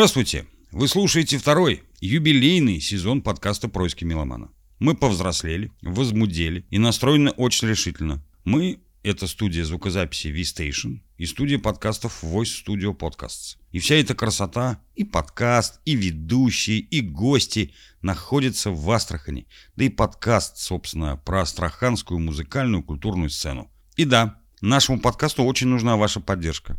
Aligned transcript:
Здравствуйте! 0.00 0.46
Вы 0.72 0.88
слушаете 0.88 1.36
второй, 1.36 1.82
юбилейный 2.00 2.80
сезон 2.80 3.20
подкаста 3.20 3.68
«Происки 3.68 4.02
меломана». 4.02 4.50
Мы 4.78 4.96
повзрослели, 4.96 5.72
возмудели 5.82 6.64
и 6.70 6.78
настроены 6.78 7.32
очень 7.32 7.68
решительно. 7.68 8.24
Мы– 8.46 8.80
это 9.02 9.26
студия 9.26 9.62
звукозаписи 9.62 10.28
V-Station 10.28 11.00
и 11.18 11.26
студия 11.26 11.58
подкастов 11.58 12.24
Voice 12.24 12.64
Studio 12.66 12.96
Podcasts. 12.96 13.58
И 13.72 13.78
вся 13.78 13.96
эта 13.96 14.14
красота, 14.14 14.80
и 14.94 15.04
подкаст, 15.04 15.82
и 15.84 15.94
ведущие, 15.94 16.78
и 16.78 17.02
гости 17.02 17.74
находятся 18.00 18.70
в 18.70 18.90
Астрахани. 18.90 19.48
Да 19.76 19.84
и 19.84 19.90
подкаст, 19.90 20.56
собственно, 20.56 21.18
про 21.18 21.42
астраханскую 21.42 22.20
музыкальную 22.20 22.82
культурную 22.82 23.28
сцену. 23.28 23.70
И 23.96 24.06
да, 24.06 24.40
нашему 24.62 24.98
подкасту 24.98 25.44
очень 25.44 25.68
нужна 25.68 25.98
ваша 25.98 26.20
поддержка 26.20 26.78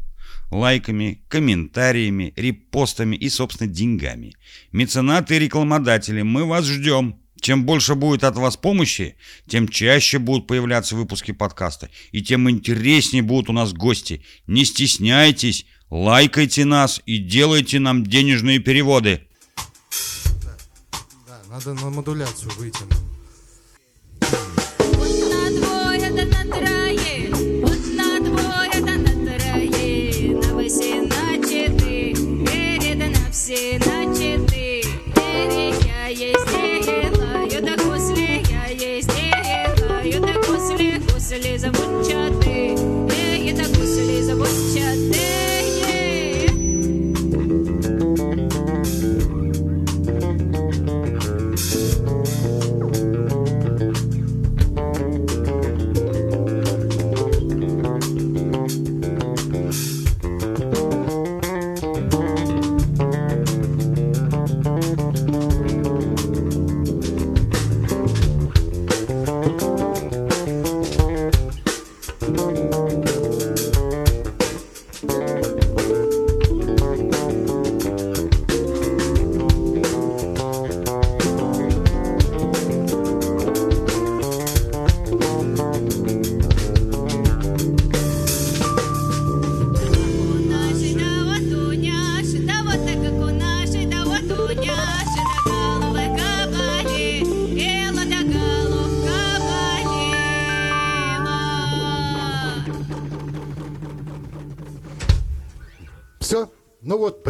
лайками, 0.51 1.23
комментариями, 1.29 2.33
репостами 2.35 3.15
и, 3.15 3.29
собственно, 3.29 3.71
деньгами. 3.71 4.33
Меценаты 4.71 5.37
и 5.37 5.39
рекламодатели, 5.39 6.21
мы 6.21 6.45
вас 6.45 6.65
ждем. 6.65 7.15
Чем 7.39 7.65
больше 7.65 7.95
будет 7.95 8.23
от 8.23 8.35
вас 8.35 8.55
помощи, 8.55 9.15
тем 9.47 9.67
чаще 9.67 10.19
будут 10.19 10.45
появляться 10.45 10.95
выпуски 10.95 11.31
подкаста, 11.31 11.89
и 12.11 12.21
тем 12.21 12.47
интереснее 12.47 13.23
будут 13.23 13.49
у 13.49 13.53
нас 13.53 13.73
гости. 13.73 14.23
Не 14.45 14.63
стесняйтесь, 14.63 15.65
лайкайте 15.89 16.65
нас 16.65 17.01
и 17.07 17.17
делайте 17.17 17.79
нам 17.79 18.05
денежные 18.05 18.59
переводы. 18.59 19.21
Да, 21.27 21.41
надо 21.49 21.73
на 21.73 21.89
модуляцию 21.89 22.51
выйти. 22.59 22.83
Одна, 25.01 25.49
двоє 25.49 26.11
та 26.11 26.25
на 26.25 26.80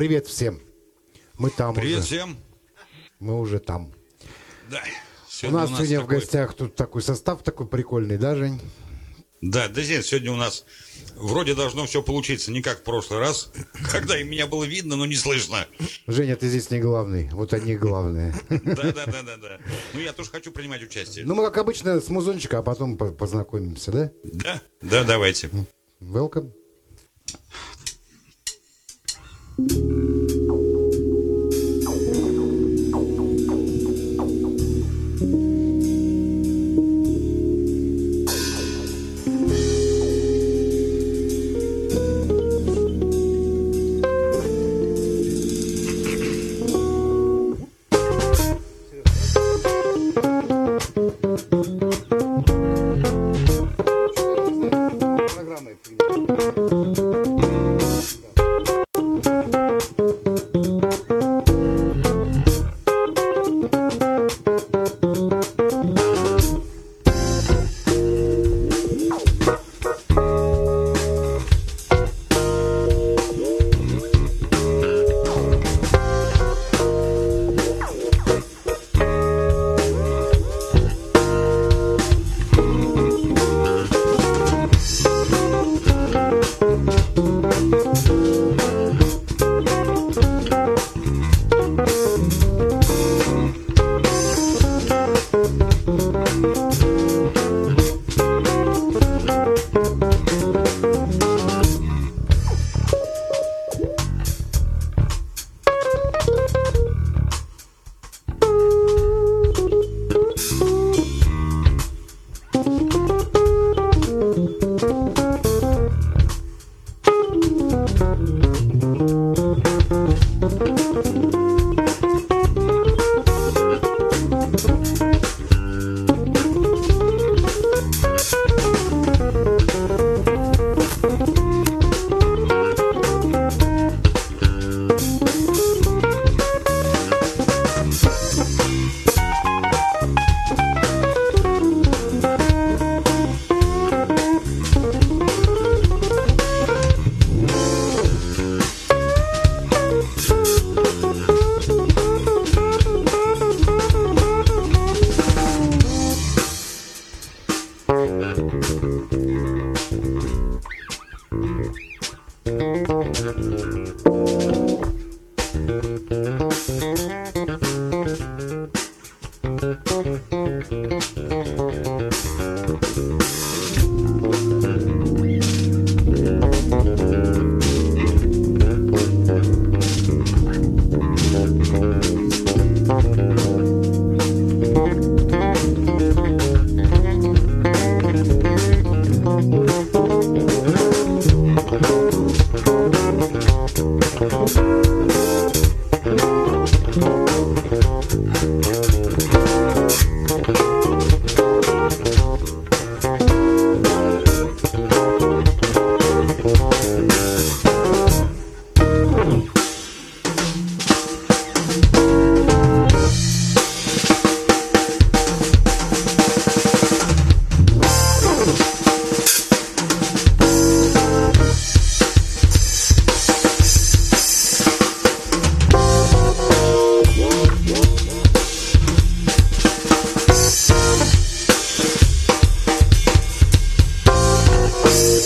привет 0.02 0.26
всем. 0.26 0.60
Мы 1.38 1.52
там 1.52 1.76
Привет 1.76 2.00
уже. 2.00 2.08
всем. 2.08 2.38
Мы 3.20 3.40
уже 3.40 3.60
там. 3.60 3.94
Да. 4.72 4.82
у 5.48 5.52
нас 5.52 5.70
сегодня 5.70 6.00
в 6.00 6.04
такой- 6.06 6.18
гостях 6.18 6.56
тут 6.56 6.76
такой 6.76 7.04
состав 7.04 7.44
такой 7.44 7.68
прикольный, 7.68 8.18
да, 8.18 8.34
Жень? 8.36 8.60
Да, 9.42 9.68
да 9.68 9.86
нет, 9.86 10.04
сегодня 10.04 10.32
у 10.32 10.38
нас 10.38 10.66
вроде 11.16 11.54
должно 11.54 11.86
все 11.86 12.02
получиться 12.02 12.52
не 12.52 12.64
как 12.64 12.80
в 12.80 12.84
прошлый 12.84 13.20
раз, 13.20 13.52
когда 13.92 14.20
и 14.20 14.24
меня 14.24 14.48
было 14.48 14.64
видно, 14.64 14.96
но 14.96 15.06
не 15.06 15.14
слышно. 15.16 15.68
Женя, 16.08 16.36
ты 16.36 16.48
здесь 16.48 16.72
не 16.72 16.80
главный. 16.80 17.30
Вот 17.32 17.54
они 17.54 17.76
главные. 17.76 18.34
Да, 18.50 18.92
да, 18.92 19.06
да, 19.06 19.22
да, 19.22 19.38
да. 19.38 19.60
Ну 19.94 20.00
я 20.00 20.14
тоже 20.14 20.32
хочу 20.32 20.52
принимать 20.52 20.82
участие. 20.82 21.26
Ну, 21.26 21.36
мы, 21.36 21.44
как 21.46 21.60
обычно, 21.60 22.02
с 22.02 22.10
музончика, 22.10 22.58
а 22.58 22.64
потом 22.64 22.98
по- 22.98 23.12
познакомимся, 23.12 23.92
да? 23.92 24.12
Да, 24.24 24.62
да, 24.82 25.04
давайте. 25.04 25.52
Welcome. 26.02 26.54
Thank 29.68 29.74
you. 29.74 30.31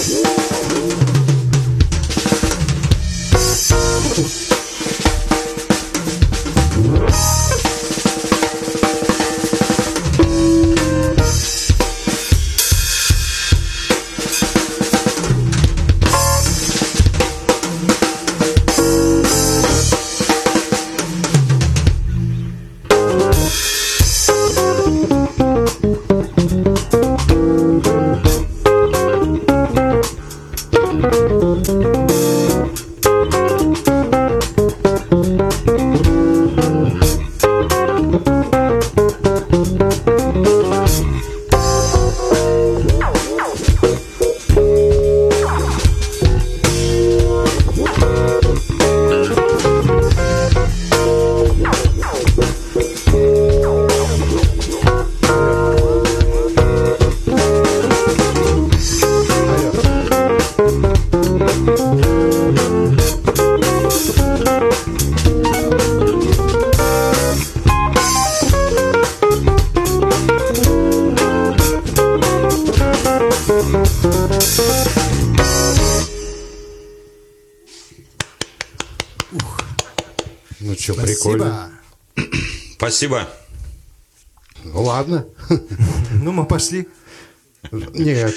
Ну 0.07 0.34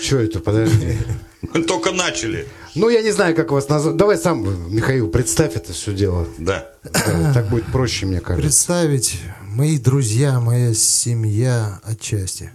что 0.09 0.21
это, 0.21 0.41
подожди. 0.41 0.97
Мы 1.55 1.63
только 1.65 1.93
начали. 1.93 2.49
Ну, 2.75 2.89
я 2.89 3.03
не 3.03 3.13
знаю, 3.13 3.37
как 3.37 3.53
вас 3.53 3.69
назвать. 3.69 3.97
Давай 3.97 4.17
сам, 4.17 4.43
Михаил, 4.75 5.11
представь 5.11 5.55
это 5.55 5.75
все 5.75 5.93
дело. 5.93 6.27
Да. 6.39 6.67
Да, 6.83 7.35
Так 7.35 7.49
будет 7.51 7.67
проще, 7.67 8.07
мне 8.07 8.21
кажется. 8.21 8.43
Представить 8.43 9.21
мои 9.43 9.79
друзья, 9.79 10.41
моя 10.41 10.73
семья 10.73 11.79
отчасти. 11.85 12.53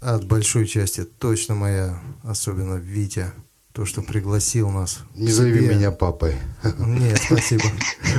От 0.00 0.24
большой 0.24 0.66
части 0.66 1.04
точно 1.04 1.54
моя, 1.54 2.00
особенно 2.24 2.74
Витя, 2.74 3.32
то, 3.72 3.86
что 3.86 4.02
пригласил 4.02 4.68
нас. 4.68 4.98
Не 5.14 5.30
зови 5.30 5.68
меня 5.68 5.92
папой. 5.92 6.34
Нет, 6.78 7.20
спасибо. 7.24 7.64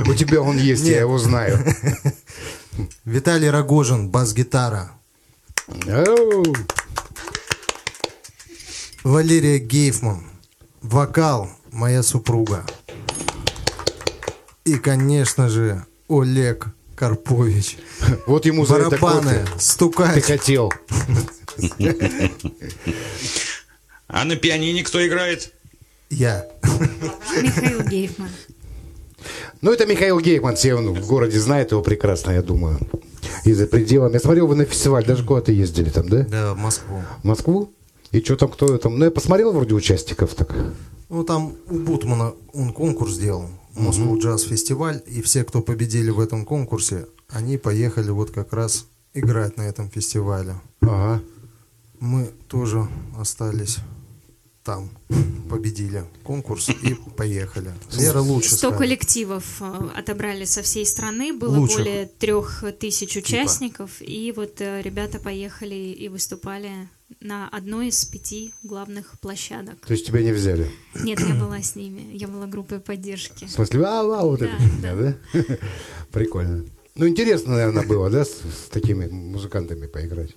У 0.06 0.14
тебя 0.14 0.40
он 0.40 0.56
есть, 0.56 0.86
я 0.86 1.00
его 1.00 1.18
знаю. 1.18 1.58
Виталий 3.04 3.50
Рогожин, 3.50 4.08
бас-гитара. 4.08 4.92
Валерия 9.06 9.60
Гейфман, 9.60 10.24
вокал, 10.82 11.48
моя 11.70 12.02
супруга. 12.02 12.66
И, 14.64 14.78
конечно 14.78 15.48
же, 15.48 15.86
Олег 16.08 16.66
Карпович. 16.96 17.76
Вот 18.26 18.46
ему 18.46 18.66
за 18.66 18.78
это 18.78 18.98
Барабаны, 18.98 19.22
кофе 19.22 19.46
ты 19.54 19.60
стукать. 19.60 20.24
хотел. 20.24 20.72
А 24.08 24.24
на 24.24 24.34
пианине 24.34 24.82
кто 24.82 25.06
играет? 25.06 25.54
Я. 26.10 26.44
Михаил 27.40 27.82
Гейфман. 27.82 28.30
Ну, 29.60 29.72
это 29.72 29.86
Михаил 29.86 30.18
Гейкман, 30.18 30.56
все 30.56 30.74
он 30.74 30.92
в 30.92 31.06
городе 31.06 31.38
знает 31.38 31.70
его 31.70 31.80
прекрасно, 31.80 32.32
я 32.32 32.42
думаю. 32.42 32.80
И 33.44 33.52
за 33.52 33.68
пределами. 33.68 34.14
Я 34.14 34.18
смотрел, 34.18 34.48
вы 34.48 34.56
на 34.56 34.64
фестиваль 34.64 35.04
даже 35.04 35.22
куда-то 35.22 35.52
ездили 35.52 35.90
там, 35.90 36.08
да? 36.08 36.22
Да, 36.24 36.54
в 36.54 36.58
Москву. 36.58 37.04
В 37.22 37.24
Москву? 37.24 37.72
И 38.16 38.24
что 38.24 38.34
там, 38.36 38.48
кто 38.48 38.78
там? 38.78 38.98
Ну, 38.98 39.04
я 39.04 39.10
посмотрел 39.10 39.52
вроде 39.52 39.74
участников 39.74 40.34
так. 40.34 40.54
Ну, 41.10 41.22
там 41.22 41.52
у 41.68 41.74
Бутмана 41.74 42.32
он 42.54 42.72
конкурс 42.72 43.12
сделал, 43.12 43.50
Москву 43.74 44.18
джаз 44.18 44.44
фестиваль, 44.44 45.02
и 45.06 45.20
все, 45.20 45.44
кто 45.44 45.60
победили 45.60 46.08
в 46.08 46.18
этом 46.18 46.46
конкурсе, 46.46 47.08
они 47.28 47.58
поехали 47.58 48.08
вот 48.08 48.30
как 48.30 48.54
раз 48.54 48.86
играть 49.12 49.58
на 49.58 49.68
этом 49.68 49.90
фестивале. 49.90 50.54
Ага. 50.80 51.20
Мы 52.00 52.30
тоже 52.48 52.88
остались 53.18 53.76
там, 54.66 54.90
победили 55.48 56.04
конкурс 56.24 56.68
и 56.68 56.96
поехали. 57.16 57.70
Вера 57.92 58.20
лучше 58.20 58.48
100 58.48 58.56
скажет. 58.56 58.78
коллективов 58.78 59.44
э, 59.60 59.88
отобрали 59.94 60.44
со 60.44 60.62
всей 60.62 60.84
страны, 60.84 61.32
было 61.32 61.56
Лучших. 61.56 61.78
более 61.78 62.06
трех 62.06 62.64
тысяч 62.80 63.16
участников, 63.16 63.92
и 64.00 64.34
вот 64.36 64.60
э, 64.60 64.82
ребята 64.82 65.20
поехали 65.20 65.74
и 65.74 66.08
выступали 66.08 66.70
на 67.20 67.48
одной 67.48 67.88
из 67.88 68.04
пяти 68.04 68.52
главных 68.64 69.20
площадок. 69.20 69.76
То 69.86 69.92
есть 69.92 70.04
тебя 70.04 70.20
не 70.20 70.32
взяли? 70.32 70.68
Нет, 71.00 71.20
я 71.20 71.34
была 71.36 71.62
с 71.62 71.76
ними, 71.76 72.10
я 72.12 72.26
была 72.26 72.46
группой 72.46 72.80
поддержки. 72.80 73.44
В 73.44 73.50
смысле, 73.50 73.84
а, 73.84 74.00
а, 74.00 74.24
вот 74.24 74.40
Да, 74.40 74.46
это 74.46 74.58
фигня, 74.58 74.96
да? 74.96 75.16
Прикольно. 76.10 76.64
Ну, 76.96 77.06
интересно, 77.06 77.52
наверное, 77.52 77.86
было, 77.86 78.10
да, 78.10 78.24
с, 78.24 78.30
с 78.30 78.68
такими 78.70 79.06
музыкантами 79.06 79.86
поиграть. 79.86 80.34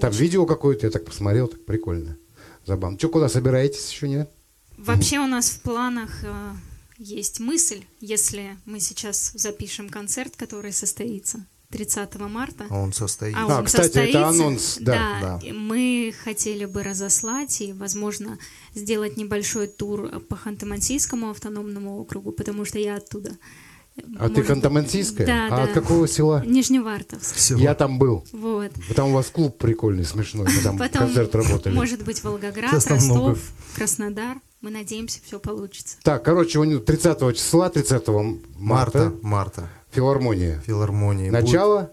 Там 0.00 0.12
видео 0.12 0.46
какое-то, 0.46 0.86
я 0.86 0.92
так 0.92 1.04
посмотрел, 1.04 1.48
так 1.48 1.64
прикольно. 1.64 2.16
Забавно. 2.64 2.98
Че, 2.98 3.08
куда 3.08 3.28
собираетесь 3.28 3.90
еще, 3.90 4.08
нет? 4.08 4.30
Вообще 4.78 5.18
у 5.18 5.26
нас 5.26 5.50
в 5.50 5.60
планах 5.62 6.10
э, 6.24 6.52
есть 6.98 7.40
мысль, 7.40 7.84
если 8.00 8.56
мы 8.64 8.80
сейчас 8.80 9.32
запишем 9.34 9.88
концерт, 9.88 10.34
который 10.36 10.72
состоится 10.72 11.44
30 11.70 12.14
марта. 12.20 12.66
А 12.68 12.78
он 12.78 12.92
состоит. 12.92 13.34
А 13.36 13.46
А, 13.46 13.58
он 13.58 13.64
кстати, 13.64 13.86
это 13.86 13.94
состоится, 13.94 14.28
анонс, 14.28 14.78
да, 14.80 15.18
да. 15.20 15.40
и 15.46 15.52
Мы 15.52 16.14
хотели 16.22 16.64
бы 16.66 16.82
разослать 16.82 17.60
и, 17.60 17.72
возможно, 17.72 18.38
сделать 18.74 19.16
небольшой 19.16 19.66
тур 19.66 20.20
по 20.20 20.34
Ханты-Мансийскому 20.34 21.30
автономному 21.30 21.98
округу, 21.98 22.32
потому 22.32 22.64
что 22.64 22.78
я 22.78 22.96
оттуда. 22.96 23.32
А 24.18 24.28
ты 24.28 24.42
Может, 24.42 24.50
Ханты-Мансийская? 24.64 25.26
Да, 25.26 25.46
А 25.48 25.56
да. 25.56 25.62
от 25.64 25.72
какого 25.72 26.08
села? 26.08 26.42
Нижневартовск. 26.46 27.34
Всего. 27.34 27.60
Я 27.60 27.74
там 27.74 27.98
был. 27.98 28.24
Вот. 28.32 28.72
Там 28.96 29.10
у 29.10 29.12
вас 29.14 29.26
клуб 29.26 29.58
прикольный, 29.58 30.04
смешной. 30.04 30.46
Мы 30.46 30.62
там 30.62 30.78
Потом, 30.78 31.02
концерт 31.02 31.34
работали. 31.34 31.74
может 31.74 32.02
быть, 32.04 32.22
Волгоград, 32.24 32.70
Сейчас 32.70 32.86
Ростов, 32.86 33.04
много. 33.04 33.38
Краснодар. 33.76 34.38
Мы 34.62 34.70
надеемся, 34.70 35.18
все 35.24 35.38
получится. 35.38 35.96
Так, 36.02 36.24
короче, 36.24 36.58
у 36.58 36.64
него 36.64 36.80
30 36.80 37.36
числа, 37.36 37.68
30 37.68 38.08
марта, 38.08 38.38
Марта, 38.56 39.12
Марта. 39.22 39.68
Филармония. 39.90 40.62
филармонии. 40.66 41.28
Начало 41.30 41.80
Будет 41.80 41.90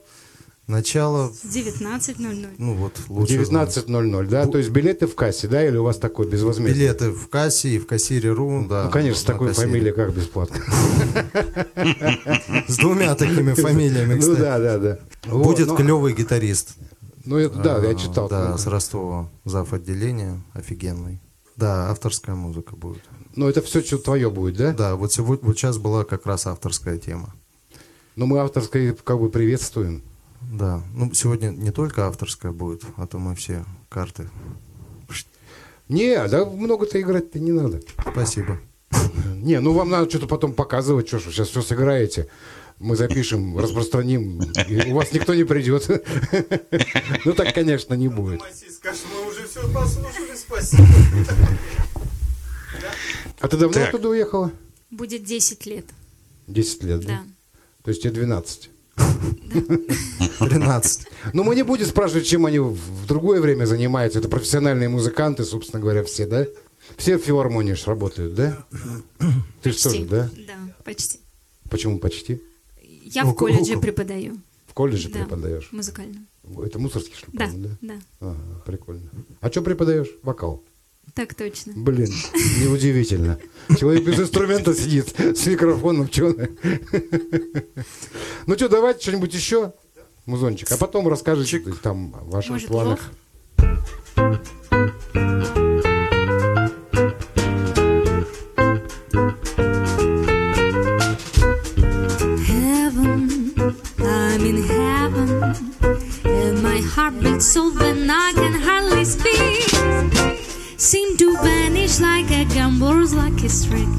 Начало, 0.70 1.32
19.00. 1.46 2.48
ну 2.60 2.76
вот, 2.76 2.94
лучше 3.08 3.44
знать. 3.44 3.76
19.00, 3.76 4.28
да? 4.28 4.46
То 4.46 4.60
есть 4.60 4.70
билеты 4.70 5.08
в 5.08 5.16
кассе, 5.16 5.48
да? 5.48 5.66
Или 5.66 5.78
у 5.78 5.84
вас 5.84 5.98
такой 5.98 6.30
безвозмездный? 6.30 6.76
Билеты 6.76 7.10
в 7.10 7.28
кассе 7.28 7.70
и 7.70 7.80
в 7.80 7.88
кассире.ру, 7.88 8.68
да. 8.70 8.84
Ну, 8.84 8.92
конечно, 8.92 9.20
с 9.20 9.24
такой 9.24 9.48
кассире. 9.48 9.68
фамилией 9.68 9.94
как 9.94 10.14
бесплатно. 10.14 10.58
С 12.68 12.78
двумя 12.78 13.16
такими 13.16 13.54
фамилиями, 13.54 14.14
Ну 14.24 14.36
да, 14.36 14.60
да, 14.60 14.78
да. 14.78 15.00
Будет 15.26 15.70
ну, 15.70 15.76
клевый 15.76 16.14
гитарист. 16.14 16.76
Ну 17.26 17.38
это 17.38 17.58
да, 17.58 17.84
я 17.84 17.96
читал. 17.96 18.30
Да, 18.30 18.56
с 18.56 18.68
Ростова, 18.68 19.28
зав. 19.46 19.74
отделения, 19.74 20.40
офигенный. 20.54 21.20
Да, 21.56 21.90
авторская 21.90 22.36
музыка 22.36 22.76
будет. 22.76 23.02
Но 23.36 23.50
это 23.50 23.64
все 23.64 23.82
что 23.82 23.98
твое 23.98 24.30
будет, 24.30 24.58
да? 24.58 24.74
Да, 24.74 24.96
вот 24.96 25.12
сегодня, 25.12 25.48
вот 25.48 25.58
сейчас 25.58 25.80
была 25.80 26.04
как 26.04 26.28
раз 26.28 26.46
авторская 26.46 27.00
тема. 27.00 27.34
Но 28.16 28.28
мы 28.28 28.38
авторское 28.38 28.94
как 28.94 29.20
бы 29.20 29.30
приветствуем. 29.30 30.04
Да, 30.42 30.82
ну 30.94 31.14
сегодня 31.14 31.50
не 31.50 31.72
только 31.72 32.08
авторская 32.08 32.52
будет, 32.52 32.84
а 32.98 33.08
то 33.08 33.20
мы 33.20 33.36
все 33.36 33.66
карты. 33.90 34.30
Не, 35.88 36.28
да 36.28 36.46
много-то 36.46 37.02
играть-то 37.02 37.40
не 37.40 37.52
надо. 37.52 37.82
Спасибо. 38.12 38.60
Не, 39.36 39.60
ну 39.60 39.74
вам 39.74 39.90
надо 39.90 40.10
что-то 40.10 40.28
потом 40.28 40.54
показывать, 40.54 41.08
что 41.08 41.20
ж 41.20 41.26
вы 41.26 41.32
сейчас 41.32 41.50
все 41.50 41.62
сыграете. 41.62 42.28
Мы 42.78 42.96
запишем, 42.96 43.58
распространим, 43.58 44.42
и 44.70 44.92
у 44.92 44.96
вас 44.96 45.12
никто 45.12 45.36
не 45.36 45.44
придет. 45.44 45.90
Ну 47.26 47.34
так, 47.34 47.54
конечно, 47.54 47.94
не 47.96 48.08
будет. 48.08 48.40
мы 48.42 49.30
уже 49.30 49.46
все 49.48 49.62
послушали, 49.74 50.36
спасибо. 50.38 50.88
А 53.40 53.48
ты 53.48 53.58
давно 53.58 53.82
оттуда 53.84 54.10
уехала? 54.10 54.52
Будет 54.92 55.24
10 55.24 55.66
лет. 55.66 55.86
10 56.48 56.84
лет, 56.84 57.02
да? 57.02 57.08
Да. 57.08 57.24
То 57.84 57.90
есть 57.90 58.02
тебе 58.02 58.14
12. 58.14 58.70
13. 60.40 61.08
Ну, 61.34 61.44
мы 61.44 61.56
не 61.56 61.64
будем 61.64 61.86
спрашивать, 61.86 62.26
чем 62.26 62.46
они 62.46 62.60
в 62.60 63.06
другое 63.08 63.42
время 63.42 63.66
занимаются. 63.66 64.20
Это 64.20 64.30
профессиональные 64.30 64.90
музыканты, 64.90 65.44
собственно 65.44 65.82
говоря, 65.82 66.04
все, 66.04 66.26
да? 66.26 66.46
Все 66.98 67.18
в 67.18 67.22
филармонии 67.22 67.76
работают, 67.86 68.36
да? 68.36 68.66
Ты 69.62 69.72
же 69.72 69.84
тоже, 69.84 70.06
да? 70.06 70.30
Да, 70.48 70.74
почти. 70.84 71.20
Почему 71.70 72.00
почти? 72.00 72.42
Я 72.82 73.26
в 73.26 73.34
колледже 73.34 73.78
преподаю. 73.78 74.38
В 74.68 74.74
колледже 74.74 75.10
Да, 75.10 75.20
преподаешь? 75.20 75.70
Музыкально. 75.72 76.26
Это 76.64 76.80
мусорский, 76.80 77.14
ли, 77.14 77.34
Да, 77.34 77.50
да. 77.82 77.94
Ага, 78.20 78.62
прикольно. 78.66 79.10
А 79.42 79.50
что 79.52 79.62
преподаешь? 79.62 80.10
Вокал. 80.24 80.64
Так 81.16 81.34
точно. 81.34 81.74
Блин, 81.76 82.12
неудивительно. 82.62 83.40
Человек 83.78 84.04
без 84.04 84.20
инструмента 84.20 84.74
сидит 84.74 85.14
с 85.18 85.46
микрофоном. 85.46 86.08
Чё? 86.08 86.36
Ну 88.46 88.56
что, 88.56 88.70
давайте 88.70 89.02
что-нибудь 89.02 89.34
еще, 89.34 89.74
музончик, 90.26 90.72
а 90.72 90.78
потом 90.78 91.08
расскажите 91.08 91.60
там 91.82 92.16
о 92.16 92.24
ваших 92.26 92.66
планах. 92.68 93.12
heart 107.00 107.22
beats 107.22 107.46
so 107.46 107.70
that 107.70 108.10
I 108.10 108.34
can 108.34 108.54
hardly 108.54 109.06
speak. 109.06 110.19
Seem 110.80 111.18
to 111.18 111.36
vanish 111.40 112.00
like 112.00 112.32
a 112.32 112.46
gambler's 112.46 113.14
lucky 113.14 113.50
streak 113.50 113.90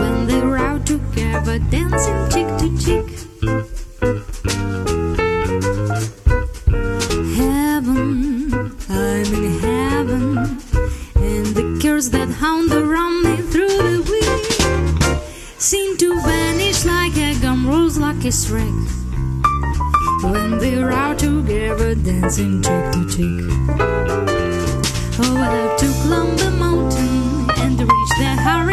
when 0.00 0.26
they're 0.26 0.56
out 0.56 0.86
together 0.86 1.58
dancing 1.58 2.30
cheek 2.30 2.48
to 2.56 2.68
cheek. 2.80 3.06
Heaven, 7.36 8.72
I'm 8.88 9.34
in 9.34 9.58
heaven, 9.60 10.38
and 11.16 11.46
the 11.54 11.78
cares 11.82 12.08
that 12.12 12.30
hound 12.30 12.72
around 12.72 13.22
me 13.24 13.36
through 13.52 13.68
the 13.68 14.00
week 14.08 15.60
seem 15.60 15.98
to 15.98 16.18
vanish 16.22 16.86
like 16.86 17.14
a 17.18 17.34
rolls 17.68 17.98
lucky 17.98 18.30
streak 18.30 18.72
when 20.22 20.56
they're 20.56 20.92
out 20.92 21.18
together 21.18 21.94
dancing 21.94 22.62
cheek 22.62 22.90
to 22.92 23.06
cheek. 23.10 24.45
Oh, 25.18 25.34
I 25.34 25.50
have 25.56 25.78
to 25.78 25.86
climb 26.02 26.36
the 26.36 26.50
mountain 26.50 27.50
and 27.56 27.80
reach 27.80 28.12
the 28.18 28.36
Harris 28.44 28.65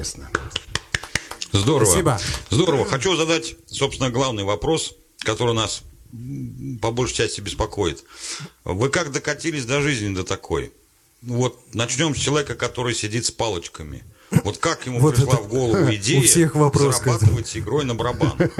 Прелестно. 0.00 0.30
Здорово. 1.52 1.84
Спасибо. 1.84 2.18
Здорово. 2.48 2.86
Хочу 2.86 3.16
задать, 3.16 3.56
собственно, 3.66 4.08
главный 4.10 4.44
вопрос, 4.44 4.94
который 5.18 5.54
нас 5.54 5.82
по 6.80 6.90
большей 6.90 7.16
части 7.16 7.42
беспокоит. 7.42 8.02
Вы 8.64 8.88
как 8.88 9.12
докатились 9.12 9.66
до 9.66 9.82
жизни 9.82 10.14
до 10.14 10.24
такой? 10.24 10.72
Ну 11.20 11.34
Вот 11.34 11.60
начнем 11.74 12.14
с 12.14 12.18
человека, 12.18 12.54
который 12.54 12.94
сидит 12.94 13.26
с 13.26 13.30
палочками. 13.30 14.02
Вот 14.30 14.56
как 14.56 14.86
ему 14.86 15.00
Вот 15.00 15.16
пришла 15.16 15.34
это 15.34 15.42
в 15.42 15.48
голову 15.48 15.94
идея 15.94 16.20
у 16.20 16.22
всех 16.24 16.54
вопрос 16.54 16.96
зарабатывать 16.96 17.54
игрой 17.56 17.84
на 17.84 17.94
барабанах? 17.94 18.38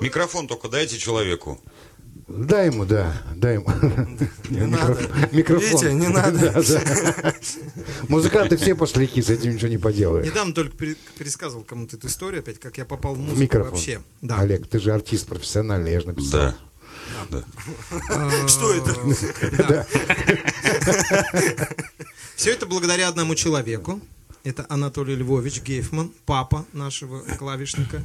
Микрофон 0.00 0.48
только 0.48 0.68
дайте 0.68 0.96
человеку. 0.96 1.60
Дай 2.28 2.66
ему, 2.66 2.84
да, 2.84 3.22
дай 3.34 3.54
ему. 3.54 3.70
Не 4.50 4.66
надо. 4.66 5.00
Микрофон. 5.32 5.80
Витя, 5.82 5.92
не 5.94 6.08
надо. 6.08 6.52
Да, 6.52 6.62
да. 7.22 7.34
Музыканты 8.08 8.56
все 8.58 8.74
пошляки, 8.74 9.22
с 9.22 9.30
этим 9.30 9.54
ничего 9.54 9.68
не 9.68 9.78
поделаешь. 9.78 10.26
Недавно 10.26 10.52
только 10.52 10.76
пере- 10.76 10.96
пересказывал 11.18 11.64
кому-то 11.64 11.96
эту 11.96 12.06
историю 12.08 12.40
опять, 12.40 12.60
как 12.60 12.76
я 12.76 12.84
попал 12.84 13.14
в 13.14 13.18
В 13.18 13.20
музыку 13.20 13.40
микрофон. 13.40 13.70
вообще. 13.72 14.00
Да. 14.20 14.40
Олег, 14.40 14.66
ты 14.68 14.78
же 14.78 14.92
артист 14.92 15.26
профессиональный, 15.26 15.92
я 15.92 16.00
же 16.00 16.08
написал. 16.08 16.52
Да. 17.30 17.44
Да. 18.10 18.48
Что 18.48 18.74
это? 18.74 19.86
Все 22.36 22.50
это 22.52 22.66
благодаря 22.66 23.08
одному 23.08 23.34
человеку. 23.34 24.00
Это 24.44 24.64
Анатолий 24.68 25.16
Львович 25.16 25.62
Гейфман, 25.62 26.12
папа 26.24 26.64
нашего 26.72 27.20
клавишника 27.38 28.02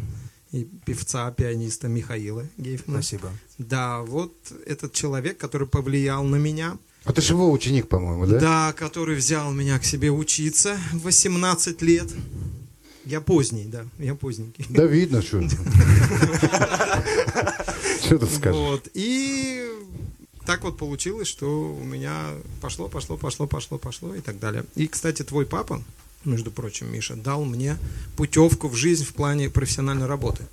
и 0.53 0.65
певца, 0.85 1.29
пианиста 1.31 1.87
Михаила 1.87 2.45
Гейфмана. 2.57 3.01
Спасибо. 3.01 3.31
Да, 3.57 4.01
вот 4.01 4.33
этот 4.65 4.93
человек, 4.93 5.37
который 5.37 5.67
повлиял 5.67 6.23
на 6.23 6.35
меня. 6.35 6.77
А 7.05 7.11
ты 7.11 7.21
же 7.21 7.33
его 7.33 7.51
ученик, 7.51 7.89
по-моему, 7.89 8.27
да? 8.27 8.39
Да, 8.39 8.71
который 8.73 9.15
взял 9.15 9.51
меня 9.51 9.79
к 9.79 9.83
себе 9.83 10.11
учиться 10.11 10.77
в 10.93 11.01
18 11.01 11.81
лет. 11.81 12.07
Я 13.03 13.19
поздний, 13.19 13.65
да, 13.65 13.85
я 13.97 14.15
поздненький. 14.15 14.65
Да 14.69 14.85
видно, 14.85 15.21
что. 15.21 15.41
Что 18.05 18.17
ты 18.19 18.25
скажешь? 18.27 18.55
Вот. 18.55 18.87
И 18.93 19.67
так 20.45 20.63
вот 20.63 20.77
получилось, 20.77 21.27
что 21.27 21.73
у 21.73 21.83
меня 21.83 22.31
пошло, 22.61 22.87
пошло, 22.87 23.17
пошло, 23.17 23.47
пошло, 23.47 23.77
пошло 23.77 24.15
и 24.15 24.21
так 24.21 24.39
далее. 24.39 24.63
И, 24.75 24.87
кстати, 24.87 25.23
твой 25.23 25.45
папа, 25.45 25.83
между 26.25 26.51
прочим, 26.51 26.91
Миша, 26.91 27.15
дал 27.15 27.45
мне 27.45 27.77
путевку 28.15 28.67
в 28.67 28.75
жизнь 28.75 29.05
в 29.05 29.13
плане 29.13 29.49
профессиональной 29.49 30.05
работы. 30.05 30.45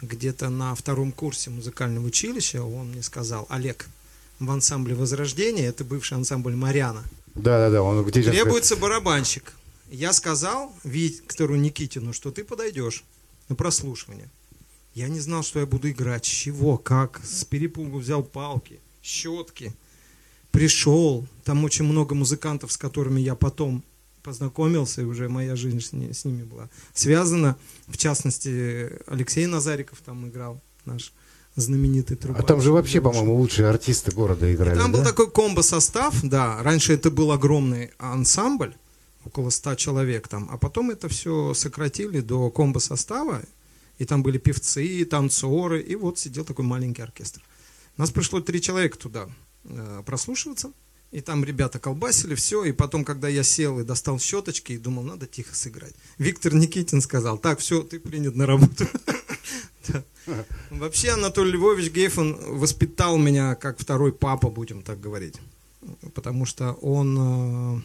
Где-то 0.00 0.48
на 0.48 0.74
втором 0.74 1.12
курсе 1.12 1.50
музыкального 1.50 2.06
училища 2.06 2.62
он 2.62 2.90
мне 2.90 3.02
сказал, 3.02 3.46
Олег, 3.50 3.86
в 4.38 4.50
ансамбле 4.50 4.94
Возрождения, 4.94 5.66
это 5.66 5.84
бывший 5.84 6.14
ансамбль 6.14 6.54
Марьяна, 6.54 7.04
Да, 7.34 7.58
да, 7.58 7.70
да, 7.70 7.82
он 7.82 8.02
где 8.04 8.22
требуется 8.22 8.76
барабанщик. 8.76 9.52
Я 9.90 10.12
сказал 10.12 10.72
Виктору 10.84 11.56
Никитину, 11.56 12.12
что 12.12 12.30
ты 12.30 12.44
подойдешь 12.44 13.04
на 13.48 13.56
прослушивание. 13.56 14.30
Я 14.94 15.08
не 15.08 15.20
знал, 15.20 15.42
что 15.42 15.60
я 15.60 15.66
буду 15.66 15.90
играть. 15.90 16.24
С 16.24 16.28
чего, 16.28 16.78
как. 16.78 17.20
С 17.24 17.44
перепугу 17.44 17.98
взял 17.98 18.22
палки, 18.22 18.80
щетки. 19.02 19.72
Пришел. 20.50 21.26
Там 21.44 21.64
очень 21.64 21.84
много 21.84 22.14
музыкантов, 22.14 22.72
с 22.72 22.76
которыми 22.76 23.20
я 23.20 23.34
потом 23.34 23.82
познакомился, 24.22 25.02
и 25.02 25.04
уже 25.04 25.28
моя 25.28 25.56
жизнь 25.56 25.80
с, 25.80 25.92
ни- 25.92 26.12
с 26.12 26.24
ними 26.24 26.42
была 26.44 26.68
связана. 26.94 27.56
В 27.88 27.96
частности, 27.96 28.90
Алексей 29.06 29.46
Назариков 29.46 30.00
там 30.04 30.28
играл, 30.28 30.60
наш 30.84 31.12
знаменитый 31.56 32.16
А 32.16 32.20
трубач. 32.22 32.46
там 32.46 32.60
же 32.60 32.72
вообще, 32.72 33.00
по-моему, 33.00 33.34
лучшие 33.34 33.68
артисты 33.68 34.12
города 34.12 34.52
играли, 34.52 34.78
Там 34.78 34.92
был 34.92 35.00
да? 35.00 35.06
такой 35.06 35.30
комбо-состав, 35.30 36.14
да. 36.22 36.62
Раньше 36.62 36.92
это 36.94 37.10
был 37.10 37.32
огромный 37.32 37.90
ансамбль, 37.98 38.74
около 39.24 39.50
100 39.50 39.74
человек 39.74 40.28
там, 40.28 40.48
а 40.50 40.56
потом 40.58 40.90
это 40.90 41.08
все 41.08 41.52
сократили 41.54 42.20
до 42.20 42.50
комбо-состава, 42.50 43.42
и 43.98 44.04
там 44.06 44.22
были 44.22 44.38
певцы, 44.38 44.84
и 44.86 45.04
танцоры, 45.04 45.80
и 45.82 45.94
вот 45.96 46.18
сидел 46.18 46.44
такой 46.44 46.64
маленький 46.64 47.02
оркестр. 47.02 47.42
Нас 47.96 48.10
пришло 48.10 48.40
три 48.40 48.62
человека 48.62 48.96
туда 48.96 49.28
э, 49.64 50.02
прослушиваться, 50.06 50.72
и 51.12 51.20
там 51.20 51.44
ребята 51.44 51.78
колбасили, 51.78 52.34
все, 52.34 52.64
и 52.64 52.72
потом, 52.72 53.04
когда 53.04 53.28
я 53.28 53.42
сел 53.42 53.80
и 53.80 53.84
достал 53.84 54.18
щеточки, 54.18 54.72
и 54.72 54.78
думал, 54.78 55.02
надо 55.02 55.26
тихо 55.26 55.54
сыграть. 55.54 55.94
Виктор 56.18 56.54
Никитин 56.54 57.00
сказал, 57.00 57.38
так, 57.38 57.58
все, 57.58 57.82
ты 57.82 57.98
принят 57.98 58.36
на 58.36 58.46
работу. 58.46 58.86
Вообще 60.70 61.10
Анатолий 61.10 61.52
Львович 61.52 61.90
Гейфон 61.90 62.38
воспитал 62.58 63.18
меня 63.18 63.56
как 63.56 63.78
второй 63.78 64.12
папа, 64.12 64.48
будем 64.50 64.82
так 64.82 65.00
говорить. 65.00 65.36
Потому 66.14 66.46
что 66.46 66.72
он 66.74 67.16
э, 67.18 67.80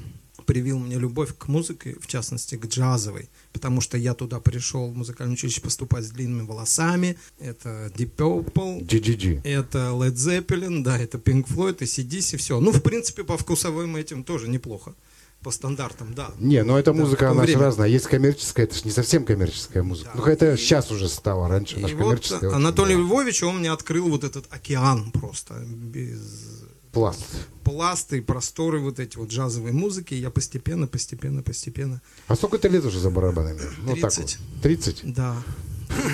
привил 0.45 0.79
мне 0.79 0.97
любовь 0.97 1.34
к 1.38 1.47
музыке, 1.47 1.95
в 1.99 2.08
частности 2.08 2.55
к 2.55 2.65
джазовой. 2.67 3.29
Потому 3.53 3.81
что 3.81 3.97
я 3.97 4.13
туда 4.13 4.39
пришел 4.39 4.88
в 4.89 4.95
музыкальное 4.95 5.34
училище 5.36 5.62
поступать 5.62 6.05
с 6.05 6.10
длинными 6.12 6.45
волосами. 6.45 7.17
Это 7.39 7.91
Deep 7.95 8.12
Purple, 8.17 8.86
GGG. 8.86 9.41
это 9.43 9.77
Led 9.93 10.13
Zeppelin, 10.13 10.84
да, 10.84 10.97
это 10.97 11.17
Pink 11.17 11.47
Floyd, 11.47 11.77
и 11.81 11.86
CDC, 11.86 12.38
все. 12.38 12.60
Ну, 12.60 12.71
в 12.71 12.81
принципе, 12.81 13.23
по 13.23 13.38
вкусовым 13.38 13.95
этим 13.95 14.23
тоже 14.23 14.47
неплохо. 14.47 14.93
По 15.41 15.51
стандартам, 15.51 16.15
да. 16.15 16.31
Не, 16.39 16.63
ну 16.63 16.75
эта 16.75 16.91
Да, 16.91 16.99
музыка, 16.99 17.29
она 17.29 17.45
же 17.45 17.58
разная. 17.60 17.88
Есть 17.88 18.08
коммерческая, 18.08 18.65
это 18.65 18.75
же 18.75 18.81
не 18.86 18.89
совсем 18.91 19.25
коммерческая 19.25 19.84
музыка. 19.84 20.10
Да. 20.15 20.21
Ну, 20.21 20.25
это 20.25 20.53
И- 20.53 20.58
сейчас 20.58 20.89
уже 20.91 21.08
стало, 21.08 21.47
раньше 21.47 21.75
И 21.77 21.81
наш 21.81 21.91
вот 21.91 21.99
коммерческая. 22.01 22.49
очень 22.49 22.55
Анатолий 22.58 22.95
была. 22.95 23.05
Львович, 23.05 23.43
он 23.43 23.60
мне 23.60 23.71
открыл 23.71 24.10
вот 24.10 24.23
этот 24.23 24.47
океан 24.49 25.12
просто, 25.12 25.53
без 25.67 26.63
Пласт. 26.95 27.25
пласты, 27.65 28.21
просторы 28.21 28.79
вот 28.79 29.01
эти 29.01 29.17
вот 29.17 29.27
джазовой 29.27 29.73
музыки. 29.73 30.13
Я 30.13 30.29
постепенно, 30.29 30.88
постепенно, 30.88 31.43
постепенно, 31.43 32.01
А 32.29 32.36
сколько 32.38 32.58
ты 32.58 32.69
лет 32.69 32.86
уже 32.86 32.99
за 32.99 33.10
барабанами? 33.10 33.60
Ну, 33.79 33.97
так 33.97 34.13
30. 34.13 34.39
вот. 34.39 34.62
30? 34.63 35.13
да. 35.13 35.36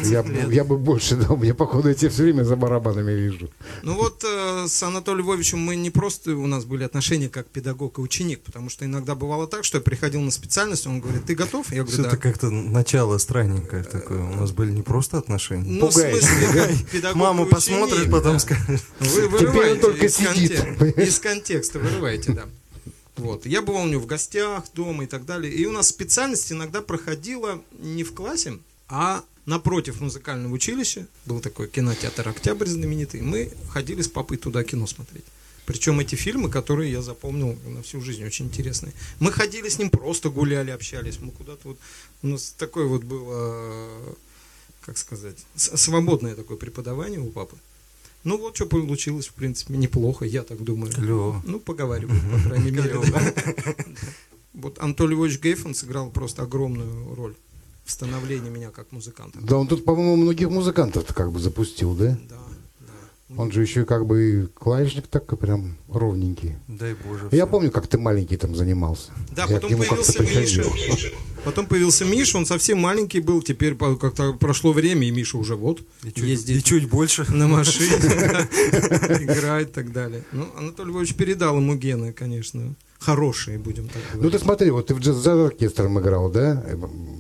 Я, 0.06 0.26
я 0.50 0.64
бы 0.64 0.78
больше 0.78 1.16
дал. 1.16 1.38
Мне, 1.38 1.54
походу, 1.54 1.90
я 1.90 1.94
тебя 1.94 2.10
все 2.10 2.24
время 2.24 2.44
за 2.44 2.56
барабанами 2.56 3.12
вижу. 3.12 3.50
Ну 3.84 3.96
вот 3.96 4.24
э, 4.24 4.66
с 4.68 4.84
Анатолием 4.84 5.26
Львовичем 5.26 5.60
мы 5.60 5.76
не 5.76 5.90
просто 5.90 6.36
у 6.36 6.48
нас 6.48 6.66
были 6.66 6.84
отношения 6.84 7.30
как 7.30 7.48
педагог 7.48 7.98
и 7.98 8.02
ученик, 8.02 8.42
потому 8.42 8.70
что 8.70 8.86
иногда 8.86 9.16
бывало 9.16 9.48
так, 9.48 9.64
что 9.64 9.78
я 9.78 9.82
приходил 9.82 10.22
на 10.22 10.32
специальность, 10.32 10.88
он 10.88 11.00
говорит, 11.00 11.26
ты 11.26 11.36
готов? 11.36 11.72
Я 11.72 11.84
говорю, 11.84 12.04
да. 12.04 12.18
как-то 12.18 12.50
начало 12.50 13.18
странненькое 13.18 13.84
такое. 13.84 14.20
У 14.20 14.36
нас 14.36 14.52
были 14.52 14.72
не 14.72 14.82
просто 14.82 15.18
отношения. 15.18 15.66
Ну, 15.66 15.90
в 15.90 15.94
пугает. 15.94 16.24
смысле, 16.24 16.78
педагог 16.92 17.16
Мама 17.16 17.46
посмотрит, 17.46 18.12
потом 18.12 18.34
да. 18.34 18.40
скажет. 18.40 18.84
Вы 19.00 19.26
он 19.26 19.30
вырываете 19.30 19.82
только 19.82 20.06
из, 20.06 20.16
сидит, 20.16 20.52
конте- 20.52 20.78
понимаешь? 20.78 21.10
из 21.10 21.20
контекста, 21.20 21.80
вырываете, 21.80 22.34
да. 22.34 22.46
Вот. 23.18 23.46
Я 23.46 23.62
бывал 23.62 23.84
у 23.84 23.88
него 23.88 24.02
в 24.02 24.06
гостях, 24.06 24.64
дома 24.74 25.04
и 25.04 25.08
так 25.08 25.26
далее. 25.26 25.52
И 25.54 25.66
у 25.66 25.72
нас 25.72 25.90
специальность 25.90 26.52
иногда 26.52 26.82
проходила 26.82 27.62
не 27.80 28.04
в 28.04 28.14
классе, 28.14 28.58
а 28.88 29.24
напротив 29.52 30.00
музыкального 30.00 30.54
училища. 30.54 31.08
Был 31.26 31.42
такой 31.42 31.68
кинотеатр 31.68 32.30
«Октябрь» 32.30 32.68
знаменитый. 32.68 33.22
Мы 33.22 33.52
ходили 33.70 34.02
с 34.02 34.08
папой 34.08 34.38
туда 34.38 34.64
кино 34.64 34.88
смотреть. 34.88 35.26
Причем 35.66 36.00
эти 36.00 36.16
фильмы, 36.16 36.50
которые 36.50 36.92
я 36.92 37.02
запомнил 37.02 37.58
на 37.68 37.84
всю 37.84 38.02
жизнь, 38.02 38.24
очень 38.26 38.46
интересные. 38.46 38.94
Мы 39.20 39.32
ходили 39.32 39.68
с 39.68 39.78
ним, 39.78 39.90
просто 39.90 40.30
гуляли, 40.30 40.72
общались. 40.72 41.20
Мы 41.20 41.32
куда-то 41.32 41.68
вот... 41.68 41.78
У 42.24 42.28
нас 42.28 42.56
такое 42.58 42.86
вот 42.88 43.04
было, 43.04 43.92
как 44.82 44.98
сказать, 44.98 45.38
свободное 45.56 46.36
такое 46.36 46.58
преподавание 46.58 47.20
у 47.20 47.30
папы. 47.30 47.58
Ну 48.24 48.38
вот 48.38 48.56
что 48.56 48.66
получилось, 48.66 49.28
в 49.28 49.34
принципе, 49.34 49.76
неплохо, 49.76 50.26
я 50.26 50.44
так 50.44 50.64
думаю. 50.64 50.94
Клево. 50.94 51.42
Ну, 51.46 51.60
поговариваю, 51.60 52.22
по 52.32 52.50
крайней 52.50 52.72
мере. 52.78 52.96
Вот 54.54 54.80
Анатолий 54.80 55.16
Львович 55.16 55.40
Гейфон 55.40 55.74
сыграл 55.74 56.10
просто 56.12 56.44
огромную 56.44 57.16
роль 57.16 57.36
в 57.92 57.94
становлении 57.94 58.50
меня 58.50 58.70
как 58.70 58.92
музыканта. 58.92 59.40
Да, 59.42 59.58
он 59.58 59.68
тут, 59.68 59.84
по-моему, 59.86 60.16
многих 60.16 60.50
музыкантов 60.50 61.06
как 61.14 61.32
бы 61.32 61.40
запустил, 61.40 61.94
да? 61.94 62.18
Да, 62.30 62.36
да. 62.80 63.42
Он 63.42 63.52
же 63.52 63.62
еще 63.62 63.84
как 63.86 64.06
бы 64.06 64.50
клавишник 64.56 65.08
такой 65.08 65.38
прям 65.38 65.76
ровненький. 65.90 66.56
Дай 66.70 66.94
Боже. 66.94 67.26
Я 67.26 67.30
всем. 67.44 67.50
помню, 67.50 67.70
как 67.72 67.88
ты 67.88 67.98
маленький 67.98 68.38
там 68.38 68.56
занимался. 68.56 69.12
Да, 69.36 69.46
Я 69.46 69.60
потом 69.60 69.78
появился. 69.78 70.24
Миша. 70.24 71.12
Потом 71.44 71.66
появился 71.66 72.06
Миша, 72.06 72.38
он 72.38 72.46
совсем 72.46 72.80
маленький 72.80 73.20
был, 73.20 73.42
теперь 73.42 73.76
как-то 73.76 74.34
прошло 74.34 74.72
время, 74.74 75.08
и 75.08 75.12
Миша 75.12 75.38
уже 75.38 75.56
вот 75.56 75.82
И 76.04 76.12
чуть, 76.12 76.24
ездит 76.24 76.58
и 76.58 76.64
чуть 76.64 76.88
больше. 76.88 77.26
на 77.30 77.48
машине, 77.48 77.96
играет 79.22 79.70
и 79.70 79.72
так 79.74 79.92
далее. 79.92 80.24
Ну, 80.32 80.48
Анатолий 80.56 80.90
Львович 80.92 81.16
передал 81.16 81.58
ему 81.58 81.76
гены, 81.76 82.14
конечно, 82.14 82.76
хорошие, 83.02 83.58
будем 83.58 83.88
так 83.88 84.02
Ну 84.14 84.20
говорить. 84.22 84.40
ты 84.40 84.46
смотри, 84.46 84.72
вот 84.72 84.88
ты 84.88 84.94
в 84.96 85.00
джаз 85.00 85.26
оркестром 85.28 86.00
играл, 86.00 86.30
да? 86.30 86.64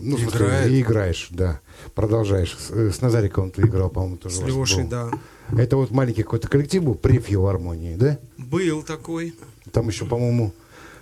Ну, 0.01 0.17
Играет. 0.17 0.71
и 0.71 0.81
играешь, 0.81 1.27
да. 1.31 1.59
Продолжаешь. 1.95 2.55
С, 2.57 2.71
э, 2.71 2.91
с 2.91 3.01
Назариковым 3.01 3.51
ты 3.51 3.63
играл, 3.63 3.89
по-моему, 3.89 4.17
тоже. 4.17 4.37
С 4.37 4.41
Лешей, 4.41 4.83
да. 4.85 5.11
Это 5.57 5.75
вот 5.77 5.91
маленький 5.91 6.23
какой-то 6.23 6.47
коллектив 6.47 6.83
был 6.83 6.95
при 6.95 7.19
филармонии, 7.19 7.95
да? 7.95 8.17
Был 8.37 8.83
такой. 8.83 9.35
Там 9.71 9.87
еще, 9.89 10.05
по-моему, 10.05 10.53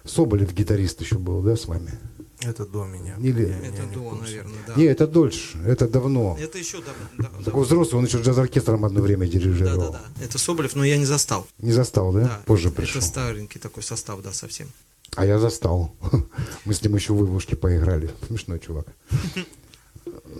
Соболев 0.06 0.54
гитарист 0.54 1.02
еще 1.02 1.18
был, 1.18 1.42
да, 1.42 1.56
с 1.56 1.68
вами? 1.68 1.92
Это 2.42 2.66
до 2.66 2.86
меня. 2.86 3.16
Или- 3.20 3.50
Это 3.68 3.82
не 3.82 3.88
в 3.88 3.94
до, 3.94 4.00
курсе. 4.12 4.24
наверное, 4.24 4.60
да. 4.68 4.74
Не, 4.76 4.84
это 4.86 5.08
дольше, 5.08 5.58
это 5.66 5.88
давно. 5.88 6.38
Это 6.40 6.58
еще 6.58 6.78
да, 6.80 6.92
да, 7.18 7.44
Такой 7.44 7.64
взрослый, 7.66 8.00
он 8.00 8.06
еще 8.06 8.20
джаз-оркестром 8.22 8.86
одно 8.86 9.02
время 9.02 9.26
да, 9.26 9.32
дирижировал. 9.34 9.92
да, 9.92 10.02
да. 10.18 10.24
Это 10.26 10.38
Соболев, 10.38 10.76
но 10.76 10.84
я 10.86 10.98
не 10.98 11.06
застал. 11.06 11.46
Не 11.58 11.72
застал, 11.74 12.14
да? 12.14 12.22
Да, 12.22 12.42
Позже 12.46 12.70
это 12.70 12.78
пришел. 12.78 13.02
старенький 13.02 13.60
такой 13.60 13.84
состав, 13.84 14.22
да, 14.22 14.32
совсем. 14.32 14.68
А 15.16 15.26
я 15.26 15.38
застал. 15.40 15.94
Мы 16.66 16.74
с 16.74 16.82
ним 16.82 16.96
еще 16.96 17.14
в 17.14 17.22
Ивушке 17.26 17.56
поиграли. 17.56 18.10
Смешной 18.28 18.60
чувак. 18.60 18.86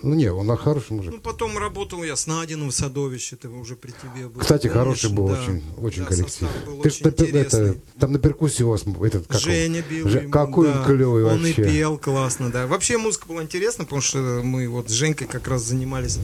Ну 0.02 0.14
не, 0.16 0.32
он 0.32 0.56
хороший 0.58 0.94
мужик. 0.94 1.12
Ну, 1.14 1.20
потом 1.20 1.58
работал 1.58 2.04
я 2.04 2.16
с 2.16 2.26
Надиным 2.28 2.70
в 2.70 2.74
Садовище, 2.74 3.36
это 3.36 3.50
уже 3.50 3.76
при 3.76 3.92
тебе 3.92 4.28
был. 4.28 4.40
Кстати, 4.42 4.68
Помнишь? 4.68 4.78
хороший 4.78 5.10
был 5.12 5.28
Да. 5.28 5.34
очень, 5.42 5.64
очень 5.78 6.02
Да, 6.04 6.08
коллектив. 6.10 6.48
был 6.66 6.82
Ты 6.82 6.90
ж 6.90 6.94
очень 7.02 7.08
интересный. 7.10 7.70
это, 7.72 7.80
там 8.00 8.12
на 8.14 8.20
перкуссии 8.20 8.64
у 8.64 8.70
вас 8.70 8.84
этот 8.84 9.28
как? 9.28 9.40
Женя 9.42 9.84
бил. 9.90 10.08
Же- 10.08 10.20
ему, 10.20 10.32
какой 10.32 10.68
да. 10.68 10.80
он 10.80 10.86
клевый 10.86 11.24
Он 11.26 11.38
вообще. 11.42 11.62
и 11.62 11.66
пел 11.66 11.98
классно, 11.98 12.50
да. 12.52 12.68
Вообще 12.68 12.98
музыка 12.98 13.28
была 13.28 13.44
интересна, 13.44 13.84
потому 13.84 14.02
что 14.02 14.18
мы 14.44 14.68
вот 14.70 14.90
с 14.90 14.94
Женькой 14.94 15.28
как 15.28 15.48
раз 15.48 15.64
занимались 15.64 16.20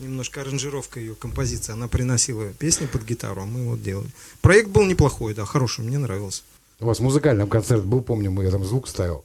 немножко 0.00 0.40
аранжировка 0.40 1.00
ее 1.00 1.14
композиции. 1.14 1.72
Она 1.72 1.88
приносила 1.88 2.46
песни 2.58 2.86
под 2.86 3.04
гитару, 3.04 3.42
а 3.42 3.46
мы 3.46 3.68
вот 3.68 3.82
делали. 3.82 4.08
Проект 4.40 4.68
был 4.70 4.84
неплохой, 4.84 5.34
да, 5.34 5.44
хороший, 5.44 5.84
мне 5.84 5.98
нравился. 5.98 6.42
У 6.80 6.86
вас 6.86 7.00
музыкальный 7.00 7.46
концерт 7.48 7.84
был, 7.84 8.00
помню, 8.02 8.30
мы 8.30 8.44
я 8.44 8.50
там 8.52 8.64
звук 8.64 8.86
ставил. 8.88 9.24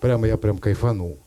Прямо 0.00 0.26
я 0.26 0.36
прям 0.36 0.58
кайфанул. 0.58 1.18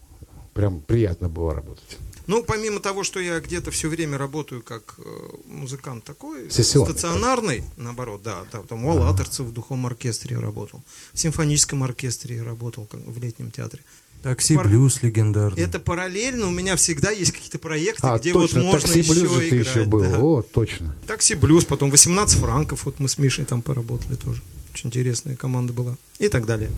Прям 0.55 0.79
приятно 0.79 1.27
было 1.27 1.53
работать. 1.53 1.97
Ну, 2.27 2.41
помимо 2.41 2.79
того, 2.79 3.03
что 3.03 3.19
я 3.19 3.41
где-то 3.41 3.71
все 3.71 3.89
время 3.89 4.17
работаю 4.17 4.61
как 4.63 4.95
э, 4.97 5.03
музыкант 5.47 6.05
такой, 6.05 6.49
Сессионный, 6.49 6.91
стационарный, 6.91 7.63
наоборот, 7.75 8.21
да, 8.23 8.45
да, 8.53 8.61
там 8.61 8.85
у 8.85 8.91
Алаторцев 8.91 9.45
в 9.47 9.51
духовом 9.51 9.85
оркестре 9.85 10.39
работал, 10.39 10.81
в 11.13 11.19
симфоническом 11.19 11.83
оркестре 11.83 12.41
работал 12.41 12.85
как 12.85 13.01
в 13.05 13.21
летнем 13.21 13.51
театре. 13.51 13.83
Такси 14.23 14.55
Пар- 14.55 14.65
блюз 14.69 15.03
легендарный. 15.03 15.61
Это 15.61 15.77
параллельно, 15.77 16.47
у 16.47 16.51
меня 16.51 16.77
всегда 16.77 17.11
есть 17.11 17.33
какие-то 17.33 17.59
проекты, 17.59 18.07
А, 18.07 18.17
где 18.17 18.31
точно, 18.31 18.61
вот 18.63 18.71
можно 18.73 18.87
такси 18.87 18.99
еще 19.01 19.11
блюза 19.11 19.39
ты 19.41 19.47
играть. 19.49 19.67
еще 19.67 19.83
был. 19.83 20.01
да. 20.03 20.19
О, 20.19 20.41
точно. 20.41 20.95
Такси 21.05 21.35
блюз, 21.35 21.65
потом 21.65 21.91
18 21.91 22.39
франков, 22.39 22.85
вот 22.85 22.99
мы 22.99 23.09
с 23.09 23.17
Мишей 23.17 23.43
там 23.43 23.61
поработали 23.61 24.15
тоже. 24.15 24.41
Очень 24.73 24.87
интересная 24.87 25.35
команда 25.35 25.73
была. 25.73 25.97
И 26.19 26.29
так 26.29 26.45
далее. 26.45 26.71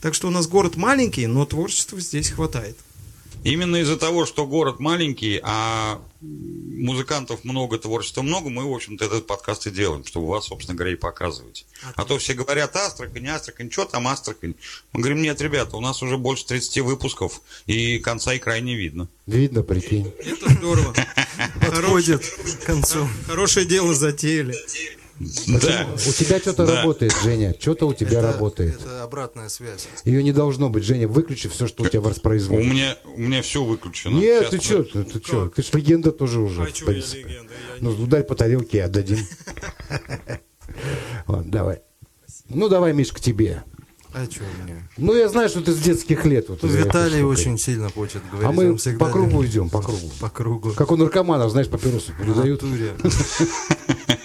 Так 0.00 0.14
что 0.14 0.26
у 0.26 0.30
нас 0.32 0.48
город 0.48 0.74
маленький, 0.76 1.28
но 1.28 1.46
творчества 1.46 2.00
здесь 2.00 2.30
хватает. 2.30 2.76
Именно 3.42 3.76
из-за 3.76 3.96
того, 3.96 4.26
что 4.26 4.46
город 4.46 4.80
маленький, 4.80 5.40
а 5.42 6.00
музыкантов 6.20 7.44
много, 7.44 7.78
творчества 7.78 8.22
много, 8.22 8.50
мы, 8.50 8.70
в 8.70 8.74
общем-то, 8.74 9.04
этот 9.04 9.26
подкаст 9.26 9.66
и 9.66 9.70
делаем, 9.70 10.04
чтобы 10.04 10.28
вас, 10.28 10.46
собственно 10.46 10.76
говоря, 10.76 10.92
и 10.92 10.96
показывать. 10.96 11.66
А 11.94 12.04
то 12.04 12.18
все 12.18 12.34
говорят 12.34 12.76
Астрахань, 12.76 13.26
Астрахань, 13.28 13.70
что 13.70 13.86
там 13.86 14.06
Астрахань? 14.08 14.54
Мы 14.92 15.00
говорим, 15.00 15.22
нет, 15.22 15.40
ребята, 15.40 15.76
у 15.76 15.80
нас 15.80 16.02
уже 16.02 16.18
больше 16.18 16.46
30 16.46 16.78
выпусков, 16.80 17.40
и 17.66 17.98
конца 17.98 18.34
и 18.34 18.38
края 18.38 18.60
не 18.60 18.74
видно. 18.76 19.08
Видно, 19.26 19.62
прикинь. 19.62 20.12
Это 20.18 20.50
здорово. 20.52 20.94
Подходит 21.60 22.22
к 22.22 22.64
концу. 22.66 23.08
Хорошее 23.26 23.66
дело 23.66 23.94
затеяли. 23.94 24.54
Да. 25.20 25.86
У 25.94 26.12
тебя 26.12 26.38
что-то 26.38 26.66
Да. 26.66 26.76
работает, 26.76 27.14
Женя. 27.22 27.54
Что-то 27.60 27.86
у 27.86 27.92
тебя 27.92 28.20
Это- 28.20 28.32
работает. 28.32 28.80
Это 28.80 29.02
обратная 29.04 29.50
связь. 29.50 29.86
Ее 30.06 30.22
не 30.22 30.32
должно 30.32 30.70
быть. 30.70 30.82
Женя, 30.84 31.08
выключи 31.08 31.50
все, 31.50 31.66
что 31.66 31.84
у 31.84 31.86
тебя 31.86 32.00
У 32.00 32.04
воспроизводит. 32.04 32.72
меня, 32.72 32.96
у 33.14 33.20
меня 33.20 33.42
все 33.42 33.62
выключено. 33.62 34.14
Нет, 34.16 34.48
Сейчас 34.48 34.50
ты 34.50 34.56
мы- 34.56 34.62
что, 34.62 34.82
ты, 35.04 35.04
ты 35.04 35.18
что? 35.26 35.48
Ты 35.50 35.62
ж 35.62 35.72
легенда 35.74 36.10
тоже 36.10 36.40
уже, 36.40 36.64
в 36.64 36.84
принципе. 36.86 37.42
Ну, 37.80 37.90
ударь 37.90 38.24
по 38.24 38.34
тарелке 38.34 38.78
и 38.78 38.80
отдадим. 38.80 39.18
Ладно, 41.26 41.52
давай. 41.52 41.82
Ну, 42.48 42.68
давай, 42.68 42.92
Миш, 42.94 43.12
к 43.12 43.20
тебе. 43.20 43.62
А 44.12 44.24
что 44.24 44.42
у 44.42 44.64
меня? 44.64 44.88
Ну, 44.96 45.14
я 45.14 45.28
знаю, 45.28 45.48
что 45.48 45.60
ты 45.60 45.72
с 45.72 45.78
детских 45.78 46.24
лет. 46.24 46.48
Вот, 46.48 46.64
Виталий 46.64 47.22
очень 47.22 47.56
сильно 47.58 47.88
хочет 47.90 48.22
говорить. 48.28 48.48
А 48.48 48.52
мы 48.52 48.76
всегда 48.76 49.04
по 49.04 49.12
кругу 49.12 49.44
идем, 49.46 49.70
по 49.70 49.80
кругу. 49.80 50.10
По 50.18 50.28
кругу. 50.28 50.72
Как 50.72 50.90
у 50.90 50.96
наркоманов, 50.96 51.52
знаешь, 51.52 51.68
папиросы 51.68 52.12
В 52.12 52.18
передают. 52.18 52.62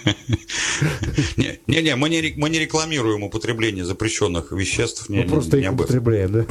натуре. 0.06 1.26
Не, 1.36 1.58
не, 1.66 1.82
не, 1.82 1.96
мы 1.96 2.08
не, 2.08 2.20
рекламируем 2.58 3.22
употребление 3.22 3.84
запрещенных 3.84 4.52
веществ. 4.52 5.08
Не, 5.08 5.22
Мы 5.22 5.28
просто 5.28 5.58
не 5.58 5.64
их 5.64 5.72
употребляем, 5.72 6.32
да? 6.32 6.46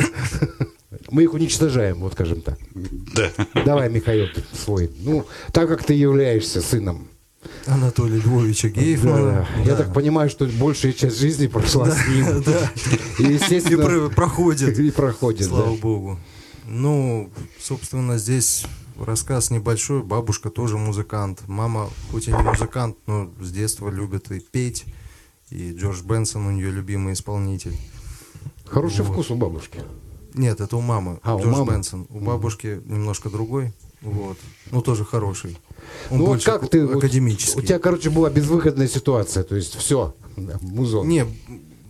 Мы 1.12 1.24
их 1.24 1.34
уничтожаем, 1.34 2.00
вот 2.00 2.14
скажем 2.14 2.42
так. 2.42 2.58
Да. 2.74 3.32
Давай, 3.66 3.90
Михаил, 3.90 4.28
ты 4.34 4.44
свой. 4.58 4.90
Ну, 5.00 5.26
так 5.52 5.68
как 5.68 5.84
ты 5.84 5.94
являешься 5.94 6.62
сыном. 6.62 7.08
Анатолия 7.68 8.18
Львовича 8.18 8.70
Да, 8.74 8.82
Гейфмана. 8.82 9.48
да. 9.58 9.64
Я 9.64 9.76
так 9.76 9.94
понимаю, 9.94 10.30
что 10.30 10.46
большая 10.46 10.94
часть 10.94 11.20
жизни 11.20 11.48
прошла 11.48 11.92
с 11.92 12.08
ним. 12.08 12.44
Да. 12.46 12.72
И, 13.20 13.24
И 13.24 13.34
естественно, 13.34 13.84
про- 13.86 14.10
проходит. 14.10 14.80
и 14.80 14.90
проходит. 14.92 15.48
Слава 15.48 15.76
да. 15.76 15.82
богу. 15.82 16.20
Ну, 16.68 17.30
собственно, 17.62 18.18
здесь 18.18 18.66
рассказ 18.98 19.52
небольшой. 19.52 20.04
Бабушка 20.04 20.50
тоже 20.50 20.78
музыкант. 20.78 21.44
Мама, 21.48 21.90
хоть 22.12 22.28
и 22.28 22.32
не 22.32 22.42
музыкант, 22.42 22.98
но 23.08 23.32
с 23.42 23.52
детства 23.52 23.90
любит 23.90 24.32
и 24.32 24.40
петь. 24.40 24.86
И 25.50 25.74
Джордж 25.74 26.02
Бенсон 26.04 26.48
у 26.48 26.52
нее 26.52 26.72
любимый 26.72 27.14
исполнитель. 27.14 27.78
Хороший 28.66 29.04
Вот. 29.04 29.14
вкус 29.14 29.32
у 29.32 29.36
бабушки. 29.36 29.80
Нет, 30.34 30.60
это 30.60 30.76
у 30.76 30.82
мамы. 30.82 31.20
А, 31.24 31.36
у 31.36 31.40
Джордж 31.40 31.54
мамы? 31.54 31.72
Бенсон. 31.74 32.08
У 32.10 32.20
бабушки 32.20 32.82
немножко 32.86 33.30
другой. 33.30 33.74
Вот. 34.02 34.38
Ну, 34.72 34.82
тоже 34.82 35.06
хороший. 35.06 35.58
Он 36.10 36.18
ну 36.20 36.26
вот 36.26 36.32
больше 36.34 36.46
как 36.46 36.70
ты... 36.70 36.82
академический. 36.84 37.60
у 37.60 37.64
тебя, 37.64 37.80
короче, 37.80 38.10
была 38.10 38.30
безвыходная 38.30 38.88
ситуация. 38.88 39.44
То 39.44 39.56
есть 39.56 39.76
все, 39.76 40.16
музон. 40.62 41.08
Не, 41.08 41.26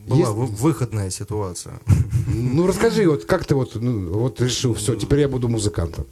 была 0.05 0.19
Есть- 0.19 0.31
вы- 0.31 0.45
выходная 0.45 1.09
ситуация. 1.09 1.79
Ну 2.27 2.67
расскажи, 2.67 3.09
вот 3.09 3.25
как 3.25 3.45
ты 3.45 3.55
вот, 3.55 3.75
ну, 3.75 4.13
вот 4.13 4.39
решил, 4.41 4.73
все, 4.73 4.95
теперь 4.95 5.21
я 5.21 5.27
буду 5.27 5.47
музыкантом. 5.49 6.05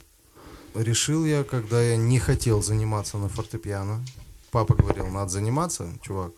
Решил 0.74 1.24
я, 1.24 1.44
когда 1.44 1.80
я 1.82 1.96
не 1.96 2.18
хотел 2.18 2.62
заниматься 2.62 3.16
на 3.18 3.28
фортепиано. 3.28 4.04
Папа 4.50 4.74
говорил, 4.74 5.06
надо 5.08 5.30
заниматься, 5.30 5.88
чувак. 6.02 6.32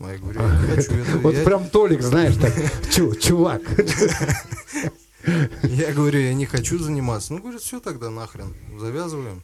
А 0.00 0.10
я 0.12 0.18
говорю, 0.18 0.40
я 0.40 0.60
не 0.60 0.66
хочу. 0.76 0.92
это- 0.94 1.18
Вот 1.18 1.34
я- 1.34 1.44
прям 1.44 1.68
Толик, 1.68 2.02
знаешь, 2.02 2.36
так, 2.36 2.54
чу- 2.92 3.14
чувак. 3.16 3.62
Я 5.62 5.92
говорю, 5.92 6.18
я 6.20 6.34
не 6.34 6.46
хочу 6.46 6.78
заниматься. 6.78 7.32
Ну, 7.32 7.40
говорит, 7.40 7.60
все 7.60 7.78
тогда 7.80 8.10
нахрен, 8.10 8.54
завязываем. 8.78 9.42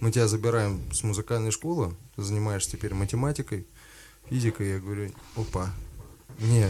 Мы 0.00 0.10
тебя 0.10 0.26
забираем 0.26 0.80
с 0.92 1.02
музыкальной 1.04 1.50
школы, 1.52 1.94
ты 2.16 2.22
занимаешься 2.22 2.72
теперь 2.72 2.94
математикой, 2.94 3.66
физикой. 4.28 4.70
Я 4.70 4.78
говорю, 4.80 5.12
опа, 5.36 5.70
не, 6.40 6.66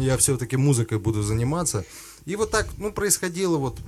я 0.00 0.16
все-таки 0.18 0.56
музыкой 0.56 0.98
буду 0.98 1.22
заниматься. 1.22 1.84
И 2.26 2.36
вот 2.36 2.50
так, 2.50 2.66
ну, 2.76 2.92
происходило 2.92 3.56
вот 3.56 3.78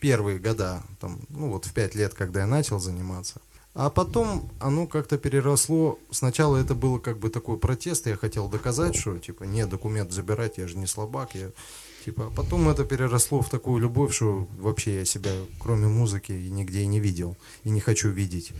первые 0.00 0.38
года, 0.38 0.82
там, 1.00 1.20
ну, 1.28 1.50
вот 1.50 1.64
в 1.64 1.72
пять 1.72 1.94
лет, 1.94 2.14
когда 2.14 2.40
я 2.40 2.46
начал 2.46 2.78
заниматься. 2.78 3.40
А 3.74 3.90
потом 3.90 4.50
оно 4.58 4.88
как-то 4.88 5.18
переросло. 5.18 6.00
Сначала 6.10 6.56
это 6.56 6.74
было 6.74 6.98
как 6.98 7.18
бы 7.18 7.30
такой 7.30 7.58
протест. 7.58 8.06
Я 8.08 8.16
хотел 8.16 8.48
доказать, 8.48 8.96
что 8.96 9.16
типа 9.18 9.44
нет, 9.44 9.68
документ 9.68 10.10
забирать, 10.10 10.58
я 10.58 10.66
же 10.66 10.76
не 10.76 10.86
слабак. 10.86 11.36
Я, 11.36 11.52
типа, 12.04 12.26
а 12.26 12.30
потом 12.30 12.68
это 12.68 12.84
переросло 12.84 13.40
в 13.40 13.48
такую 13.48 13.80
любовь, 13.80 14.12
что 14.12 14.48
вообще 14.58 14.96
я 14.96 15.04
себя, 15.04 15.30
кроме 15.60 15.86
музыки, 15.86 16.32
нигде 16.32 16.80
и 16.80 16.86
не 16.86 16.98
видел. 16.98 17.36
И 17.62 17.70
не 17.70 17.78
хочу 17.78 18.08
видеть. 18.08 18.50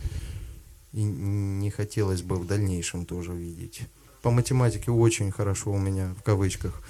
И 0.93 1.03
не 1.03 1.69
хотелось 1.69 2.21
бы 2.21 2.37
в 2.37 2.47
дальнейшем 2.47 3.05
тоже 3.05 3.33
видеть. 3.33 3.81
По 4.21 4.31
математике 4.31 4.91
очень 4.91 5.31
хорошо 5.31 5.71
у 5.71 5.77
меня, 5.77 6.13
в 6.17 6.23
кавычках. 6.23 6.81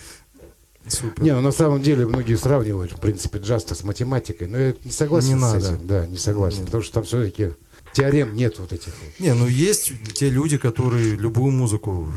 Супер. 0.88 1.22
Не, 1.24 1.34
ну 1.34 1.42
на 1.42 1.52
самом 1.52 1.82
деле 1.82 2.06
многие 2.08 2.36
сравнивают, 2.36 2.94
в 2.94 3.00
принципе, 3.00 3.38
джаз 3.40 3.66
с 3.68 3.84
математикой, 3.84 4.48
но 4.48 4.58
я 4.58 4.74
не 4.84 4.92
согласен 4.92 5.34
Не 5.36 5.40
с 5.40 5.42
надо. 5.42 5.58
этим. 5.76 5.88
Да, 5.88 6.08
не 6.08 6.18
согласен, 6.18 6.58
Нет. 6.60 6.66
потому 6.68 6.84
что 6.84 6.94
там 6.96 7.04
все-таки 7.04 7.52
теорем 7.94 8.36
нет 8.36 8.58
вот 8.60 8.74
этих. 8.74 8.94
Не, 9.20 9.34
ну 9.34 9.48
есть 9.48 9.92
те 10.16 10.30
люди, 10.30 10.58
которые 10.58 11.16
любую 11.16 11.52
музыку 11.52 12.08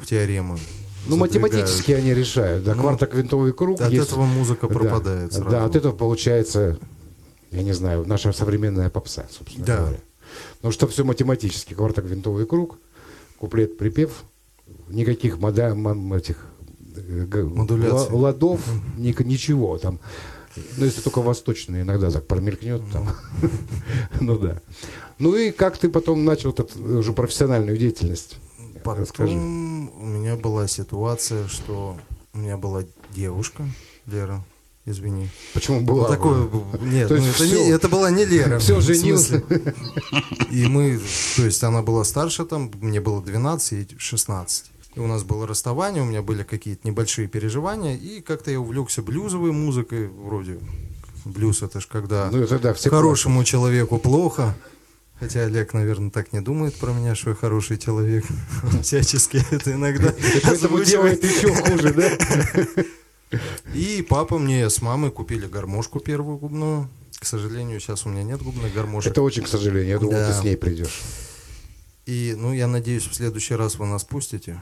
в 0.00 0.06
теоремы. 0.06 0.58
Ну, 1.06 1.16
задвигают. 1.18 1.42
математически 1.52 1.92
они 1.92 2.14
решают. 2.14 2.64
Да, 2.64 2.74
Ну, 2.74 2.80
квартоквинтовый 2.82 3.52
круг 3.52 3.80
От 3.82 3.92
есть. 3.92 4.08
этого 4.08 4.24
музыка 4.24 4.68
Да, 4.68 4.74
пропадает 4.74 5.32
сразу. 5.34 5.50
Да, 5.50 5.64
от 5.66 5.76
этого 5.76 5.92
получается, 5.92 6.78
я 7.50 7.62
не 7.62 7.72
знаю, 7.74 8.04
наша 8.06 8.32
современная 8.32 8.88
попса, 8.88 9.26
собственно 9.30 9.66
Да. 9.66 9.76
говоря. 9.80 9.98
Потому 10.56 10.72
что 10.72 10.86
все 10.88 11.04
математически. 11.04 11.74
Квартоквинтовый 11.74 12.46
круг, 12.46 12.78
куплет, 13.38 13.76
припев, 13.76 14.24
никаких 14.88 15.36
мода, 15.38 15.74
мам- 15.74 16.14
этих 16.14 16.46
э, 16.96 17.88
ла- 17.90 18.08
ладов, 18.10 18.60
ни- 18.96 19.14
ничего 19.24 19.78
там. 19.78 19.98
Ну, 20.76 20.84
если 20.84 21.00
только 21.00 21.20
восточные 21.20 21.82
иногда 21.82 22.10
так 22.10 22.26
промелькнет 22.26 22.82
там. 22.92 23.08
Ну 24.20 24.38
да. 24.38 24.60
Ну 25.18 25.34
и 25.36 25.50
как 25.50 25.78
ты 25.78 25.88
потом 25.88 26.24
начал 26.24 26.50
этот, 26.50 26.76
уже 26.76 27.12
профессиональную 27.12 27.76
деятельность? 27.78 28.36
Расскажи. 28.84 29.32
Потом 29.32 29.90
у 30.02 30.06
меня 30.06 30.36
была 30.36 30.68
ситуация, 30.68 31.48
что 31.48 31.96
у 32.34 32.38
меня 32.38 32.56
была 32.56 32.84
девушка, 33.14 33.64
Лера, 34.06 34.44
извини. 34.84 35.28
Почему 35.54 35.80
Ну, 35.80 35.86
была? 35.86 36.08
такое, 36.08 36.48
нет, 36.82 37.08
То 37.08 37.14
ну, 37.16 37.22
есть 37.24 37.36
это, 37.36 37.44
всё. 37.44 37.64
не- 37.64 37.70
это 37.70 37.88
была 37.88 38.10
не 38.10 38.24
Лера. 38.24 38.58
Всё, 38.58 38.76
в 38.76 38.82
женился. 38.82 39.42
И 40.50 40.66
мы, 40.66 41.00
то 41.36 41.42
есть 41.44 41.62
она 41.64 41.82
была 41.82 42.04
старше 42.04 42.44
там, 42.44 42.70
мне 42.80 43.00
было 43.00 43.22
12 43.22 43.92
и 43.92 43.98
16. 43.98 44.70
И 44.94 45.00
у 45.00 45.06
нас 45.06 45.24
было 45.24 45.46
расставание, 45.46 46.02
у 46.02 46.06
меня 46.06 46.22
были 46.22 46.42
какие-то 46.44 46.86
небольшие 46.86 47.26
переживания, 47.26 47.96
и 47.96 48.20
как-то 48.20 48.50
я 48.50 48.60
увлекся 48.60 49.02
блюзовой 49.02 49.50
музыкой, 49.52 50.06
вроде 50.08 50.58
блюз 51.24 51.62
это 51.62 51.80
ж 51.80 51.86
когда 51.86 52.28
Ну, 52.30 52.38
это 52.42 52.58
да, 52.58 52.74
все 52.74 52.90
хорошему 52.90 53.42
человеку 53.44 53.98
плохо. 53.98 54.54
Хотя 55.18 55.40
Олег, 55.44 55.72
наверное, 55.74 56.10
так 56.10 56.32
не 56.32 56.40
думает 56.40 56.74
про 56.74 56.92
меня, 56.92 57.14
что 57.14 57.30
я 57.30 57.36
хороший 57.36 57.78
человек. 57.78 58.24
Он 58.64 58.82
Всячески 58.82 59.40
это 59.52 59.72
иногда 59.72 60.12
озвучивает. 60.44 61.22
еще 61.24 61.54
хуже, 61.54 61.94
да? 61.94 63.38
И 63.74 64.02
папа 64.08 64.38
мне 64.38 64.68
с 64.68 64.82
мамой 64.82 65.10
купили 65.10 65.46
гармошку 65.46 65.98
первую 66.00 66.36
губную. 66.36 66.88
К 67.18 67.24
сожалению, 67.26 67.80
сейчас 67.80 68.06
у 68.06 68.10
меня 68.10 68.22
нет 68.22 68.42
губных 68.42 68.72
гармошек. 68.74 69.10
Это 69.12 69.22
очень, 69.22 69.44
к 69.44 69.48
сожалению. 69.48 69.88
Я 69.92 69.98
думал, 69.98 70.12
Да. 70.14 70.28
ты 70.32 70.38
с 70.40 70.44
ней 70.44 70.56
придешь. 70.56 71.00
И, 72.06 72.34
ну, 72.36 72.52
я 72.52 72.66
надеюсь, 72.66 73.06
в 73.06 73.14
следующий 73.14 73.54
раз 73.54 73.76
вы 73.76 73.86
нас 73.86 74.04
пустите. 74.04 74.60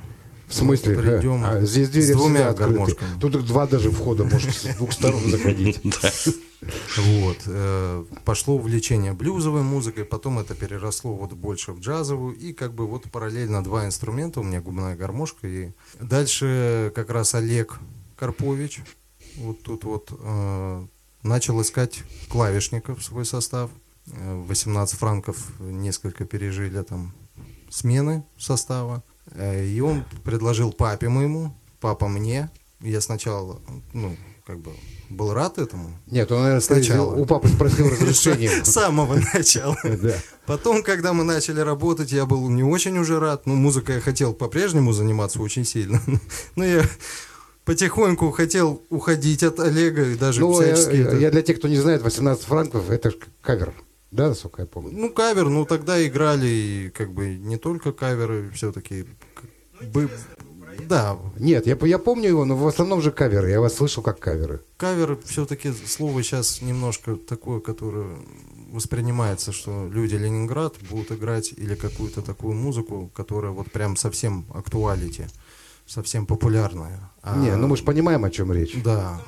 В 0.53 0.57
смысле? 0.57 0.97
Придем 0.97 1.45
А, 1.45 1.61
здесь 1.63 1.89
двери 1.89 2.13
с 2.13 2.17
двумя 2.17 2.49
открыты. 2.51 2.73
гармошками. 2.75 3.11
Тут 3.21 3.45
два 3.47 3.67
даже 3.67 3.91
входа, 3.91 4.25
может, 4.25 4.55
с 4.55 4.77
двух 4.77 4.93
сторон 4.93 5.23
заходить. 5.31 5.81
Вот. 6.97 7.39
э, 7.47 8.05
Пошло 8.25 8.55
увлечение 8.55 9.13
блюзовой 9.15 9.63
музыкой, 9.63 10.05
потом 10.05 10.39
это 10.39 10.55
переросло 10.55 11.13
вот 11.13 11.33
больше 11.33 11.73
в 11.73 11.81
джазовую, 11.81 12.37
и 12.37 12.53
как 12.53 12.73
бы 12.73 12.87
вот 12.87 13.11
параллельно 13.11 13.65
два 13.65 13.85
инструмента, 13.85 14.39
у 14.39 14.45
меня 14.45 14.61
губная 14.61 14.95
гармошка, 14.97 15.49
и 15.49 15.73
дальше 16.01 16.93
как 16.95 17.11
раз 17.11 17.35
Олег 17.35 17.81
Карпович, 18.17 18.83
вот 19.39 19.61
тут 19.63 19.83
вот, 19.83 20.13
э, 20.17 20.87
начал 21.25 21.61
искать 21.63 22.05
клавишников 22.29 23.01
в 23.01 23.03
свой 23.03 23.25
состав, 23.25 23.71
Э, 24.07 24.45
18 24.49 24.99
франков 24.99 25.37
несколько 25.61 26.25
пережили 26.25 26.83
там 26.83 27.13
смены 27.71 28.25
состава, 28.39 29.03
Э, 29.07 29.12
и 29.37 29.81
он 29.81 30.05
предложил 30.25 30.73
папе 30.73 31.09
моему, 31.09 31.55
папа 31.81 32.09
мне, 32.09 32.51
я 32.81 33.01
сначала, 33.01 33.61
ну, 33.93 34.17
как 34.47 34.59
бы 34.59 34.73
был 35.09 35.35
рад 35.35 35.59
этому, 35.59 35.91
Нет, 36.07 36.33
он, 36.33 36.39
наверное, 36.39 36.61
Сначала. 36.61 37.15
у 37.15 37.27
папы 37.27 37.49
спросил 37.49 37.89
разрешения. 37.91 38.51
с 38.65 38.73
самого 38.73 39.21
начала. 39.35 39.77
Да. 39.85 40.15
Потом, 40.47 40.83
когда 40.83 41.13
мы 41.13 41.23
начали 41.23 41.61
работать, 41.61 42.13
я 42.13 42.25
был 42.27 42.49
не 42.49 42.65
очень 42.65 42.97
уже 42.99 43.21
рад. 43.21 43.47
Ну, 43.47 43.55
музыкой 43.55 43.97
я 43.97 44.01
хотел 44.01 44.33
по-прежнему 44.33 44.93
заниматься 44.93 45.41
очень 45.41 45.65
сильно. 45.67 46.01
Но 46.57 46.65
я 46.65 46.83
потихоньку 47.65 48.31
хотел 48.31 48.83
уходить 48.91 49.43
от 49.43 49.61
Олега 49.61 50.03
и 50.11 50.17
даже 50.17 50.41
Ну, 50.41 50.61
я, 50.61 50.75
всячески... 50.75 50.97
это- 50.97 51.17
я 51.19 51.31
для 51.31 51.43
тех, 51.43 51.59
кто 51.59 51.69
не 51.69 51.77
знает, 51.77 52.03
18 52.03 52.45
франков 52.45 52.91
это 52.91 53.13
кавер. 53.43 53.73
Да, 54.13 54.29
насколько 54.29 54.63
я 54.63 54.67
помню. 54.67 54.91
Ну, 54.93 55.11
кавер, 55.11 55.49
ну, 55.49 55.65
тогда 55.65 56.07
играли 56.07 56.47
и 56.47 56.91
как 56.91 57.13
бы 57.13 57.35
не 57.35 57.57
только 57.57 57.93
каверы, 57.93 58.51
все-таки... 58.51 59.07
Бы... 59.93 60.09
Да, 60.89 61.19
Нет, 61.39 61.67
я, 61.67 61.77
я 61.83 61.99
помню 61.99 62.29
его, 62.29 62.45
но 62.45 62.57
в 62.57 62.67
основном 62.67 63.01
же 63.01 63.11
каверы. 63.11 63.51
Я 63.51 63.61
вас 63.61 63.75
слышал 63.75 64.03
как 64.03 64.19
каверы. 64.19 64.61
кавер 64.77 65.19
все-таки 65.25 65.73
слово 65.73 66.23
сейчас 66.23 66.63
немножко 66.63 67.17
такое, 67.17 67.61
которое 67.61 68.17
воспринимается, 68.71 69.53
что 69.53 69.89
люди 69.91 70.15
Ленинград 70.15 70.75
будут 70.91 71.13
играть 71.13 71.53
или 71.57 71.75
какую-то 71.75 72.23
такую 72.23 72.55
музыку, 72.55 73.11
которая 73.15 73.53
вот 73.53 73.71
прям 73.71 73.97
совсем 73.97 74.47
актуалити, 74.55 75.27
совсем 75.87 76.27
популярная. 76.27 77.11
А- 77.23 77.37
Не, 77.37 77.57
ну 77.57 77.67
мы 77.67 77.77
же 77.77 77.85
понимаем, 77.85 78.25
о 78.25 78.31
чем 78.31 78.53
речь. 78.53 78.75
Да. 78.83 79.21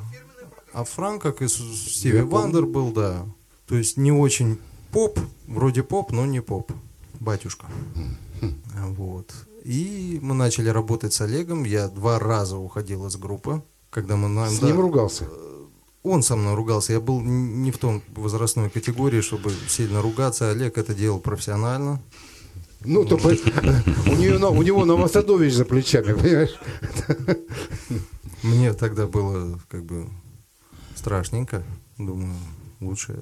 А 0.73 0.85
Франк, 0.85 1.23
как 1.23 1.41
и 1.43 1.49
Стиви. 1.49 2.21
Вандер 2.21 2.67
был, 2.67 2.91
да. 2.91 3.27
То 3.67 3.77
есть 3.77 3.97
не 3.97 4.13
очень 4.13 4.59
поп, 4.95 5.19
вроде 5.49 5.83
поп, 5.83 6.13
но 6.13 6.25
не 6.27 6.41
поп. 6.41 6.73
Батюшка. 7.21 7.67
Вот. 8.97 9.33
И 9.65 10.19
мы 10.23 10.35
начали 10.35 10.69
работать 10.69 11.13
с 11.13 11.21
Олегом. 11.21 11.65
Я 11.65 11.89
два 11.89 12.19
раза 12.19 12.57
уходил 12.57 13.07
из 13.07 13.17
группы. 13.17 13.63
Когда 13.91 14.17
мы 14.17 14.29
на- 14.29 14.49
С 14.49 14.59
да. 14.59 14.67
ним 14.67 14.81
ругался. 14.81 15.25
Он 16.03 16.23
со 16.23 16.37
мной 16.37 16.55
ругался. 16.55 16.93
Я 16.93 17.01
был 17.01 17.21
не 17.21 17.71
в 17.71 17.79
том 17.79 18.03
возрастной 18.15 18.69
категории, 18.71 19.21
чтобы 19.23 19.53
сильно 19.69 20.03
ругаться. 20.03 20.51
Олег 20.51 20.79
это 20.79 20.95
делал 20.95 21.19
профессионально. 21.21 22.01
Ну, 22.85 23.05
то 23.05 23.17
у, 23.17 24.17
нее, 24.17 24.39
на- 24.39 24.51
у 24.51 24.63
него 24.63 24.85
Новосадович 24.85 25.55
за 25.55 25.65
плечами, 25.65 26.13
понимаешь? 26.13 26.55
Мне 28.43 28.75
тогда 28.75 29.07
было 29.07 29.59
как 29.71 29.85
бы 29.85 30.09
страшненько. 30.95 31.63
Думаю, 31.99 32.35
лучше. 32.81 33.19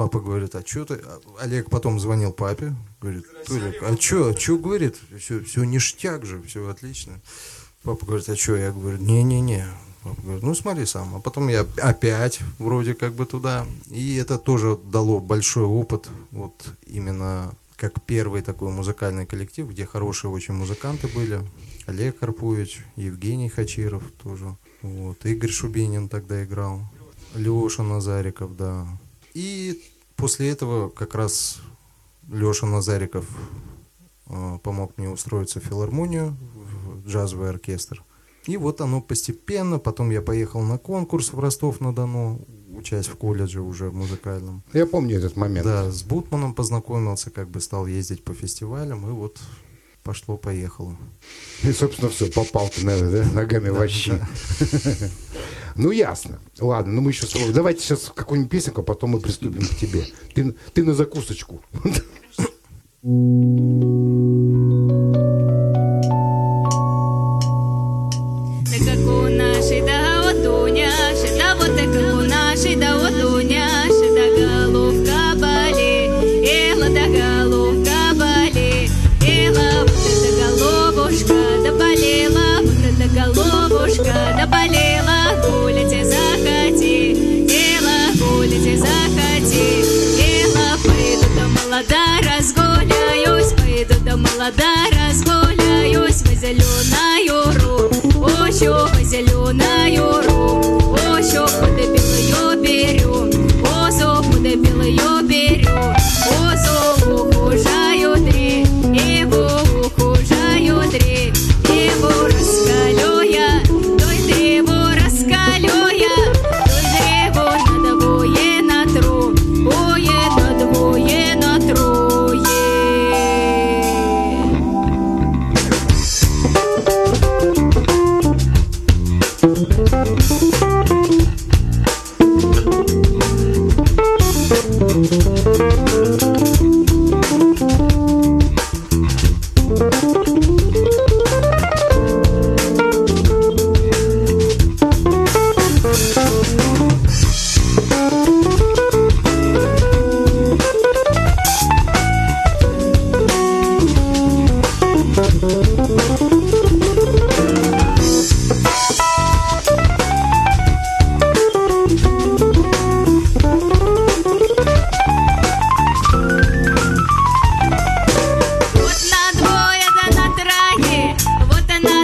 Папа 0.00 0.18
говорит, 0.18 0.54
а 0.54 0.66
что 0.66 0.86
ты? 0.86 0.94
А 0.94 1.20
Олег 1.40 1.68
потом 1.68 2.00
звонил 2.00 2.32
папе. 2.32 2.74
Говорит, 3.02 3.26
Толик, 3.44 3.82
а 3.82 3.94
что, 4.00 4.34
что 4.34 4.56
говорит? 4.56 4.96
Все, 5.18 5.44
все 5.44 5.62
ништяк 5.64 6.24
же, 6.24 6.40
все 6.40 6.66
отлично. 6.70 7.20
Папа 7.82 8.06
говорит, 8.06 8.26
а 8.30 8.34
что? 8.34 8.56
Я 8.56 8.72
говорю, 8.72 8.96
не-не-не. 8.96 9.66
Папа 10.02 10.22
говорит, 10.22 10.42
ну 10.42 10.54
смотри 10.54 10.86
сам. 10.86 11.16
А 11.16 11.20
потом 11.20 11.48
я 11.48 11.66
опять 11.82 12.40
вроде 12.58 12.94
как 12.94 13.12
бы 13.12 13.26
туда. 13.26 13.66
И 13.90 14.16
это 14.16 14.38
тоже 14.38 14.78
дало 14.82 15.20
большой 15.20 15.64
опыт. 15.64 16.08
Вот 16.30 16.54
именно 16.86 17.52
как 17.76 18.02
первый 18.02 18.40
такой 18.40 18.70
музыкальный 18.70 19.26
коллектив, 19.26 19.68
где 19.68 19.84
хорошие 19.84 20.30
очень 20.30 20.54
музыканты 20.54 21.08
были. 21.08 21.42
Олег 21.84 22.18
Карпович, 22.20 22.86
Евгений 22.96 23.50
Хачиров 23.50 24.02
тоже. 24.22 24.56
Вот. 24.80 25.26
Игорь 25.26 25.50
Шубинин 25.50 26.08
тогда 26.08 26.42
играл. 26.42 26.80
Леша 27.34 27.82
Назариков, 27.82 28.56
да. 28.56 28.88
И 29.34 29.82
после 30.16 30.50
этого 30.50 30.88
как 30.88 31.14
раз 31.14 31.60
Леша 32.28 32.66
Назариков 32.66 33.26
э, 34.26 34.58
помог 34.62 34.96
мне 34.96 35.08
устроиться 35.08 35.60
в 35.60 35.64
филармонию, 35.64 36.36
в 36.54 37.06
джазовый 37.08 37.50
оркестр. 37.50 38.04
И 38.46 38.56
вот 38.56 38.80
оно 38.80 39.00
постепенно, 39.00 39.78
потом 39.78 40.10
я 40.10 40.22
поехал 40.22 40.62
на 40.62 40.78
конкурс 40.78 41.32
в 41.32 41.38
Ростов-на-Дону, 41.38 42.40
учась 42.74 43.06
в 43.06 43.16
колледже 43.16 43.60
уже 43.60 43.90
музыкальном. 43.90 44.62
Я 44.72 44.86
помню 44.86 45.18
этот 45.18 45.36
момент. 45.36 45.64
Да, 45.64 45.90
с 45.90 46.02
Бутманом 46.02 46.54
познакомился, 46.54 47.30
как 47.30 47.50
бы 47.50 47.60
стал 47.60 47.86
ездить 47.86 48.24
по 48.24 48.32
фестивалям, 48.32 49.06
и 49.08 49.12
вот 49.12 49.38
пошло-поехало. 50.02 50.96
И, 51.62 51.72
собственно, 51.72 52.10
все, 52.10 52.26
попал 52.30 52.68
ты, 52.68 52.84
наверное, 52.84 53.24
да, 53.24 53.30
ногами 53.32 53.68
в 53.70 53.88
щи. 53.88 54.12
Ну, 55.76 55.92
ясно. 55.92 56.40
Ладно, 56.58 56.94
ну 56.94 57.00
мы 57.00 57.10
еще... 57.12 57.26
с 57.26 57.30
тобой- 57.30 57.52
Давайте 57.52 57.80
сейчас 57.82 58.12
какую-нибудь 58.14 58.50
песенку, 58.50 58.80
а 58.80 58.84
потом 58.84 59.10
мы 59.10 59.20
приступим 59.20 59.64
к 59.64 59.76
тебе. 59.76 60.04
Ты, 60.34 60.52
ты 60.74 60.84
на 60.84 60.94
закусочку. 60.94 61.62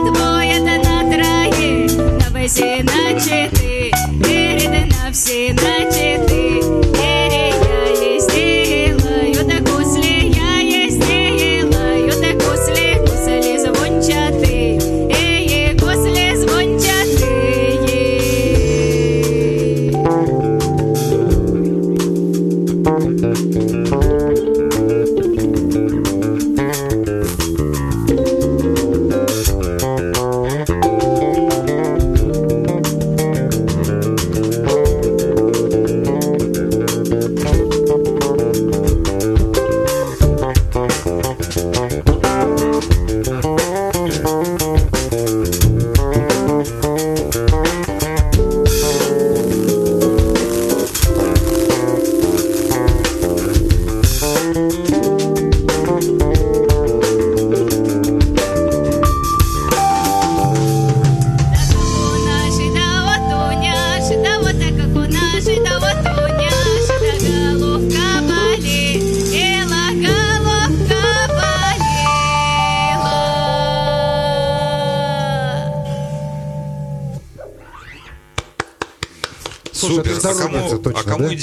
the 0.07 0.13
ball. 0.13 0.36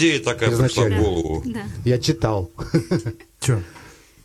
Идея 0.04 0.20
такая 0.20 0.50
пришла 0.50 0.66
в 0.68 0.72
Изначально. 0.72 0.98
голову? 0.98 1.44
Да. 1.46 1.64
Я 1.86 1.98
читал. 1.98 2.52
Че? 3.40 3.64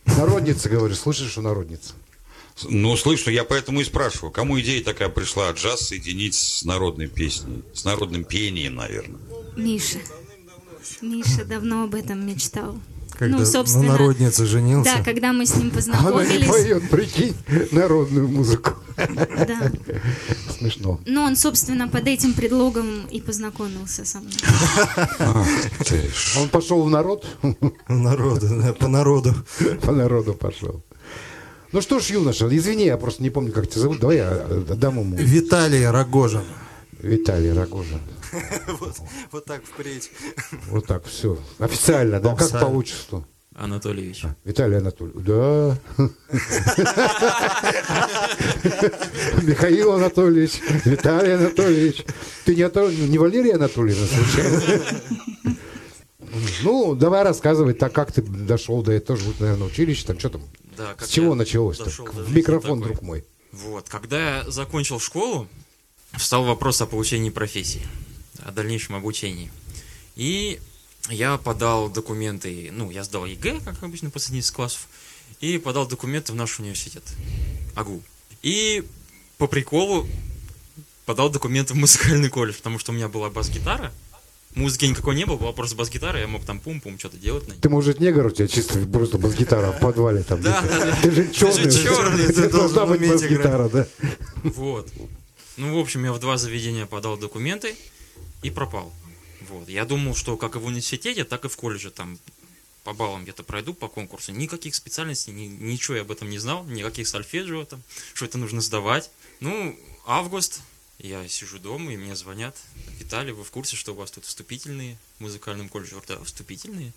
Народница, 0.06 0.68
говоришь, 0.68 0.98
слышишь, 0.98 1.30
что 1.30 1.42
народница? 1.42 1.94
Ну, 2.68 2.96
слышу, 2.96 3.30
я 3.30 3.44
поэтому 3.44 3.80
и 3.80 3.84
спрашиваю, 3.84 4.32
кому 4.32 4.58
идея 4.60 4.82
такая 4.82 5.08
пришла 5.08 5.50
джаз 5.52 5.88
соединить 5.88 6.34
с 6.34 6.64
народной 6.64 7.06
песней, 7.06 7.62
с 7.72 7.84
народным 7.84 8.24
пением, 8.24 8.76
наверное? 8.76 9.20
Миша. 9.56 9.98
Миша 11.00 11.44
давно 11.44 11.84
об 11.84 11.94
этом 11.94 12.26
мечтал. 12.26 12.76
Когда 13.12 13.38
ну, 13.38 13.44
собственно, 13.44 13.84
на 13.84 13.92
народнице 13.92 14.46
женился. 14.46 14.94
да, 14.96 15.04
когда 15.04 15.32
мы 15.32 15.44
с 15.44 15.50
ним 15.54 15.62
Она 15.62 15.70
не 15.70 15.76
познакомились, 15.76 16.46
поет, 16.46 16.90
прикинь, 16.90 17.36
народную 17.72 18.28
музыку. 18.28 18.72
да. 18.96 19.72
Смешно. 20.58 21.00
Ну, 21.06 21.22
он, 21.22 21.36
собственно, 21.36 21.88
под 21.88 22.08
этим 22.08 22.34
предлогом 22.34 23.06
и 23.06 23.20
познакомился 23.20 24.04
со 24.04 24.18
мной. 24.18 24.32
Ты 25.86 25.96
ж. 26.08 26.36
Он 26.38 26.48
пошел 26.48 26.82
в 26.82 26.90
народ, 26.90 27.24
Народу, 27.88 28.48
да, 28.62 28.72
по 28.72 28.88
народу. 28.88 29.34
по 29.82 29.92
народу 29.92 30.34
пошел. 30.34 30.82
Ну 31.72 31.80
что 31.82 31.98
ж, 32.00 32.10
юноша, 32.10 32.48
извини, 32.48 32.86
я 32.86 32.96
просто 32.96 33.22
не 33.22 33.30
помню, 33.30 33.52
как 33.52 33.68
тебя 33.68 33.82
зовут. 33.82 34.00
Давай 34.00 34.16
я 34.16 34.46
э, 34.48 34.74
дам 34.76 34.98
ему 35.00 35.16
Виталий 35.16 35.86
Рогожин. 35.86 36.42
Виталий 37.02 37.52
Рогожин. 37.52 38.00
Вот, 39.30 39.44
так 39.44 39.62
впредь. 39.64 40.10
Вот 40.70 40.86
так, 40.86 41.06
все. 41.06 41.38
Официально, 41.58 42.20
да? 42.20 42.34
Как 42.34 42.50
по 42.50 42.66
отчеству? 42.66 43.24
Анатольевич. 43.58 44.22
Виталий 44.44 44.78
Анатольевич. 44.78 45.24
Да. 45.26 45.78
Михаил 49.42 49.92
Анатольевич, 49.92 50.60
Виталий 50.84 51.34
Анатольевич. 51.34 52.04
Ты 52.44 52.54
не, 52.54 53.06
не 53.08 53.18
Валерий 53.18 53.52
Анатольевна, 53.52 54.06
случайно? 54.06 54.62
Ну, 56.62 56.94
давай 56.94 57.24
рассказывай, 57.24 57.74
так 57.74 57.92
как 57.92 58.12
ты 58.12 58.22
дошел 58.22 58.82
до 58.82 58.92
этого, 58.92 59.18
наверное, 59.40 59.66
училище, 59.66 60.06
там 60.06 60.18
что 60.20 60.28
там? 60.30 60.42
Да, 60.76 60.94
как 60.94 61.08
С 61.08 61.10
чего 61.10 61.30
я 61.30 61.34
началось-то? 61.34 61.84
дошел 61.84 62.06
до 62.06 62.22
В 62.22 62.34
микрофон, 62.34 62.78
такой. 62.80 62.92
друг 62.94 63.02
мой. 63.02 63.24
Вот, 63.50 63.88
когда 63.88 64.38
я 64.42 64.50
закончил 64.50 65.00
школу, 65.00 65.48
встал 66.16 66.44
вопрос 66.44 66.80
о 66.80 66.86
получении 66.86 67.30
профессии, 67.30 67.82
о 68.44 68.52
дальнейшем 68.52 68.94
обучении. 68.94 69.50
И 70.14 70.60
я 71.10 71.38
подал 71.38 71.88
документы, 71.88 72.70
ну, 72.72 72.90
я 72.90 73.04
сдал 73.04 73.26
ЕГЭ, 73.26 73.60
как 73.64 73.82
обычно, 73.82 74.10
после 74.10 74.36
10 74.36 74.50
классов, 74.52 74.88
и 75.40 75.58
подал 75.58 75.86
документы 75.86 76.32
в 76.32 76.34
наш 76.34 76.58
университет, 76.58 77.02
АГУ. 77.74 78.02
И 78.42 78.84
по 79.38 79.46
приколу 79.46 80.06
подал 81.06 81.30
документы 81.30 81.74
в 81.74 81.76
музыкальный 81.76 82.28
колледж, 82.28 82.56
потому 82.56 82.78
что 82.78 82.92
у 82.92 82.94
меня 82.94 83.08
была 83.08 83.30
бас-гитара, 83.30 83.92
музыки 84.54 84.86
никакой 84.86 85.14
не 85.14 85.24
было, 85.24 85.36
была 85.36 85.52
просто 85.52 85.76
бас-гитара, 85.76 86.20
я 86.20 86.26
мог 86.26 86.44
там 86.44 86.60
пум-пум 86.60 86.98
что-то 86.98 87.16
делать 87.16 87.46
на 87.48 87.52
ней. 87.52 87.60
Ты, 87.60 87.68
может, 87.68 88.00
негр 88.00 88.26
у 88.26 88.30
тебя 88.30 88.48
чисто 88.48 88.78
просто 88.86 89.18
бас-гитара 89.18 89.72
в 89.72 89.80
подвале 89.80 90.22
там. 90.22 90.42
Да, 90.42 90.60
да, 90.60 90.86
да. 90.86 90.98
Ты 91.02 91.10
же 91.10 91.30
черный. 91.32 91.70
же 91.70 91.84
чёрный, 91.84 92.26
ты 92.26 92.32
Ты 92.32 92.50
должна 92.50 92.86
быть 92.86 93.08
бас-гитара, 93.08 93.68
да? 93.68 93.86
Вот. 94.42 94.88
Ну, 95.56 95.76
в 95.76 95.78
общем, 95.78 96.04
я 96.04 96.12
в 96.12 96.20
два 96.20 96.36
заведения 96.36 96.86
подал 96.86 97.16
документы 97.16 97.74
и 98.42 98.50
пропал. 98.50 98.92
Вот. 99.42 99.68
Я 99.68 99.84
думал, 99.84 100.14
что 100.14 100.36
как 100.36 100.56
и 100.56 100.58
в 100.58 100.64
университете, 100.66 101.24
так 101.24 101.44
и 101.44 101.48
в 101.48 101.56
колледже 101.56 101.90
там 101.90 102.18
по 102.84 102.92
баллам 102.94 103.22
где-то 103.22 103.42
пройду 103.42 103.74
по 103.74 103.88
конкурсу. 103.88 104.32
Никаких 104.32 104.74
специальностей, 104.74 105.32
ни- 105.32 105.46
ничего 105.46 105.96
я 105.96 106.02
об 106.02 106.10
этом 106.10 106.30
не 106.30 106.38
знал, 106.38 106.64
никаких 106.64 107.06
сольфеджио 107.06 107.64
там, 107.64 107.82
что 108.14 108.24
это 108.24 108.38
нужно 108.38 108.60
сдавать. 108.60 109.10
Ну, 109.40 109.78
август, 110.06 110.60
я 110.98 111.26
сижу 111.28 111.58
дома, 111.58 111.92
и 111.92 111.96
мне 111.96 112.16
звонят. 112.16 112.56
Виталий, 112.98 113.32
вы 113.32 113.44
в 113.44 113.50
курсе, 113.50 113.76
что 113.76 113.92
у 113.92 113.94
вас 113.94 114.10
тут 114.10 114.24
вступительные 114.24 114.98
в 115.18 115.22
музыкальном 115.22 115.68
колледже? 115.68 116.00
Да, 116.08 116.22
вступительные? 116.24 116.92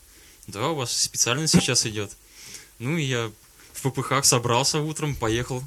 Да, 0.48 0.70
у 0.70 0.76
вас 0.76 0.96
специальность 0.96 1.54
сейчас 1.54 1.86
идет. 1.86 2.12
Ну, 2.80 2.98
и 2.98 3.04
я 3.04 3.32
в 3.74 3.82
ППХ 3.82 4.24
собрался 4.24 4.80
утром, 4.80 5.16
поехал. 5.16 5.64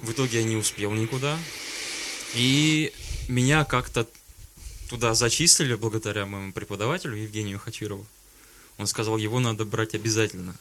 В 0.00 0.12
итоге 0.12 0.38
я 0.38 0.44
не 0.44 0.56
успел 0.56 0.92
никуда. 0.92 1.38
И 2.34 2.92
меня 3.28 3.64
как-то 3.64 4.06
туда 4.94 5.14
зачислили 5.14 5.74
благодаря 5.74 6.24
моему 6.24 6.52
преподавателю 6.52 7.16
Евгению 7.16 7.58
Хачирову. 7.58 8.06
Он 8.78 8.86
сказал, 8.86 9.16
его 9.18 9.40
надо 9.40 9.64
брать 9.64 9.94
обязательно. 9.96 10.54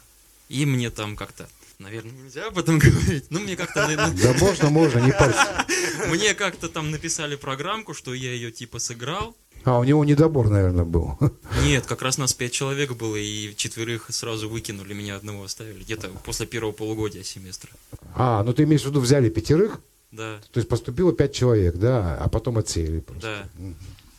И 0.49 0.65
мне 0.65 0.89
там 0.89 1.15
как-то, 1.15 1.47
наверное, 1.77 2.11
нельзя 2.13 2.47
об 2.47 2.57
этом 2.57 2.79
говорить, 2.85 3.25
но 3.29 3.39
мне 3.39 3.55
как-то 3.55 3.87
Да 3.95 4.33
можно, 4.39 4.69
можно, 4.71 4.99
не 4.99 5.11
парься. 5.11 5.65
мне 6.09 6.33
как-то 6.33 6.67
там 6.67 6.89
написали 6.89 7.35
программку, 7.35 7.93
что 7.93 8.13
я 8.15 8.31
ее 8.33 8.51
типа 8.51 8.79
сыграл. 8.79 9.35
А, 9.65 9.77
у 9.79 9.83
него 9.83 10.03
недобор, 10.03 10.49
наверное, 10.49 10.83
был. 10.83 11.17
Нет, 11.63 11.85
как 11.85 12.01
раз 12.01 12.17
нас 12.17 12.33
пять 12.33 12.51
человек 12.53 12.93
было, 12.93 13.15
и 13.15 13.55
четверых 13.55 14.07
сразу 14.09 14.49
выкинули, 14.49 14.93
меня 14.95 15.15
одного 15.15 15.43
оставили. 15.43 15.83
Где-то 15.83 16.09
после 16.25 16.47
первого 16.47 16.71
полугодия 16.71 17.23
семестра. 17.23 17.69
А, 18.15 18.43
ну 18.43 18.51
ты 18.53 18.63
имеешь 18.63 18.81
в 18.81 18.87
виду, 18.87 18.99
взяли 18.99 19.29
пятерых, 19.29 19.79
Да, 20.11 20.39
то 20.51 20.59
есть 20.59 20.67
поступило 20.67 21.13
пять 21.13 21.33
человек, 21.33 21.75
да, 21.75 22.17
а 22.19 22.29
потом 22.29 22.57
отсеяли 22.57 22.99
просто. 22.99 23.47
да. 23.55 23.63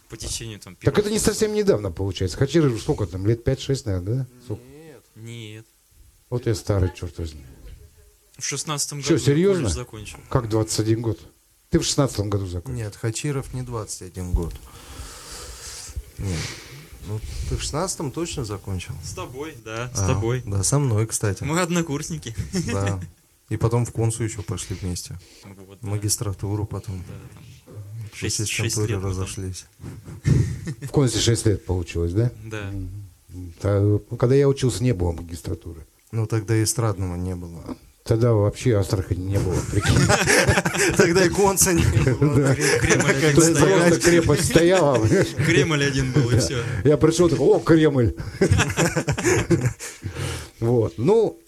По 0.09 0.17
течению 0.17 0.61
там 0.61 0.77
Так 0.77 0.99
это 0.99 1.11
не 1.11 1.19
совсем 1.19 1.55
недавно 1.55 1.91
получается. 1.91 2.37
Хачиров 2.37 2.81
сколько 2.81 3.07
там, 3.07 3.27
лет 3.27 3.47
5-6, 3.47 3.83
наверное, 3.87 4.17
да? 4.17 4.27
Сколько? 4.45 4.63
Нет. 5.17 5.67
Вот 6.31 6.47
я 6.47 6.55
старый, 6.55 6.91
черт 6.95 7.17
возьми. 7.19 7.45
В 8.39 8.45
шестнадцатом 8.45 9.01
Чё, 9.03 9.11
году 9.15 9.25
серьезно? 9.25 9.63
колледж 9.65 9.75
закончил. 9.75 10.19
Как 10.29 10.49
21 10.49 11.01
год? 11.03 11.21
Ты 11.71 11.79
в 11.79 11.85
16 11.85 12.21
году 12.27 12.47
закончил. 12.47 12.83
Нет, 12.85 12.97
Хачиров 12.97 13.55
не 13.55 13.63
21 13.63 14.33
год. 14.33 14.55
Нет. 16.19 16.39
Ну, 17.07 17.21
ты 17.49 17.57
в 17.57 17.61
16-м 17.61 18.11
точно 18.11 18.45
закончил? 18.45 18.95
С 19.05 19.13
тобой, 19.13 19.55
да, 19.65 19.91
с 19.95 19.99
А, 20.01 20.07
тобой. 20.09 20.43
Да, 20.47 20.63
со 20.63 20.79
мной, 20.79 21.07
кстати. 21.07 21.43
Мы 21.45 21.61
однокурсники. 21.61 22.35
Да. 22.73 23.01
И 23.51 23.57
потом 23.59 23.85
в 23.85 23.93
консу 23.93 24.25
еще 24.25 24.41
пошли 24.43 24.75
вместе. 24.75 25.19
Вот, 25.45 25.79
В 25.79 25.83
да, 25.85 25.89
магистратуру 25.91 26.65
потом. 26.65 27.05
да, 27.07 27.15
там 27.35 27.45
В 28.15 28.19
шесть- 28.19 28.41
ассистентуре 28.41 28.71
шесть 28.71 28.79
лет 28.89 28.99
потом. 28.99 29.11
разошлись. 29.11 29.67
В 30.83 30.91
конце 30.93 31.19
6 31.19 31.47
лет 31.47 31.65
получилось, 31.65 32.13
да? 32.13 32.31
Да. 32.45 32.71
Когда 34.19 34.35
я 34.35 34.49
учился, 34.49 34.83
не 34.85 34.93
было 34.95 35.13
магистратуры. 35.13 35.81
Ну, 36.13 36.27
тогда 36.27 36.63
эстрадного 36.63 37.17
не 37.17 37.35
было. 37.35 37.77
Тогда 38.05 38.35
вообще 38.35 38.77
Астрахани 38.77 39.25
не 39.25 39.39
было, 39.39 39.57
прикинь. 39.71 39.97
Тогда 40.97 41.25
и 41.25 41.29
конца 41.31 41.73
не 41.73 41.83
было. 41.83 42.55
Кремль 42.81 43.11
один 43.11 43.55
стоял. 43.55 43.79
просто 43.81 44.01
крепость 44.01 44.45
стояла. 44.45 45.09
Кремль 45.47 45.85
один 45.85 46.13
был, 46.13 46.31
и 46.31 46.39
все. 46.39 46.63
Я 46.85 46.99
пришел 46.99 47.31
такой, 47.31 47.47
о, 47.47 47.59
Кремль. 47.61 48.15
Вот, 50.61 50.95
ну, 50.99 51.39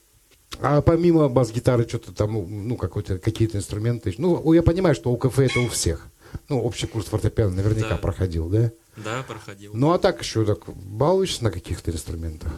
а 0.60 0.80
помимо 0.80 1.28
бас-гитары 1.28 1.86
что-то 1.86 2.12
там, 2.12 2.32
ну, 2.66 2.76
какие-то 2.76 3.58
инструменты. 3.58 4.14
Ну, 4.18 4.52
я 4.52 4.62
понимаю, 4.62 4.94
что 4.94 5.10
у 5.12 5.16
КФ 5.18 5.38
это 5.38 5.60
у 5.60 5.68
всех. 5.68 6.08
Ну, 6.48 6.60
общий 6.60 6.86
курс 6.86 7.06
фортепиано 7.06 7.54
наверняка 7.56 7.90
Да. 7.90 7.96
проходил, 7.96 8.48
да? 8.48 8.70
Да, 8.96 9.22
проходил. 9.22 9.72
Ну, 9.74 9.92
а 9.92 9.98
так 9.98 10.20
еще 10.22 10.44
так 10.44 10.68
балуешься 10.74 11.44
на 11.44 11.50
каких-то 11.50 11.90
инструментах? 11.90 12.50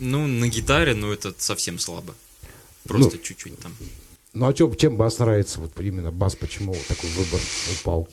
Ну, 0.00 0.26
на 0.26 0.48
гитаре, 0.48 0.94
ну, 0.94 1.12
это 1.12 1.34
совсем 1.38 1.78
слабо. 1.78 2.14
Просто 2.84 3.18
чуть-чуть 3.18 3.58
там. 3.60 3.72
Ну, 4.32 4.46
а 4.46 4.52
чё, 4.54 4.72
чем 4.74 4.96
бас 4.96 5.18
нравится? 5.18 5.60
Вот 5.60 5.78
именно 5.80 6.10
бас, 6.10 6.34
почему 6.36 6.74
такой 6.88 7.10
выбор 7.10 7.40
упал? 7.80 8.08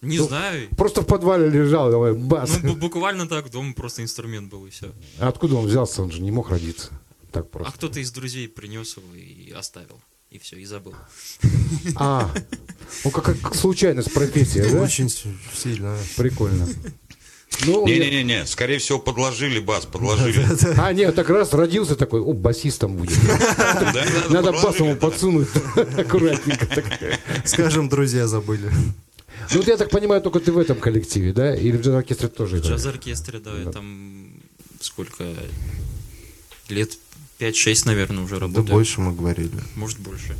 Не 0.00 0.18
Ну, 0.18 0.28
знаю. 0.28 0.68
Просто 0.76 1.00
в 1.02 1.06
подвале 1.06 1.48
лежал, 1.48 1.90
давай, 1.90 2.12
бас. 2.14 2.58
Ну, 2.62 2.72
бу- 2.74 2.76
буквально 2.78 3.26
так, 3.26 3.50
дома 3.50 3.72
просто 3.74 4.02
инструмент 4.02 4.50
был, 4.50 4.66
и 4.66 4.70
все. 4.70 4.92
А 5.18 5.28
откуда 5.28 5.56
он 5.56 5.66
взялся? 5.66 6.02
Он 6.02 6.10
же 6.12 6.20
не 6.20 6.30
мог 6.30 6.50
родиться. 6.50 6.90
Так 7.32 7.46
А 7.46 7.48
просто. 7.48 7.72
кто-то 7.72 8.00
из 8.00 8.12
друзей 8.12 8.48
принес 8.48 8.96
его 8.96 9.14
и 9.14 9.50
оставил. 9.50 9.98
И 10.34 10.38
все, 10.40 10.56
и 10.56 10.64
забыл. 10.64 10.96
А, 11.94 12.28
ну 13.04 13.10
как, 13.12 13.38
как 13.40 13.54
случайность 13.54 14.12
профессия, 14.12 14.68
да? 14.68 14.82
Очень 14.82 15.08
сильно. 15.08 15.96
Прикольно. 16.16 16.66
Ну, 17.64 17.86
я- 17.86 18.00
Не-не-не, 18.00 18.44
скорее 18.46 18.80
всего, 18.80 18.98
подложили 18.98 19.60
бас, 19.60 19.86
подложили. 19.86 20.44
А, 20.80 20.92
нет, 20.92 21.14
так 21.14 21.30
раз 21.30 21.52
родился 21.52 21.94
такой, 21.94 22.20
о, 22.20 22.32
басистом 22.32 22.96
будет. 22.96 23.16
Надо 24.28 24.50
бас 24.50 24.76
ему 24.80 24.96
подсунуть 24.96 25.46
аккуратненько. 25.76 26.66
Скажем, 27.44 27.88
друзья 27.88 28.26
забыли. 28.26 28.72
Ну, 29.52 29.58
вот 29.58 29.68
я 29.68 29.76
так 29.76 29.90
понимаю, 29.90 30.20
только 30.20 30.40
ты 30.40 30.50
в 30.50 30.58
этом 30.58 30.80
коллективе, 30.80 31.32
да? 31.32 31.54
Или 31.54 31.76
в 31.76 31.80
джаз-оркестре 31.82 32.26
тоже 32.26 32.56
В 32.56 32.60
джаз-оркестре, 32.66 33.38
да, 33.38 33.56
я 33.56 33.70
там 33.70 34.32
сколько 34.80 35.32
лет 36.70 36.98
5-6, 37.38 37.82
наверное, 37.86 38.24
уже 38.24 38.34
Да 38.36 38.40
работаю. 38.42 38.66
больше 38.66 39.00
мы 39.00 39.12
говорили. 39.14 39.50
Может, 39.74 39.98
больше. 40.00 40.36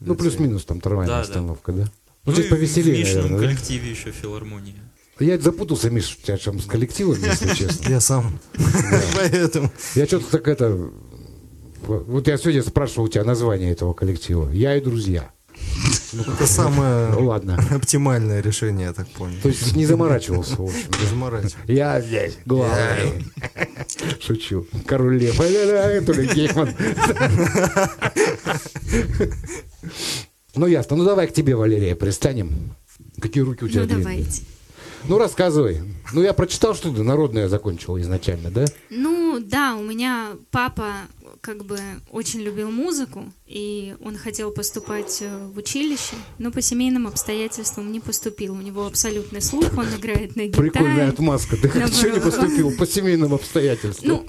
Ну, 0.00 0.14
плюс-минус 0.14 0.64
там 0.64 0.80
трамвайная 0.80 1.14
Да, 1.16 1.22
да. 1.22 1.28
остановка, 1.28 1.72
да? 1.72 1.82
Ну, 1.82 1.88
Ну, 2.26 2.32
здесь 2.32 2.46
и 2.46 2.48
повеселее, 2.48 2.96
в 2.96 2.98
Мишином 2.98 3.22
наверное, 3.24 3.40
да? 3.40 3.46
коллективе 3.54 3.90
еще 3.90 4.10
филармония. 4.10 4.74
Я 5.20 5.38
запутался, 5.38 5.90
Миш, 5.90 6.18
у 6.20 6.26
тебя 6.26 6.36
чем 6.38 6.58
с 6.58 6.64
коллективом, 6.66 7.16
если 7.22 7.54
честно. 7.54 7.88
Я 7.88 8.00
сам. 8.00 8.38
Поэтому. 9.14 9.70
Я 9.94 10.06
что-то 10.06 10.30
так 10.30 10.48
это... 10.48 10.90
Вот 11.86 12.26
я 12.28 12.36
сегодня 12.38 12.62
спрашивал 12.62 13.04
у 13.04 13.08
тебя 13.08 13.24
название 13.24 13.70
этого 13.70 13.92
коллектива. 13.92 14.50
Я 14.50 14.76
и 14.76 14.80
друзья. 14.80 15.30
Это 16.22 16.46
самое 16.46 17.08
Ну 17.08 17.26
ладно. 17.26 17.58
оптимальное 17.70 18.40
решение, 18.40 18.86
я 18.88 18.92
так 18.92 19.08
понял. 19.08 19.36
То 19.42 19.48
есть 19.48 19.74
не 19.76 19.86
заморачивался, 19.86 20.56
в 20.56 20.64
общем. 20.64 20.90
Без 21.00 21.08
заморачивания. 21.10 21.56
Я 21.66 22.00
здесь 22.00 22.38
главный. 22.46 23.24
Шучу. 24.20 24.66
Король 24.86 25.18
Лев. 25.18 25.40
Ай-ля-ля, 25.40 26.00
Толя 26.02 26.24
Гейман. 26.34 26.70
Ну 30.56 30.66
ясно. 30.66 30.96
Ну 30.96 31.04
давай 31.04 31.26
к 31.26 31.32
тебе, 31.32 31.56
Валерия, 31.56 31.96
пристанем. 31.96 32.74
Какие 33.20 33.42
руки 33.42 33.64
у 33.64 33.68
тебя 33.68 33.80
Ну, 33.82 33.86
длинные? 33.86 34.04
давайте. 34.04 34.42
Ну 35.06 35.18
рассказывай. 35.18 35.82
Ну 36.12 36.22
я 36.22 36.32
прочитал, 36.32 36.74
что 36.74 36.90
ты 36.94 37.02
народное 37.02 37.48
закончила 37.48 38.00
изначально, 38.00 38.50
да? 38.50 38.64
Ну, 38.88 39.13
да, 39.40 39.76
у 39.76 39.82
меня 39.82 40.32
папа 40.50 40.92
как 41.40 41.64
бы 41.64 41.78
очень 42.10 42.40
любил 42.40 42.70
музыку, 42.70 43.32
и 43.46 43.94
он 44.02 44.16
хотел 44.16 44.50
поступать 44.50 45.18
э, 45.20 45.46
в 45.48 45.58
училище, 45.58 46.14
но 46.38 46.50
по 46.50 46.62
семейным 46.62 47.06
обстоятельствам 47.06 47.92
не 47.92 48.00
поступил. 48.00 48.54
У 48.54 48.60
него 48.60 48.86
абсолютный 48.86 49.42
слух, 49.42 49.66
он 49.76 49.86
играет 49.94 50.36
на 50.36 50.46
гитаре. 50.46 50.70
Прикольная 50.70 51.08
отмазка. 51.10 51.56
Ты 51.56 51.68
что 51.88 52.10
не 52.10 52.20
поступил 52.20 52.72
по 52.72 52.86
семейным 52.86 53.34
обстоятельствам? 53.34 54.08
Ну, 54.08 54.26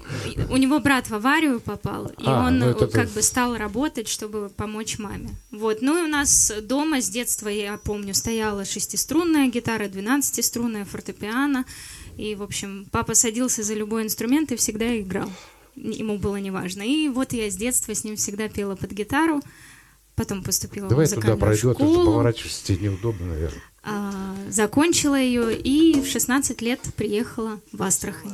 у 0.50 0.58
него 0.58 0.80
брат 0.80 1.10
в 1.10 1.16
аварию 1.16 1.60
попал, 1.60 2.08
и 2.08 2.24
А, 2.26 2.48
он 2.48 2.60
ну 2.60 2.68
э, 2.68 2.72
это 2.72 2.88
как 2.88 3.08
ты- 3.08 3.16
бы 3.16 3.22
стал 3.22 3.56
работать, 3.56 4.08
чтобы 4.10 4.50
помочь 4.50 5.00
маме. 5.00 5.30
Вот. 5.52 5.82
Ну 5.82 5.98
и 6.02 6.06
у 6.06 6.08
нас 6.10 6.52
дома 6.64 7.02
с 7.02 7.10
детства, 7.10 7.48
я 7.48 7.78
помню, 7.78 8.14
стояла 8.14 8.66
шестиструнная 8.66 9.48
гитара, 9.48 9.88
двенадцатиструнная 9.88 10.86
фортепиано. 10.86 11.66
И, 12.18 12.36
в 12.36 12.44
общем, 12.44 12.88
папа 12.92 13.14
садился 13.14 13.64
за 13.64 13.74
любой 13.74 14.04
инструмент 14.04 14.52
и 14.52 14.56
всегда 14.56 15.00
играл. 15.00 15.30
Ему 15.76 16.18
было 16.18 16.38
неважно. 16.38 16.82
И 16.84 17.10
вот 17.10 17.34
я 17.34 17.50
с 17.50 17.56
детства 17.56 17.94
с 17.94 18.04
ним 18.04 18.16
всегда 18.16 18.48
пела 18.48 18.76
под 18.76 18.92
гитару. 18.92 19.42
Потом 20.16 20.44
поступила 20.44 20.88
Давай 20.88 21.08
в 21.08 21.10
туда 21.10 21.36
музыкальную 21.36 21.40
пройду, 21.40 21.70
а 21.72 21.74
то 21.74 21.80
школу. 21.80 22.06
поворачиваться 22.06 22.66
тебе 22.66 22.88
неудобно, 22.88 23.26
наверное. 23.28 23.62
а, 23.84 24.36
закончила 24.50 25.20
ее 25.20 25.58
и 25.58 26.00
в 26.00 26.08
16 26.08 26.62
лет 26.62 26.80
приехала 26.96 27.60
в 27.74 27.84
Астрахань. 27.84 28.32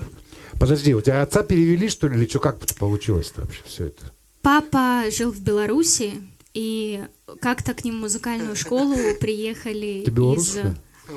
Подожди, 0.60 0.94
у 0.94 1.02
тебя 1.02 1.24
отца 1.24 1.42
перевели, 1.42 1.90
что 1.90 2.08
ли, 2.08 2.18
или 2.18 2.30
что, 2.30 2.40
как 2.40 2.64
это 2.64 2.76
получилось-то 2.76 3.42
вообще 3.42 3.62
все 3.66 3.86
это? 3.86 4.14
Папа 4.44 5.06
жил 5.10 5.32
в 5.32 5.42
Беларуси, 5.42 6.14
и 6.54 7.04
как-то 7.40 7.74
к 7.74 7.84
ним 7.84 7.98
в 7.98 8.02
музыкальную 8.02 8.56
школу 8.56 8.96
приехали 9.20 10.04
Ты 10.06 10.12
из... 10.12 10.60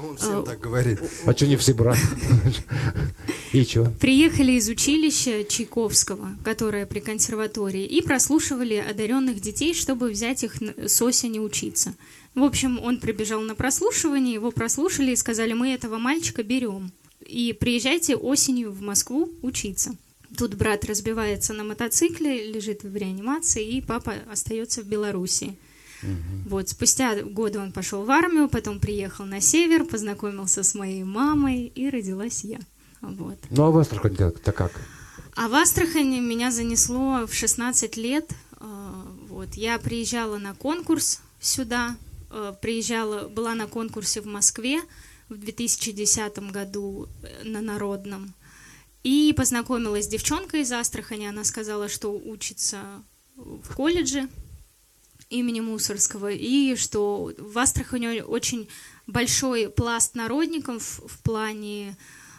Он 0.03 0.17
всем 0.17 0.45
так 0.45 0.61
говорит. 0.61 0.99
А 1.27 1.33
что 1.33 1.47
не 1.47 1.57
все 1.57 1.75
брат? 1.75 1.99
И 3.53 3.65
что? 3.65 3.85
Приехали 4.01 4.53
из 4.53 4.69
училища 4.69 5.45
Чайковского, 5.45 6.37
которое 6.43 6.87
при 6.87 7.01
консерватории, 7.01 7.85
и 7.85 8.03
прослушивали 8.03 8.75
одаренных 8.75 9.41
детей, 9.41 9.75
чтобы 9.75 10.11
взять 10.11 10.43
их 10.43 10.57
с 10.61 11.01
осени 11.03 11.39
учиться. 11.39 11.95
В 12.35 12.43
общем, 12.43 12.81
он 12.83 12.99
прибежал 12.99 13.41
на 13.43 13.55
прослушивание, 13.55 14.35
его 14.35 14.51
прослушали 14.51 15.13
и 15.13 15.17
сказали, 15.17 15.53
мы 15.53 15.73
этого 15.73 15.99
мальчика 15.99 16.43
берем. 16.43 16.91
И 17.25 17.53
приезжайте 17.53 18.17
осенью 18.17 18.73
в 18.73 18.83
Москву 18.83 19.31
учиться. 19.43 19.95
Тут 20.37 20.55
брат 20.55 20.85
разбивается 20.85 21.53
на 21.53 21.63
мотоцикле, 21.63 22.51
лежит 22.51 22.83
в 22.83 22.97
реанимации, 22.97 23.65
и 23.65 23.81
папа 23.81 24.15
остается 24.31 24.83
в 24.83 24.87
Белоруссии. 24.87 25.57
Вот, 26.47 26.69
спустя 26.69 27.23
годы 27.23 27.59
он 27.59 27.73
пошел 27.73 28.05
в 28.05 28.11
армию, 28.11 28.49
потом 28.49 28.81
приехал 28.81 29.25
на 29.25 29.41
север, 29.41 29.85
познакомился 29.85 30.63
с 30.63 30.75
моей 30.75 31.05
мамой, 31.05 31.67
и 31.67 31.91
родилась 31.91 32.45
я. 32.45 32.59
Вот. 33.01 33.39
Ну 33.51 33.65
а 33.65 33.71
в 33.71 33.79
Астрахань-то 33.79 34.53
как? 34.53 34.73
А 35.37 35.49
в 35.49 35.55
Астрахани 35.55 36.21
меня 36.21 36.51
занесло 36.51 37.27
в 37.27 37.35
16 37.35 37.97
лет. 37.97 38.31
Э, 38.61 38.67
Вот, 39.29 39.55
я 39.55 39.79
приезжала 39.79 40.39
на 40.39 40.55
конкурс 40.55 41.21
сюда, 41.41 41.97
э, 42.31 42.55
приезжала, 42.63 43.29
была 43.29 43.55
на 43.55 43.67
конкурсе 43.67 44.21
в 44.21 44.27
Москве 44.27 44.81
в 45.29 45.37
2010 45.37 46.39
году 46.51 47.09
э, 47.23 47.45
на 47.45 47.61
Народном. 47.61 48.35
И 49.03 49.35
познакомилась 49.37 50.05
с 50.05 50.09
девчонкой 50.09 50.61
из 50.63 50.73
Астрахани. 50.73 51.27
Она 51.27 51.45
сказала, 51.45 51.89
что 51.89 52.13
учится 52.13 53.03
в 53.37 53.75
колледже 53.75 54.29
имени 55.31 55.61
Мусорского, 55.61 56.31
и 56.31 56.77
что 56.77 57.33
в 57.39 57.59
Астрахани 57.59 58.21
очень 58.21 58.69
большой 59.07 59.69
пласт 59.69 60.15
народников 60.15 61.01
в 61.07 61.23
плане 61.23 61.97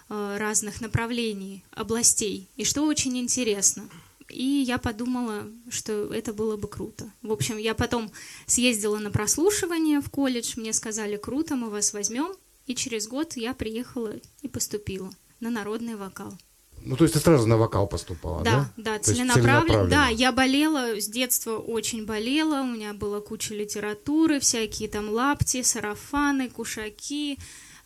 э, 0.09 0.37
разных 0.39 0.81
направлений, 0.81 1.63
областей, 1.71 2.47
и 2.55 2.63
что 2.63 2.83
очень 2.83 3.17
интересно. 3.17 3.87
И 4.29 4.43
я 4.43 4.77
подумала, 4.77 5.47
что 5.69 6.13
это 6.13 6.33
было 6.33 6.57
бы 6.57 6.67
круто. 6.67 7.11
В 7.21 7.31
общем, 7.31 7.57
я 7.57 7.75
потом 7.75 8.11
съездила 8.47 8.97
на 8.97 9.11
прослушивание 9.11 10.01
в 10.01 10.09
колледж, 10.09 10.53
мне 10.57 10.73
сказали, 10.73 11.17
круто, 11.17 11.55
мы 11.55 11.69
вас 11.69 11.93
возьмем, 11.93 12.33
и 12.65 12.73
через 12.75 13.07
год 13.07 13.37
я 13.37 13.53
приехала 13.53 14.13
и 14.41 14.47
поступила 14.47 15.11
на 15.39 15.51
народный 15.51 15.95
вокал. 15.95 16.37
Ну, 16.85 16.95
то 16.95 17.03
есть 17.03 17.13
ты 17.15 17.19
сразу 17.19 17.47
на 17.47 17.57
вокал 17.57 17.87
поступала, 17.87 18.43
да? 18.43 18.71
Да, 18.77 18.93
да, 18.93 18.99
целенаправленно. 18.99 19.87
Да, 19.87 20.07
я 20.07 20.31
болела, 20.31 20.99
с 20.99 21.07
детства 21.07 21.57
очень 21.57 22.05
болела, 22.05 22.61
у 22.61 22.67
меня 22.67 22.93
была 22.93 23.21
куча 23.21 23.53
литературы, 23.55 24.39
всякие 24.39 24.87
там 24.87 25.09
лапти, 25.09 25.63
сарафаны, 25.63 26.49
кушаки. 26.49 27.37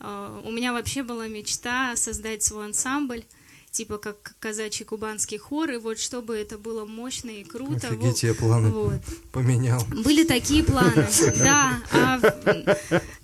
Э, 0.02 0.42
У 0.46 0.52
меня 0.52 0.74
вообще 0.74 1.04
была 1.04 1.28
мечта 1.28 1.96
создать 1.96 2.44
свой 2.44 2.66
ансамбль, 2.66 3.24
типа 3.72 3.98
как 4.00 4.36
казачий 4.40 4.84
кубанский 4.86 5.38
хор, 5.38 5.70
и 5.72 5.78
вот 5.78 6.00
чтобы 6.00 6.36
это 6.36 6.58
было 6.58 6.86
мощно 6.86 7.30
и 7.30 7.44
круто. 7.44 7.88
Офигеть, 7.88 8.24
во- 8.24 8.28
я 8.30 8.34
планы 8.34 8.70
Вот. 8.70 9.02
поменял. 9.32 9.82
Были 10.04 10.24
такие 10.24 10.64
планы, 10.64 11.08
да. 11.38 11.82
а 11.92 12.20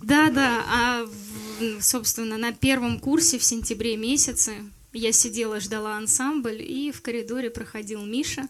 да, 0.01 0.29
да. 0.29 0.63
А, 0.69 1.05
в- 1.05 1.81
собственно, 1.81 2.37
на 2.37 2.51
первом 2.51 2.99
курсе 2.99 3.37
в 3.39 3.43
сентябре 3.43 3.97
месяце 3.97 4.53
я 4.95 5.11
сидела, 5.11 5.59
ждала 5.59 5.97
ансамбль, 5.97 6.61
и 6.61 6.91
в 6.91 7.01
коридоре 7.01 7.49
проходил 7.49 8.03
Миша, 8.03 8.47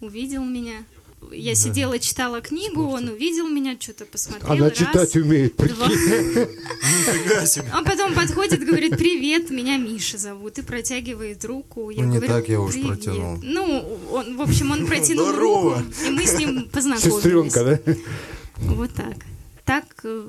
увидел 0.00 0.44
меня. 0.44 0.84
Я 1.30 1.54
сидела, 1.54 1.98
читала 2.00 2.40
книгу, 2.40 2.82
он 2.82 3.08
увидел 3.08 3.46
меня, 3.48 3.76
что-то 3.78 4.06
посмотрел. 4.06 4.50
Она 4.50 4.68
раз, 4.70 4.78
читать 4.78 5.14
умеет, 5.14 5.54
прикинь. 5.54 5.78
Он 7.74 7.84
потом 7.84 8.12
подходит, 8.14 8.64
говорит, 8.64 8.96
привет, 8.98 9.50
меня 9.50 9.76
Миша 9.76 10.18
зовут, 10.18 10.58
и 10.58 10.62
протягивает 10.62 11.44
руку. 11.44 11.90
Я 11.90 12.04
Ну, 12.04 12.14
не 12.14 12.20
так 12.20 12.48
я 12.48 12.60
уж 12.60 12.74
протянул. 12.74 13.38
Ну, 13.40 13.98
он, 14.10 14.36
в 14.36 14.42
общем, 14.42 14.72
он 14.72 14.86
протянул 14.86 15.28
Здорово. 15.28 15.78
руку, 15.78 15.92
и 16.06 16.10
мы 16.10 16.26
с 16.26 16.34
ним 16.34 16.68
познакомились. 16.72 17.14
Сестренка, 17.14 17.64
да? 17.64 17.94
Вот 18.56 18.92
так. 18.92 19.16
Так, 19.64 19.84
э, 20.02 20.28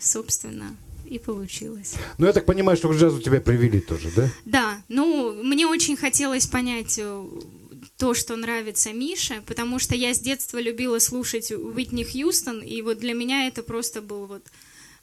собственно, 0.00 0.76
и 1.08 1.18
получилось. 1.18 1.94
Ну, 2.18 2.26
я 2.26 2.32
так 2.32 2.46
понимаю, 2.46 2.76
что 2.76 2.88
к 2.88 2.94
джазу 2.94 3.20
тебя 3.20 3.40
привели 3.40 3.80
тоже, 3.80 4.10
да? 4.14 4.28
Да, 4.44 4.82
ну, 4.88 5.32
мне 5.42 5.66
очень 5.66 5.96
хотелось 5.96 6.46
понять 6.46 6.98
э, 6.98 7.24
то, 7.96 8.14
что 8.14 8.36
нравится 8.36 8.92
Мише, 8.92 9.42
потому 9.46 9.78
что 9.78 9.94
я 9.94 10.14
с 10.14 10.18
детства 10.18 10.58
любила 10.58 10.98
слушать 10.98 11.50
Уитни 11.52 12.04
Хьюстон, 12.04 12.60
и 12.60 12.82
вот 12.82 12.98
для 12.98 13.14
меня 13.14 13.46
это 13.46 13.62
просто 13.62 14.02
был 14.02 14.26
вот 14.26 14.42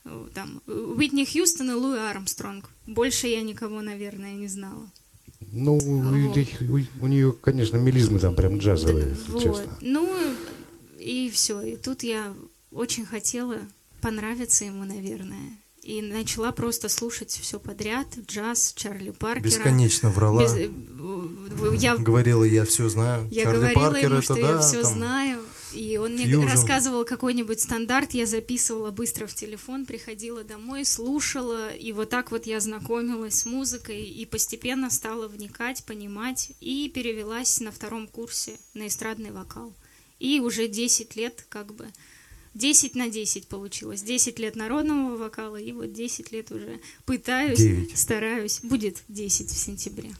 э, 0.05 0.27
там 0.33 0.61
Уитни 0.67 1.25
Хьюстон 1.25 1.71
и 1.71 1.73
Луи 1.73 1.99
Армстронг. 1.99 2.69
Больше 2.85 3.27
я 3.27 3.41
никого, 3.41 3.81
наверное, 3.81 4.33
не 4.33 4.47
знала. 4.47 4.89
Ну, 5.51 5.77
у, 5.77 7.07
нее, 7.07 7.33
конечно, 7.33 7.77
мелизмы 7.77 8.19
там 8.19 8.35
прям 8.35 8.57
джазовые, 8.57 9.09
если 9.09 9.31
Вот. 9.31 9.43
честно. 9.43 9.77
Ну, 9.81 10.09
и 10.99 11.29
все. 11.31 11.61
И 11.61 11.75
тут 11.75 12.03
я 12.03 12.33
очень 12.71 13.05
хотела 13.05 13.59
понравиться 14.01 14.65
ему, 14.65 14.83
наверное. 14.83 15.57
И 15.83 16.01
начала 16.01 16.51
просто 16.53 16.87
слушать 16.87 17.31
все 17.31 17.59
подряд. 17.59 18.07
Джаз, 18.27 18.73
Чарли 18.75 19.11
Паркера. 19.11 19.43
Бесконечно 19.43 20.09
врала. 20.09 20.43
Без- 20.43 20.53
э, 20.55 20.69
Я, 21.77 21.97
Говорила, 21.97 22.43
я 22.45 22.63
все 22.65 22.87
знаю. 22.89 23.27
я 23.31 23.43
Чарли 23.43 23.57
говорила 23.57 23.79
Паркер 23.91 24.05
ему, 24.05 24.15
это 24.15 24.21
что 24.23 24.33
да, 24.35 24.39
я 24.51 24.59
все 24.59 24.81
там. 24.81 24.93
знаю. 24.93 25.39
И 25.73 25.97
он 25.97 26.13
мне 26.13 26.25
Фьюжн. 26.25 26.47
рассказывал 26.47 27.03
какой-нибудь 27.03 27.59
стандарт, 27.59 28.13
я 28.13 28.25
записывала 28.27 28.91
быстро 28.91 29.25
в 29.25 29.33
телефон, 29.33 29.85
приходила 29.87 30.43
домой, 30.43 30.85
слушала, 30.85 31.69
и 31.73 31.91
вот 31.93 32.09
так 32.09 32.31
вот 32.31 32.45
я 32.45 32.59
знакомилась 32.59 33.39
с 33.39 33.45
музыкой 33.47 34.03
и 34.03 34.25
постепенно 34.27 34.89
стала 34.91 35.27
вникать, 35.27 35.83
понимать, 35.83 36.51
и 36.61 36.89
перевелась 36.93 37.59
на 37.59 37.71
втором 37.71 38.07
курсе 38.07 38.53
на 38.75 38.85
эстрадный 38.87 39.31
вокал. 39.31 39.73
И 40.19 40.39
уже 40.39 40.67
10 40.67 41.15
лет 41.15 41.43
как 41.49 41.73
бы 41.73 41.87
10 42.53 42.95
на 42.95 43.09
10 43.09 43.47
получилось. 43.47 44.01
10 44.03 44.39
лет 44.39 44.55
народного 44.55 45.17
вокала, 45.17 45.55
и 45.57 45.71
вот 45.71 45.91
10 45.93 46.31
лет 46.31 46.51
уже 46.51 46.79
пытаюсь, 47.05 47.57
Девять. 47.57 47.97
стараюсь. 47.97 48.59
Будет 48.63 49.03
10 49.07 49.49
в 49.49 49.57
сентябре. 49.57 50.11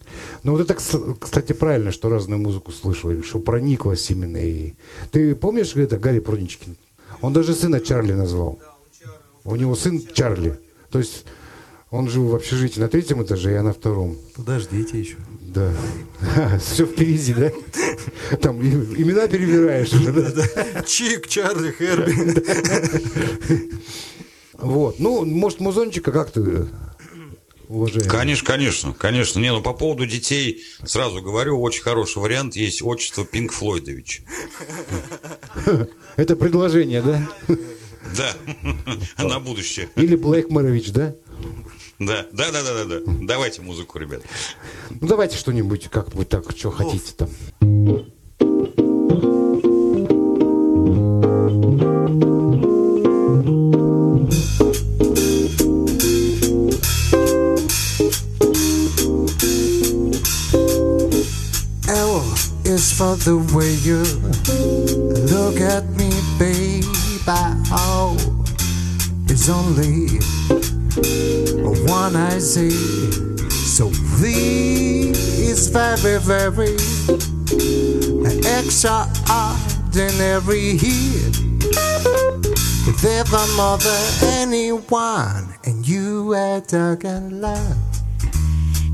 Ну, 0.44 0.54
вот 0.54 0.62
это, 0.62 0.74
кс- 0.74 1.18
кстати, 1.20 1.54
правильно, 1.54 1.92
что 1.92 2.10
разную 2.10 2.40
музыку 2.42 2.72
слышал, 2.72 3.12
и 3.12 3.22
что 3.22 3.40
прониклась 3.40 4.10
именно. 4.10 4.38
И... 4.38 4.74
Ты 5.12 5.36
помнишь, 5.36 5.76
это 5.76 5.98
Гарри 5.98 6.20
Прудничкин? 6.20 6.76
Он 7.22 7.34
даже 7.34 7.54
сына 7.54 7.80
Чарли 7.80 8.14
назвал. 8.14 8.60
У 9.44 9.56
него 9.56 9.76
сын 9.76 10.02
Чарли. 10.14 10.60
То 10.90 11.00
есть 11.00 11.26
он 11.92 12.10
жил 12.10 12.28
в 12.28 12.36
общежитии 12.36 12.80
на 12.80 12.88
третьем 12.90 13.22
этаже, 13.24 13.52
я 13.52 13.62
на 13.64 13.74
втором. 13.74 14.18
Подождите 14.36 15.00
еще. 15.00 15.18
Да. 15.54 15.72
Все 16.60 16.86
впереди, 16.86 17.34
да? 17.34 17.52
Там 18.38 18.60
имена 18.62 19.28
перебираешь 19.28 19.94
уже, 19.94 20.12
да? 20.12 20.84
Чик, 20.84 21.28
Чарли, 21.28 21.72
Херби. 21.72 22.14
Вот. 24.54 25.00
Ну, 25.00 25.26
может, 25.26 25.60
музончика 25.60 26.14
как 26.14 26.32
ты, 26.32 26.68
уважаемый? 27.68 28.08
Конечно, 28.08 28.48
конечно, 28.48 28.94
конечно. 28.94 29.40
Не, 29.40 29.52
ну 29.52 29.62
по 29.62 29.74
поводу 29.74 30.06
детей 30.06 30.64
сразу 30.86 31.22
говорю, 31.22 31.60
очень 31.60 31.82
хороший 31.82 32.20
вариант 32.20 32.56
есть 32.56 32.82
отчество 32.82 33.26
Пинк 33.26 33.52
Флойдович. 33.52 34.24
Это 36.16 36.38
предложение, 36.38 37.02
да? 37.02 37.28
Да, 38.16 38.34
на 39.18 39.40
будущее. 39.42 39.90
Или 39.98 40.16
Блэкморович, 40.16 40.92
да? 40.92 41.14
Да, 42.06 42.26
да, 42.34 42.52
да, 42.52 42.64
да, 42.64 42.86
да, 42.86 43.00
да. 43.00 43.00
Давайте 43.22 43.62
музыку, 43.62 43.98
ребят. 43.98 44.22
Ну, 44.90 45.08
давайте 45.08 45.38
что-нибудь, 45.38 45.90
как-нибудь 45.90 46.28
так, 46.28 46.44
что 46.56 46.72
хотите 46.72 47.14
там. 47.14 47.30
L 61.88 62.24
is 62.66 62.92
for 62.92 63.16
the 63.24 63.38
way 63.54 63.76
you 63.84 64.04
look 65.32 65.62
at 65.62 65.86
me, 65.96 66.12
babe. 66.38 66.84
Oh, 67.72 68.18
it's 69.30 69.48
only 69.48 70.20
one 70.96 72.16
I 72.16 72.38
see. 72.40 72.70
So 73.50 73.90
V 73.90 75.10
is 75.10 75.68
very, 75.70 76.20
very 76.20 76.76
extraordinary. 78.60 80.78
If 82.86 83.06
ever 83.06 83.46
more 83.56 83.78
than 83.78 84.04
anyone, 84.42 85.56
and 85.66 85.88
you 85.88 86.34
are 86.34 86.60
talking 86.62 87.40
love. 87.42 87.78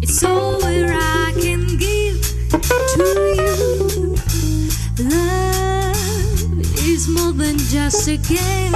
It's 0.01 0.23
all 0.23 0.63
I 0.63 1.33
can 1.35 1.65
give 1.77 2.21
to 2.95 3.03
you. 3.35 4.15
Love 5.09 6.61
is 6.87 7.07
more 7.09 7.33
than 7.33 7.57
just 7.57 8.07
a 8.07 8.15
game 8.17 8.71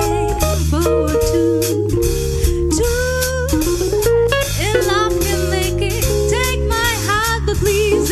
for. 0.69 1.07
Two, 1.31 2.42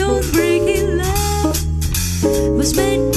don't 0.01 0.33
break 0.33 0.63
it. 0.63 0.83
Love 0.97 2.57
was 2.57 2.75
meant 2.75 3.10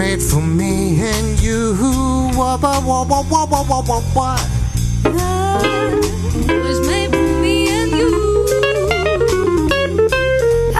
made 0.00 0.22
for 0.22 0.40
me 0.40 0.98
and 0.98 1.38
you. 1.42 1.76
Wah, 2.34 2.56
wah, 2.56 2.80
wah, 2.88 3.04
wah, 3.04 3.22
wah, 3.30 3.44
wah, 3.52 3.64
wah, 3.70 3.82
wah, 3.88 4.02
wah. 4.16 4.38
Love 5.04 5.62
was 6.64 6.80
made 6.88 7.10
for 7.12 7.28
me 7.44 7.56
and 7.78 7.90
you. 7.98 8.10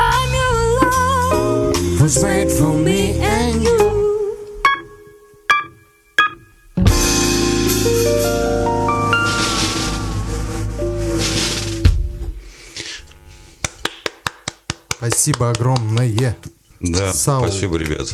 I'm 0.09 0.31
your 0.39 0.57
love 0.81 2.01
Was 2.01 2.17
made 2.25 2.51
for 2.51 2.73
me 2.87 3.01
and 3.21 3.63
you. 3.63 3.79
Спасибо 14.99 15.51
огромное, 15.51 16.07
Да, 16.81 17.13
Сау. 17.13 17.43
спасибо, 17.47 17.77
ребят. 17.77 18.11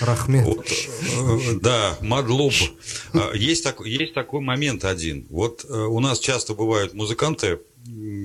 Рахмет. 0.00 0.44
Вот, 0.46 1.60
да, 1.62 1.96
Мадлоб. 2.02 2.52
А, 3.14 3.32
Есть, 3.34 3.64
так- 3.64 3.80
есть 3.86 4.12
такой 4.14 4.40
момент 4.40 4.84
один. 4.84 5.26
Вот 5.30 5.64
э, 5.68 5.72
у 5.72 6.00
нас 6.00 6.18
часто 6.18 6.54
бывают 6.54 6.92
музыканты, 6.92 7.60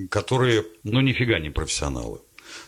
которые, 0.10 0.66
ну, 0.84 1.00
нифига 1.02 1.40
не 1.40 1.50
профессионалы. 1.50 2.20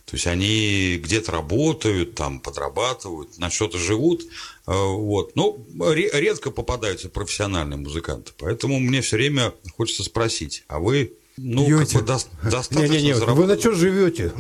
То 0.06 0.16
есть 0.16 0.26
они 0.26 0.98
где-то 1.04 1.34
работают, 1.34 2.16
там 2.16 2.40
подрабатывают, 2.40 3.38
на 3.38 3.50
что-то 3.50 3.78
живут. 3.78 4.24
э, 4.66 4.72
Вот. 4.74 5.36
Ну, 5.36 5.66
ре- 5.82 6.10
редко 6.14 6.50
попадаются 6.50 7.10
профессиональные 7.10 7.78
музыканты. 7.78 8.32
Поэтому 8.38 8.80
мне 8.80 9.02
все 9.02 9.18
время 9.18 9.54
хочется 9.76 10.04
спросить, 10.04 10.64
а 10.70 10.80
вы 10.80 11.14
ну, 11.38 11.66
как 11.68 11.88
Пьете? 11.88 12.00
бы 12.00 12.06
дос- 12.06 12.28
достаточно 12.44 12.94
Не-не-не, 12.94 13.14
вы 13.14 13.20
зарабатываете? 13.20 13.56
на 13.56 13.60
что 13.62 13.72
живете? 13.80 14.32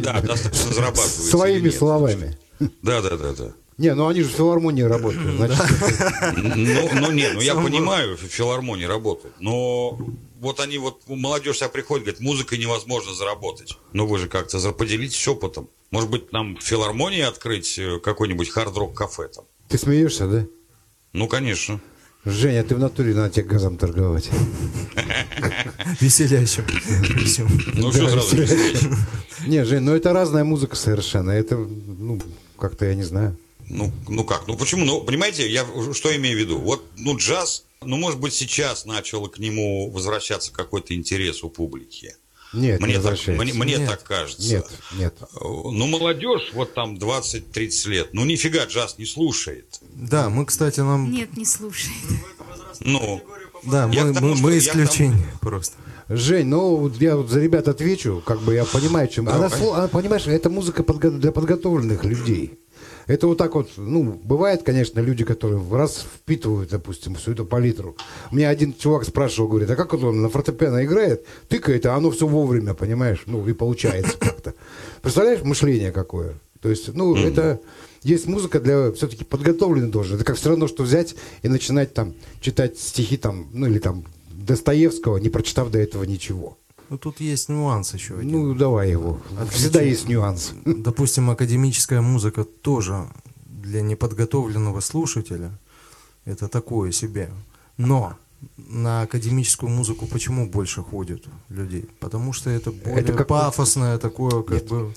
Да, 0.00 0.20
достаточно 0.22 0.72
зарабатываете 0.74 1.30
Своими 1.30 1.70
словами. 1.70 2.38
Да, 2.82 3.00
да, 3.00 3.16
да, 3.16 3.32
да. 3.32 3.52
Не, 3.76 3.94
ну 3.94 4.06
они 4.06 4.22
же 4.22 4.28
в 4.28 4.32
филармонии 4.32 4.82
работают. 4.82 5.36
Значит, 5.36 5.58
Ну, 6.36 6.90
ну 7.00 7.12
не, 7.12 7.28
ну 7.32 7.40
я 7.40 7.54
понимаю, 7.54 8.16
в 8.16 8.20
филармонии 8.20 8.84
работают, 8.84 9.34
но 9.40 9.98
вот 10.40 10.60
они 10.60 10.78
вот, 10.78 11.02
молодежь 11.08 11.56
вся 11.56 11.68
приходит, 11.68 12.04
говорит, 12.04 12.20
музыкой 12.20 12.58
невозможно 12.58 13.14
заработать. 13.14 13.76
Ну 13.92 14.06
вы 14.06 14.18
же 14.18 14.28
как-то 14.28 14.72
поделитесь 14.72 15.26
опытом. 15.26 15.68
Может 15.90 16.10
быть, 16.10 16.32
нам 16.32 16.56
в 16.56 16.62
филармонии 16.62 17.22
открыть 17.22 17.78
э, 17.78 17.98
какой-нибудь 18.00 18.48
хард-рок 18.50 18.94
кафе 18.94 19.28
там? 19.28 19.44
ты 19.68 19.78
смеешься, 19.78 20.26
да? 20.26 20.46
Ну, 21.12 21.28
конечно. 21.28 21.80
Женя, 22.24 22.64
ты 22.64 22.74
в 22.74 22.78
натуре 22.78 23.14
надо 23.14 23.34
тебе 23.34 23.44
газом 23.44 23.76
торговать. 23.76 24.30
Веселящим. 26.00 26.64
Ну, 27.74 27.92
что 27.92 28.08
сразу? 28.08 28.36
Не, 29.46 29.64
Жень, 29.64 29.80
ну 29.80 29.94
это 29.94 30.12
разная 30.12 30.44
музыка 30.44 30.74
совершенно. 30.74 31.32
Это, 31.32 31.56
ну, 31.56 32.20
как-то 32.58 32.86
я 32.86 32.94
не 32.94 33.02
знаю. 33.02 33.36
Ну, 33.68 33.92
ну 34.08 34.24
как? 34.24 34.46
Ну 34.46 34.56
почему? 34.56 34.86
Ну, 34.86 35.02
понимаете, 35.02 35.50
я 35.50 35.66
что 35.92 36.14
имею 36.16 36.36
в 36.36 36.40
виду? 36.40 36.58
Вот, 36.58 36.84
ну, 36.96 37.16
джаз, 37.16 37.64
ну, 37.82 37.96
может 37.96 38.20
быть, 38.20 38.32
сейчас 38.32 38.86
начал 38.86 39.26
к 39.28 39.38
нему 39.38 39.90
возвращаться 39.90 40.50
какой-то 40.52 40.94
интерес 40.94 41.44
у 41.44 41.50
публики. 41.50 42.16
Нет, 42.54 42.80
не 42.80 42.84
Мне, 42.86 42.94
так, 42.94 43.02
возвращается. 43.02 43.44
мне, 43.44 43.52
мне 43.52 43.76
Нет. 43.76 43.88
так 43.88 44.02
кажется. 44.04 44.48
Нет, 44.48 44.66
нет. 44.98 45.14
Ну, 45.40 45.86
молодежь, 45.86 46.50
вот 46.54 46.74
там 46.74 46.94
20-30 46.96 47.88
лет, 47.88 48.08
ну, 48.12 48.24
нифига 48.24 48.64
джаз 48.66 48.96
не 48.98 49.06
слушает. 49.06 49.80
Да, 49.94 50.28
мы, 50.30 50.46
кстати, 50.46 50.80
нам... 50.80 51.10
Нет, 51.10 51.36
не 51.36 51.44
слушает. 51.44 51.94
Ну, 52.80 53.22
Да, 53.64 53.88
Я 53.92 54.04
мы, 54.04 54.14
тому, 54.14 54.34
мы, 54.34 54.40
мы 54.40 54.58
исключение 54.58 55.26
просто. 55.40 55.76
Жень, 56.08 56.46
ну 56.48 56.76
вот 56.76 57.00
я 57.00 57.16
вот 57.16 57.30
за 57.30 57.40
ребят 57.40 57.66
отвечу, 57.66 58.22
как 58.26 58.40
бы 58.42 58.54
я 58.54 58.66
понимаю, 58.66 59.08
чем. 59.08 59.26
Она, 59.26 59.46
она, 59.46 59.88
понимаешь, 59.88 60.26
это 60.26 60.50
музыка 60.50 60.82
подго- 60.82 61.18
для 61.18 61.32
подготовленных 61.32 62.04
людей. 62.04 62.58
Это 63.06 63.26
вот 63.26 63.38
так 63.38 63.54
вот, 63.54 63.70
ну, 63.76 64.18
бывает, 64.24 64.62
конечно, 64.62 65.00
люди, 65.00 65.24
которые 65.24 65.62
раз 65.70 66.06
впитывают, 66.16 66.70
допустим, 66.70 67.14
всю 67.16 67.32
эту 67.32 67.44
палитру. 67.44 67.96
Мне 68.30 68.48
один 68.48 68.74
чувак 68.74 69.04
спрашивал, 69.04 69.48
говорит, 69.48 69.70
а 69.70 69.76
как 69.76 69.92
вот 69.92 70.04
он 70.04 70.22
на 70.22 70.28
фортепиано 70.28 70.84
играет, 70.84 71.24
тыкает, 71.48 71.84
а 71.86 71.94
оно 71.94 72.10
все 72.10 72.26
вовремя, 72.26 72.74
понимаешь, 72.74 73.22
ну, 73.26 73.46
и 73.46 73.52
получается 73.52 74.16
как-то. 74.18 74.54
Представляешь, 75.02 75.42
мышление 75.42 75.92
какое? 75.92 76.34
То 76.62 76.70
есть, 76.70 76.94
ну, 76.94 77.14
это 77.14 77.60
есть 78.02 78.26
музыка 78.26 78.58
для 78.58 78.90
все-таки 78.92 79.24
подготовленной 79.24 79.90
должен. 79.90 80.16
Это 80.16 80.24
как 80.24 80.36
все 80.36 80.48
равно, 80.48 80.66
что 80.66 80.82
взять 80.82 81.14
и 81.42 81.48
начинать 81.48 81.92
там 81.92 82.14
читать 82.40 82.78
стихи 82.78 83.18
там, 83.18 83.48
ну, 83.52 83.66
или 83.66 83.78
там 83.78 84.04
Достоевского, 84.30 85.18
не 85.18 85.28
прочитав 85.28 85.70
до 85.70 85.78
этого 85.78 86.04
ничего. 86.04 86.56
Ну, 86.90 86.98
тут 86.98 87.20
есть 87.20 87.48
нюанс 87.48 87.94
еще 87.94 88.18
один. 88.18 88.30
Ну, 88.48 88.54
давай 88.54 88.90
его. 88.90 89.20
Всегда 89.50 89.80
есть 89.82 90.08
нюанс. 90.08 90.52
Допустим, 90.64 91.30
академическая 91.30 92.00
музыка 92.00 92.44
тоже 92.44 93.06
для 93.46 93.80
неподготовленного 93.82 94.80
слушателя 94.80 95.50
это 96.24 96.48
такое 96.48 96.92
себе. 96.92 97.30
Но 97.76 98.14
на 98.56 99.02
академическую 99.02 99.70
музыку 99.70 100.06
почему 100.06 100.48
больше 100.50 100.82
ходят 100.82 101.24
людей? 101.48 101.88
Потому 102.00 102.32
что 102.32 102.50
это 102.50 102.70
более 102.70 103.00
Это 103.00 103.12
как- 103.14 103.26
пафосное 103.28 103.98
такое, 103.98 104.42
как 104.42 104.62
Нет. 104.62 104.68
бы 104.68 104.94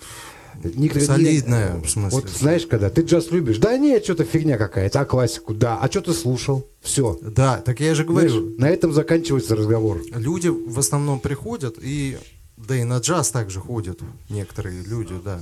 Никогда- 0.64 1.06
солидное, 1.06 1.74
нет. 1.76 1.86
в 1.86 1.90
смысле. 1.90 2.20
Вот 2.22 2.30
знаешь, 2.30 2.66
когда 2.66 2.90
ты 2.90 3.02
джаз 3.02 3.32
любишь, 3.32 3.58
да 3.58 3.78
нет, 3.78 4.04
что-то 4.04 4.24
фигня 4.24 4.58
какая-то, 4.58 5.00
а 5.02 5.06
классику, 5.06 5.54
да, 5.54 5.78
а 5.80 5.90
что 5.90 6.02
ты 6.02 6.14
слушал, 6.14 6.68
все. 6.82 7.18
Да, 7.22 7.58
так 7.62 7.80
я 7.80 7.96
же 7.96 8.04
говорю, 8.04 8.56
на 8.58 8.70
этом 8.70 8.94
заканчивается 8.94 9.56
разговор. 9.56 10.02
люди 10.16 10.48
в 10.48 10.78
основном 10.80 11.20
приходят 11.20 11.78
и 11.82 12.18
да 12.58 12.76
и 12.76 12.84
на 12.84 12.98
джаз 12.98 13.30
также 13.30 13.60
ходят 13.60 14.00
некоторые 14.30 14.82
люди, 14.82 15.14
да. 15.24 15.40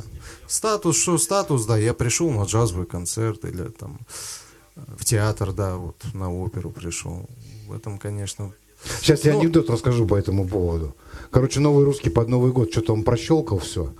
Статус, 0.47 0.97
что 0.97 1.17
статус, 1.17 1.65
да, 1.65 1.77
я 1.77 1.93
пришел 1.93 2.29
на 2.29 2.43
джазовый 2.43 2.85
концерт 2.85 3.45
или 3.45 3.69
там 3.69 3.99
э, 4.75 4.81
в 4.97 5.05
театр, 5.05 5.53
да, 5.53 5.77
вот 5.77 5.95
на 6.13 6.33
оперу 6.33 6.71
пришел. 6.71 7.29
В 7.67 7.73
этом, 7.73 7.97
конечно, 7.97 8.53
Сейчас 9.01 9.23
я 9.25 9.33
Ну- 9.33 9.39
анекдот 9.39 9.69
расскажу 9.69 10.05
по 10.05 10.15
этому 10.15 10.47
поводу. 10.47 10.95
Короче, 11.31 11.59
новый 11.59 11.85
русский 11.85 12.09
под 12.11 12.27
Новый 12.27 12.51
год, 12.51 12.71
что-то 12.71 12.93
он 12.93 13.03
прощелкал 13.03 13.57
все. 13.59 13.93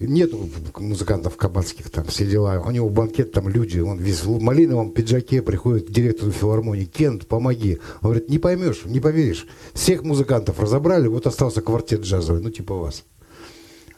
Нет 0.00 0.30
музыкантов 0.78 1.36
кабацких 1.36 1.90
там, 1.90 2.06
все 2.06 2.24
дела. 2.26 2.62
У 2.66 2.70
него 2.70 2.88
банкет, 2.88 3.32
там 3.32 3.48
люди, 3.50 3.80
он 3.80 3.98
весь 3.98 4.24
в 4.24 4.40
малиновом 4.40 4.92
пиджаке 4.92 5.42
приходит 5.42 5.88
к 5.88 5.90
директору 5.90 6.32
филармонии. 6.32 6.86
Кент, 6.86 7.26
помоги. 7.26 7.78
Он 8.00 8.10
говорит, 8.10 8.30
не 8.30 8.38
поймешь, 8.38 8.82
не 8.86 8.98
поверишь. 8.98 9.46
Всех 9.74 10.02
музыкантов 10.02 10.58
разобрали, 10.58 11.06
вот 11.06 11.26
остался 11.26 11.60
квартет 11.60 12.00
джазовый, 12.00 12.40
ну 12.42 12.50
типа 12.50 12.74
вас. 12.74 13.04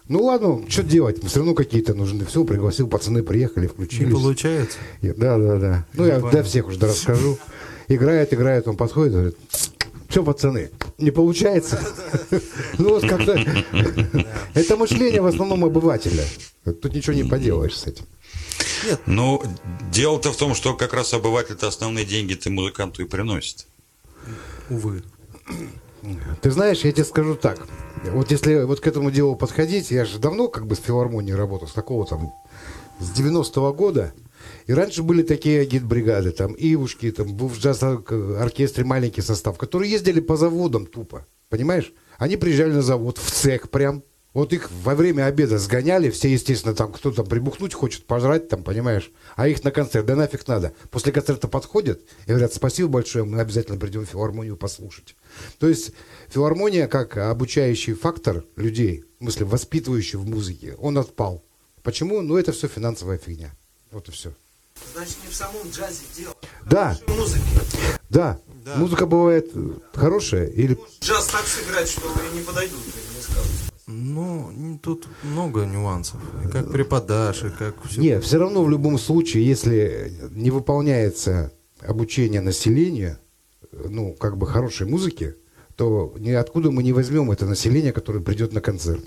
Ну 0.08 0.24
ладно, 0.24 0.62
что 0.68 0.82
делать, 0.82 1.22
все 1.24 1.38
равно 1.38 1.54
какие-то 1.54 1.94
нужны. 1.94 2.24
Все, 2.24 2.44
пригласил, 2.44 2.88
пацаны 2.88 3.22
приехали, 3.22 3.62
не 3.66 3.68
включились. 3.68 4.12
получается. 4.12 4.78
Я- 5.00 5.14
Да, 5.14 5.38
да, 5.38 5.58
да. 5.58 5.86
Ну, 5.94 6.04
я 6.04 6.18
для 6.20 6.42
всех 6.42 6.66
уже 6.66 6.80
расскажу. 6.80 7.38
Играет, 7.86 8.34
играет, 8.34 8.66
он 8.66 8.76
подходит, 8.76 9.12
говорит, 9.12 9.36
все, 10.12 10.22
пацаны, 10.22 10.70
не 10.98 11.10
получается. 11.10 11.80
Ну, 12.78 12.90
вот 12.90 13.08
как-то... 13.08 13.32
Это 14.54 14.76
мышление 14.76 15.22
в 15.22 15.26
основном 15.26 15.64
обывателя. 15.64 16.24
Тут 16.64 16.94
ничего 16.94 17.14
не 17.14 17.24
поделаешь 17.24 17.78
с 17.78 17.86
этим. 17.86 18.04
ну, 19.06 19.42
дело-то 19.90 20.32
в 20.32 20.36
том, 20.36 20.54
что 20.54 20.74
как 20.74 20.92
раз 20.92 21.14
обыватель-то 21.14 21.66
основные 21.66 22.04
деньги 22.04 22.34
ты 22.34 22.50
музыканту 22.50 23.02
и 23.02 23.06
приносит. 23.06 23.66
Увы. 24.68 25.02
Ты 26.42 26.50
знаешь, 26.50 26.80
я 26.80 26.92
тебе 26.92 27.04
скажу 27.04 27.34
так. 27.34 27.66
Вот 28.12 28.30
если 28.30 28.64
вот 28.64 28.80
к 28.80 28.86
этому 28.86 29.10
делу 29.10 29.36
подходить, 29.36 29.90
я 29.90 30.04
же 30.04 30.18
давно 30.18 30.48
как 30.48 30.66
бы 30.66 30.74
с 30.74 30.80
филармонией 30.80 31.36
работал, 31.36 31.68
с 31.68 31.72
такого 31.72 32.06
там, 32.06 32.32
с 32.98 33.18
90-го 33.18 33.72
года. 33.72 34.12
И 34.66 34.72
раньше 34.72 35.02
были 35.02 35.22
такие 35.22 35.64
гид-бригады, 35.64 36.30
там, 36.30 36.54
Ивушки, 36.56 37.10
там, 37.10 37.34
был 37.34 37.48
в 37.48 37.58
джаз-оркестре 37.58 38.84
маленький 38.84 39.22
состав, 39.22 39.58
которые 39.58 39.90
ездили 39.90 40.20
по 40.20 40.36
заводам 40.36 40.86
тупо, 40.86 41.26
понимаешь? 41.48 41.92
Они 42.18 42.36
приезжали 42.36 42.72
на 42.72 42.82
завод, 42.82 43.18
в 43.18 43.30
цех 43.30 43.70
прям, 43.70 44.04
вот 44.34 44.54
их 44.54 44.70
во 44.70 44.94
время 44.94 45.26
обеда 45.26 45.58
сгоняли, 45.58 46.08
все, 46.08 46.32
естественно, 46.32 46.74
там 46.74 46.90
кто-то 46.90 47.22
прибухнуть 47.22 47.74
хочет, 47.74 48.06
пожрать 48.06 48.48
там, 48.48 48.64
понимаешь? 48.64 49.10
А 49.36 49.46
их 49.46 49.62
на 49.62 49.70
концерт, 49.70 50.06
да 50.06 50.16
нафиг 50.16 50.48
надо. 50.48 50.72
После 50.90 51.12
концерта 51.12 51.48
подходят 51.48 52.00
и 52.26 52.30
говорят, 52.30 52.54
спасибо 52.54 52.88
большое, 52.88 53.24
мы 53.24 53.40
обязательно 53.40 53.78
придем 53.78 54.06
в 54.06 54.08
филармонию 54.08 54.56
послушать. 54.56 55.16
То 55.58 55.68
есть 55.68 55.92
филармония 56.28 56.88
как 56.88 57.18
обучающий 57.18 57.92
фактор 57.92 58.44
людей, 58.56 59.04
в 59.18 59.24
смысле 59.24 59.46
воспитывающий 59.46 60.18
в 60.18 60.26
музыке, 60.26 60.76
он 60.78 60.96
отпал. 60.96 61.44
Почему? 61.82 62.22
Ну 62.22 62.38
это 62.38 62.52
все 62.52 62.68
финансовая 62.68 63.18
фигня. 63.18 63.50
Вот 63.90 64.08
и 64.08 64.12
все. 64.12 64.32
Значит, 64.94 65.16
не 65.24 65.30
в 65.30 65.34
самом 65.34 65.68
джазе 65.70 66.02
дело. 66.16 66.34
Да, 66.66 66.98
Музыки. 67.06 67.42
да, 68.10 68.38
музыка 68.76 69.06
бывает 69.06 69.50
хорошая 69.94 70.46
или... 70.46 70.78
Джаз 71.00 71.26
так 71.26 71.46
сыграть, 71.46 71.88
что 71.88 72.02
не 72.34 72.40
подойдут, 72.40 72.78
не 72.86 73.22
скажут. 73.22 73.50
Ну, 73.86 74.78
тут 74.82 75.06
много 75.22 75.64
нюансов. 75.64 76.20
И 76.44 76.48
как 76.48 76.70
преподашь, 76.70 77.44
и 77.44 77.50
как 77.50 77.74
все. 77.84 78.00
Нет, 78.00 78.24
все 78.24 78.38
равно 78.38 78.62
в 78.64 78.70
любом 78.70 78.98
случае, 78.98 79.46
если 79.46 80.12
не 80.30 80.50
выполняется 80.50 81.52
обучение 81.80 82.40
населения, 82.40 83.18
ну, 83.72 84.12
как 84.14 84.36
бы 84.36 84.46
хорошей 84.46 84.86
музыки, 84.86 85.34
то 85.76 86.14
ниоткуда 86.18 86.70
мы 86.70 86.82
не 86.82 86.92
возьмем 86.92 87.30
это 87.32 87.46
население, 87.46 87.92
которое 87.92 88.20
придет 88.20 88.52
на 88.52 88.60
концерт. 88.60 89.04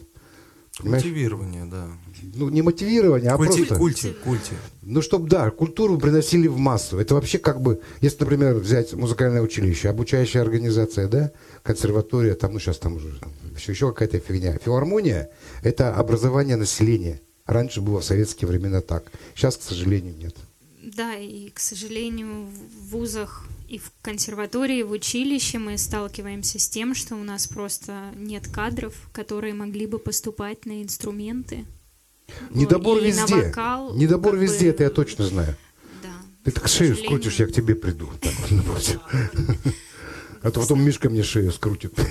Понимаешь? 0.78 1.03
Культивирование, 1.03 1.65
да. 1.65 1.88
Ну, 2.34 2.49
не 2.49 2.61
мотивирование, 2.61 3.32
а 3.32 3.38
Культи, 3.38 3.59
просто... 3.59 3.76
культи, 3.76 4.13
культи. 4.23 4.53
Ну, 4.82 5.01
чтобы, 5.01 5.30
да, 5.30 5.49
культуру 5.49 5.97
приносили 5.97 6.47
в 6.47 6.57
массу. 6.57 6.99
Это 6.99 7.15
вообще 7.15 7.38
как 7.38 7.61
бы, 7.61 7.80
если, 8.01 8.19
например, 8.19 8.55
взять 8.55 8.93
музыкальное 8.93 9.41
училище, 9.41 9.88
обучающая 9.89 10.41
организация, 10.41 11.07
да, 11.07 11.32
консерватория, 11.63 12.36
там, 12.36 12.53
ну, 12.53 12.59
сейчас 12.59 12.78
там 12.78 12.97
уже 12.97 13.17
еще, 13.55 13.71
еще 13.71 13.93
какая-то 13.93 14.19
фигня. 14.19 14.57
Филармония– 14.63 15.30
это 15.63 15.93
образование 15.93 16.57
населения. 16.57 17.21
Раньше 17.45 17.80
было 17.80 18.01
в 18.01 18.05
советские 18.05 18.49
времена 18.49 18.82
так. 18.82 19.11
Сейчас, 19.34 19.55
к 19.55 19.61
сожалению, 19.61 20.15
нет. 20.17 20.36
Да, 20.84 21.15
и, 21.15 21.49
к 21.51 21.59
сожалению, 21.59 22.47
в 22.47 22.89
вузах 22.91 23.47
и 23.68 23.78
в 23.78 23.91
консерватории, 24.01 24.80
и 24.80 24.84
в 24.84 24.91
училище 24.91 25.57
мы 25.57 25.78
сталкиваемся 25.78 26.59
с 26.59 26.70
тем, 26.70 26.95
что 26.95 27.16
у 27.16 27.24
нас 27.24 27.47
просто 27.47 28.11
нет 28.16 28.47
кадров, 28.47 28.93
которые 29.11 29.53
могли 29.53 29.88
бы 29.88 29.99
поступать 29.99 30.66
на 30.66 30.84
инструменты. 30.84 31.66
Недобор 32.51 33.01
на 33.01 33.05
везде. 33.05 33.36
вокал, 33.36 33.95
Недобор 33.95 34.36
везде, 34.36 34.66
бы, 34.66 34.70
это 34.72 34.84
я 34.84 34.89
точно 34.89 35.26
знаю. 35.26 35.55
Да. 36.01 36.09
Ты 36.43 36.51
так 36.51 36.68
шею 36.68 36.95
сожалению. 36.95 37.05
скрутишь, 37.05 37.39
я 37.39 37.47
к 37.47 37.51
тебе 37.51 37.76
приду. 37.76 38.09
Так 38.22 38.34
вот, 38.39 38.51
напротив. 38.51 38.99
А 40.41 40.51
то 40.51 40.61
потом 40.61 40.84
Мишка 40.84 41.09
мне 41.09 41.24
шею 41.24 41.51
скрутит. 41.51 41.93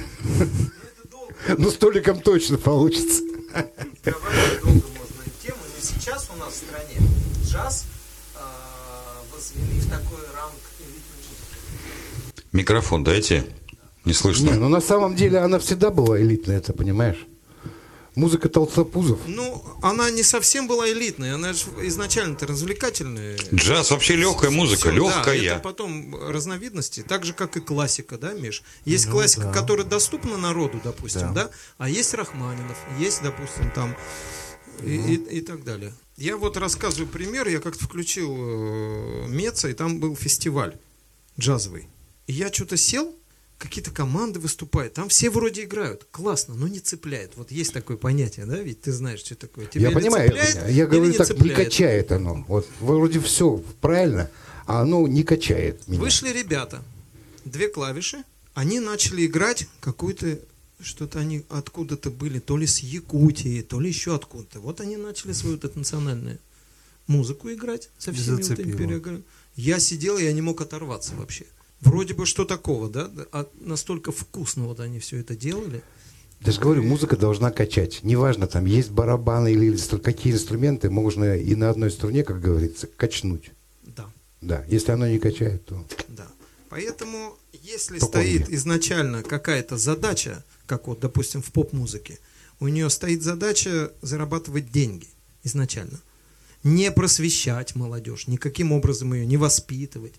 Ну, 1.59 1.71
столиком 1.71 2.21
точно 2.21 2.57
получится. 2.57 3.21
Говорить 3.23 4.61
долго 4.63 4.87
можно 4.97 5.21
эту 5.27 5.43
тему, 5.43 5.59
но 5.59 5.83
сейчас 5.83 6.31
у 6.35 6.39
нас 6.39 6.55
в 6.55 6.57
стране 6.57 6.97
джаз 7.45 7.85
а, 8.35 9.23
возвели 9.31 9.81
в 9.81 9.87
музыки. 9.87 10.34
Микрофон 12.55 13.03
дайте. 13.03 13.45
Не 14.05 14.13
слышно. 14.13 14.51
Не, 14.51 14.53
ну 14.55 14.69
на 14.69 14.81
самом 14.81 15.17
деле 15.17 15.39
она 15.39 15.59
всегда 15.59 15.91
была 15.91 16.21
элитная, 16.21 16.59
это 16.59 16.73
понимаешь? 16.73 17.27
Музыка 18.15 18.49
толстопузов. 18.49 19.19
Ну, 19.27 19.65
она 19.83 20.09
не 20.09 20.23
совсем 20.23 20.69
была 20.69 20.89
элитной, 20.89 21.35
она 21.35 21.53
же 21.53 21.65
изначально-то 21.83 22.47
развлекательная. 22.47 23.37
Джаз 23.53 23.91
вообще 23.91 24.15
легкая 24.15 24.53
музыка, 24.53 24.83
Всё, 24.83 24.93
легкая. 24.93 25.41
Да, 25.41 25.45
это 25.57 25.59
потом 25.59 26.15
разновидности, 26.29 27.03
так 27.03 27.25
же, 27.25 27.33
как 27.33 27.57
и 27.57 27.61
классика, 27.61 28.17
да, 28.17 28.33
Миш? 28.35 28.63
Есть 28.85 29.11
классика, 29.11 29.51
которая 29.51 29.85
доступна 29.85 30.37
народу, 30.37 30.81
допустим, 30.85 31.35
да. 31.35 31.51
а 31.77 31.89
есть 31.89 32.15
Рахманинов, 32.15 32.77
есть, 33.01 33.21
допустим, 33.21 33.69
там 33.75 33.97
и, 34.85 34.95
и- 34.95 35.39
и 35.39 35.41
так 35.41 35.65
далее. 35.65 35.93
Я 36.17 36.37
вот 36.37 36.57
рассказываю 36.57 37.09
пример, 37.09 37.49
я 37.49 37.59
как-то 37.59 37.85
включил 37.85 38.33
э, 38.39 39.27
Меца, 39.27 39.69
и 39.69 39.73
там 39.73 39.99
был 39.99 40.15
фестиваль 40.15 40.77
джазовый. 41.41 41.89
И 42.27 42.33
я 42.33 42.53
что-то 42.53 42.77
сел, 42.77 43.15
какие-то 43.59 43.91
команды 43.91 44.41
выступают, 44.41 44.95
там 44.95 45.09
все 45.09 45.31
вроде 45.31 45.65
играют, 45.65 46.07
классно, 46.11 46.55
но 46.55 46.69
не 46.69 46.81
цепляет. 46.81 47.33
Вот 47.37 47.51
есть 47.51 47.73
такое 47.73 47.97
понятие, 47.97 48.47
да, 48.47 48.59
ведь 48.59 48.83
ты 48.83 48.93
знаешь, 48.93 49.21
что 49.21 49.35
такое. 49.35 49.67
Тебя 49.67 49.83
я 49.83 49.89
или 49.89 49.95
понимаю, 49.95 50.29
цепляет, 50.29 50.55
я 50.55 50.71
или 50.71 50.85
говорю 50.85 51.07
не 51.07 51.13
так, 51.13 51.29
не 51.29 51.35
цепляет. 51.35 51.57
качает 51.57 52.13
оно. 52.13 52.45
Вот 52.49 52.69
вроде 52.81 53.21
все 53.21 53.63
правильно, 53.81 54.31
а 54.67 54.83
оно 54.83 55.07
не 55.07 55.23
качает 55.23 55.87
меня. 55.87 56.01
Вышли 56.01 56.31
ребята, 56.31 56.83
две 57.45 57.69
клавиши, 57.69 58.25
они 58.55 58.81
начали 58.81 59.27
играть 59.27 59.67
какую-то 59.81 60.39
что-то 60.81 61.19
они 61.19 61.45
откуда-то 61.49 62.11
были, 62.11 62.39
то 62.39 62.57
ли 62.57 62.67
с 62.67 62.81
Якутии, 62.81 63.63
то 63.63 63.81
ли 63.81 63.89
еще 63.89 64.15
откуда-то. 64.15 64.61
Вот 64.61 64.81
они 64.81 64.97
начали 64.97 65.33
свою 65.33 65.57
вот 65.57 65.65
эту 65.65 65.79
национальную 65.79 66.39
музыку 67.07 67.51
играть 67.51 67.91
со 67.99 68.13
всеми 68.13 68.37
вот 68.37 68.41
этими 68.41 68.55
зацепило. 68.57 68.77
переговорами. 68.77 69.25
Я 69.57 69.79
сидел, 69.79 70.19
я 70.19 70.33
не 70.33 70.43
мог 70.43 70.61
оторваться 70.61 71.15
вообще. 71.15 71.47
Вроде 71.85 72.15
бы 72.15 72.27
что 72.27 72.45
такого, 72.45 72.89
да? 72.89 73.11
А 73.33 73.47
настолько 73.61 74.11
вкусно 74.13 74.65
вот 74.65 74.81
они 74.81 74.99
все 74.99 75.19
это 75.19 75.37
делали. 75.37 75.83
Я 76.41 76.53
же 76.53 76.61
говорю, 76.61 76.83
музыка 76.83 77.17
должна 77.17 77.51
качать. 77.51 78.01
Неважно, 78.03 78.47
там 78.47 78.67
есть 78.67 78.91
барабаны 78.91 79.53
или 79.53 79.77
какие 79.99 80.33
инструменты, 80.33 80.91
можно 80.91 81.37
и 81.37 81.55
на 81.55 81.71
одной 81.71 81.91
струне, 81.91 82.23
как 82.23 82.41
говорится, 82.41 82.87
качнуть. 82.87 83.51
Да. 83.83 84.11
Да, 84.43 84.65
если 84.69 84.93
оно 84.93 85.07
не 85.07 85.19
качает, 85.19 85.65
то... 85.65 85.87
Да. 86.09 86.29
Поэтому, 86.69 87.39
если 87.53 87.99
По 87.99 88.07
стоит 88.07 88.43
форме. 88.43 88.57
изначально 88.57 89.23
какая-то 89.23 89.79
задача, 89.79 90.45
как 90.67 90.87
вот, 90.87 91.01
допустим, 91.01 91.41
в 91.41 91.53
поп-музыке, 91.53 92.19
у 92.61 92.69
нее 92.69 92.91
стоит 92.91 93.23
задача 93.23 93.93
зарабатывать 94.03 94.71
деньги 94.71 95.09
изначально. 95.45 96.01
Не 96.63 96.91
просвещать 96.91 97.75
молодежь, 97.77 98.27
никаким 98.27 98.73
образом 98.73 99.15
ее 99.15 99.27
не 99.27 99.37
воспитывать. 99.37 100.15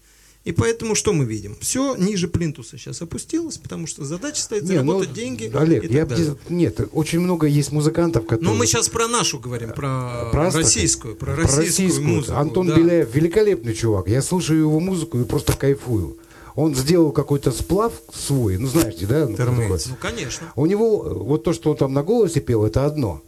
И 0.45 0.51
поэтому 0.51 0.93
что 0.93 1.11
мы 1.11 1.25
видим? 1.25 1.57
Все 1.59 1.95
ниже 1.95 2.27
плинтуса 2.27 2.77
сейчас 2.77 3.01
опустилось, 3.01 3.57
потому 3.57 3.87
что 3.87 4.05
задача 4.05 4.41
стоит 4.41 4.63
Не, 4.63 4.83
ну, 4.83 5.03
деньги. 5.03 5.51
Олег, 5.51 5.89
я 5.89 6.05
далее. 6.05 6.35
нет, 6.49 6.79
очень 6.93 7.19
много 7.19 7.47
есть 7.47 7.71
музыкантов, 7.71 8.27
которые... 8.27 8.51
Но 8.53 8.55
мы 8.55 8.67
сейчас 8.67 8.87
про 8.87 9.07
нашу 9.07 9.39
говорим, 9.39 9.69
про, 9.69 10.29
Про 10.31 10.47
Астрахань? 10.47 10.61
российскую, 10.61 11.15
про 11.15 11.33
Про 11.33 11.45
российскую, 11.47 12.07
музыку. 12.07 12.37
Антон 12.37 12.67
да. 12.67 12.75
Беляев 12.75 13.13
великолепный 13.15 13.73
чувак. 13.73 14.07
Я 14.07 14.21
слушаю 14.21 14.59
его 14.59 14.79
музыку 14.79 15.19
и 15.19 15.23
просто 15.23 15.53
кайфую. 15.53 16.17
Он 16.55 16.75
сделал 16.75 17.11
какой-то 17.11 17.51
сплав 17.51 17.93
свой, 18.13 18.57
ну 18.57 18.67
знаете, 18.67 19.07
да? 19.07 19.27
ну, 19.27 19.35
Термейт. 19.35 19.71
такой. 19.71 19.79
Ну, 19.87 19.95
конечно. 19.99 20.53
У 20.55 20.67
него 20.67 21.05
э, 21.05 21.13
вот 21.13 21.43
то, 21.43 21.53
что 21.53 21.71
он 21.71 21.77
там 21.77 21.91
на 21.91 22.03
голосе 22.03 22.39
пел, 22.39 22.63
это 22.65 22.85
одно. 22.85 23.21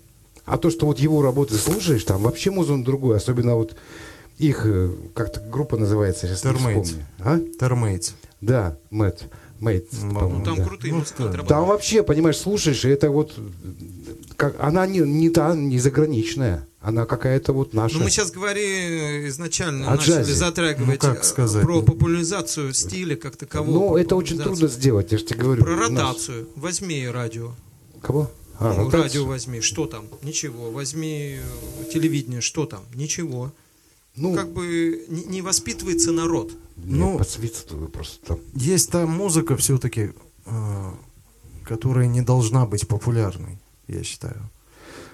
А 0.46 0.58
то, 0.58 0.70
что 0.70 0.86
вот 0.86 1.00
его 1.00 1.24
работы 1.24 1.56
слушаешь, 1.56 2.04
там 2.04 2.22
вообще 2.22 2.52
музон 2.52 2.84
другой. 2.84 3.18
Особенно 3.18 3.56
вот 3.56 3.76
их, 4.38 4.62
э, 4.66 4.92
как-то 5.16 5.40
группа 5.40 5.78
называется, 5.78 6.28
сейчас 6.28 6.44
не 6.44 6.52
Termates. 6.52 6.84
вспомню. 6.84 7.06
А? 7.20 7.40
Термейтс. 7.60 8.12
Да, 8.42 8.78
Мэтт. 8.92 9.26
Мэтт, 9.60 9.88
Ну, 10.04 10.44
там 10.46 10.58
да. 10.58 10.66
крутые 10.66 10.94
Ну, 10.94 11.00
музыканты. 11.00 11.44
Там 11.48 11.66
вообще, 11.66 12.04
понимаешь, 12.04 12.38
слушаешь, 12.38 12.86
и 12.86 12.90
это 12.90 13.10
вот... 13.10 13.34
Как, 14.36 14.56
она 14.60 14.86
не, 14.86 15.00
не 15.00 15.30
та, 15.32 15.56
не 15.56 15.80
заграничная. 15.80 16.68
Она 16.80 17.06
какая-то 17.06 17.54
вот 17.54 17.74
наша. 17.74 17.98
Ну, 17.98 18.04
мы 18.04 18.12
сейчас 18.12 18.30
говорили 18.30 19.28
изначально, 19.30 19.88
О 19.88 19.96
начали 19.96 20.14
джазе. 20.18 20.34
затрагивать 20.36 21.02
Ну, 21.02 21.10
как 21.10 21.22
э, 21.22 21.24
сказать? 21.24 21.64
про 21.64 21.82
популяризацию 21.82 22.72
стиля 22.74 23.16
как 23.16 23.36
такового. 23.36 23.74
Ну, 23.74 23.98
это 23.98 24.16
очень 24.16 24.38
трудно 24.38 24.68
сделать, 24.68 25.12
я 25.12 25.18
же 25.18 25.24
тебе 25.26 25.40
говорю. 25.40 25.64
Про 25.64 25.76
ротацию. 25.76 26.48
Возьми 26.56 27.08
радио. 27.10 27.54
Кого? 28.04 28.30
А, 28.60 28.74
Ну, 28.74 28.86
ротацию. 28.86 29.02
радио 29.04 29.26
возьми. 29.26 29.60
Что 29.62 29.88
там? 29.88 30.06
Ничего. 30.22 30.70
Возьми 30.70 31.40
э, 31.40 31.92
телевидение. 31.92 32.42
Что 32.42 32.68
там? 32.68 32.84
Ничего. 32.94 33.52
Ну, 34.18 34.34
Как 34.36 34.50
бы 34.52 35.06
не, 35.10 35.42
воспитывается 35.42 36.12
народ. 36.12 36.52
ну, 36.76 37.18
подсвидствую 37.20 37.88
просто 37.88 38.26
там. 38.26 38.40
Есть 38.56 38.90
та 38.92 39.06
музыка 39.06 39.56
все-таки, 39.56 40.12
которая 41.64 42.08
не 42.08 42.22
должна 42.22 42.66
быть 42.66 42.88
популярной, 42.88 43.58
я 43.88 44.04
считаю. 44.04 44.50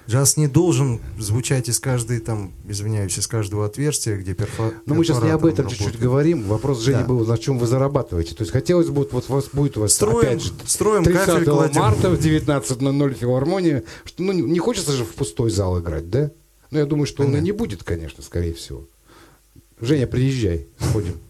Джаз 0.06 0.36
не 0.36 0.48
должен 0.48 1.00
звучать 1.18 1.70
из 1.70 1.80
каждой, 1.80 2.20
там, 2.20 2.52
извиняюсь, 2.68 3.16
из 3.18 3.26
каждого 3.26 3.64
отверстия, 3.64 4.16
где 4.18 4.34
перфо... 4.34 4.64
Но 4.64 4.72
Ну, 4.84 4.94
мы 4.96 5.04
сейчас 5.04 5.22
не 5.22 5.30
об 5.30 5.46
этом 5.46 5.66
чуть-чуть 5.66 5.98
говорим. 5.98 6.42
Вопрос 6.46 6.80
Жени 6.82 6.98
Да. 6.98 7.04
был, 7.06 7.24
на 7.24 7.38
чем 7.38 7.58
вы 7.58 7.66
зарабатываете. 7.66 8.34
То 8.34 8.42
есть 8.42 8.52
хотелось 8.52 8.88
бы, 8.90 9.08
вот, 9.10 9.28
вас 9.30 9.46
будет 9.54 9.78
у 9.78 9.80
вас 9.80 9.94
Строим, 9.94 10.18
опять 10.18 10.42
же 10.42 10.52
строим 10.66 11.04
30 11.04 11.24
кафель 11.24 11.44
кладем. 11.46 11.80
марта 11.80 12.10
в 12.10 12.18
19.00 12.20 13.14
филармония. 13.14 13.82
Что, 14.04 14.22
ну, 14.24 14.32
не- 14.32 14.42
не 14.42 14.58
хочется 14.58 14.92
же 14.92 15.06
в 15.06 15.14
пустой 15.14 15.50
зал 15.50 15.80
играть, 15.80 16.10
да? 16.10 16.30
Ну, 16.70 16.78
я 16.80 16.84
думаю, 16.84 17.06
что 17.06 17.22
он 17.24 17.34
и 17.36 17.40
не 17.40 17.52
будет, 17.52 17.82
конечно, 17.82 18.22
скорее 18.22 18.52
всего. 18.52 18.84
Женя, 19.80 20.06
приезжай, 20.06 20.66
сходим. 20.78 21.20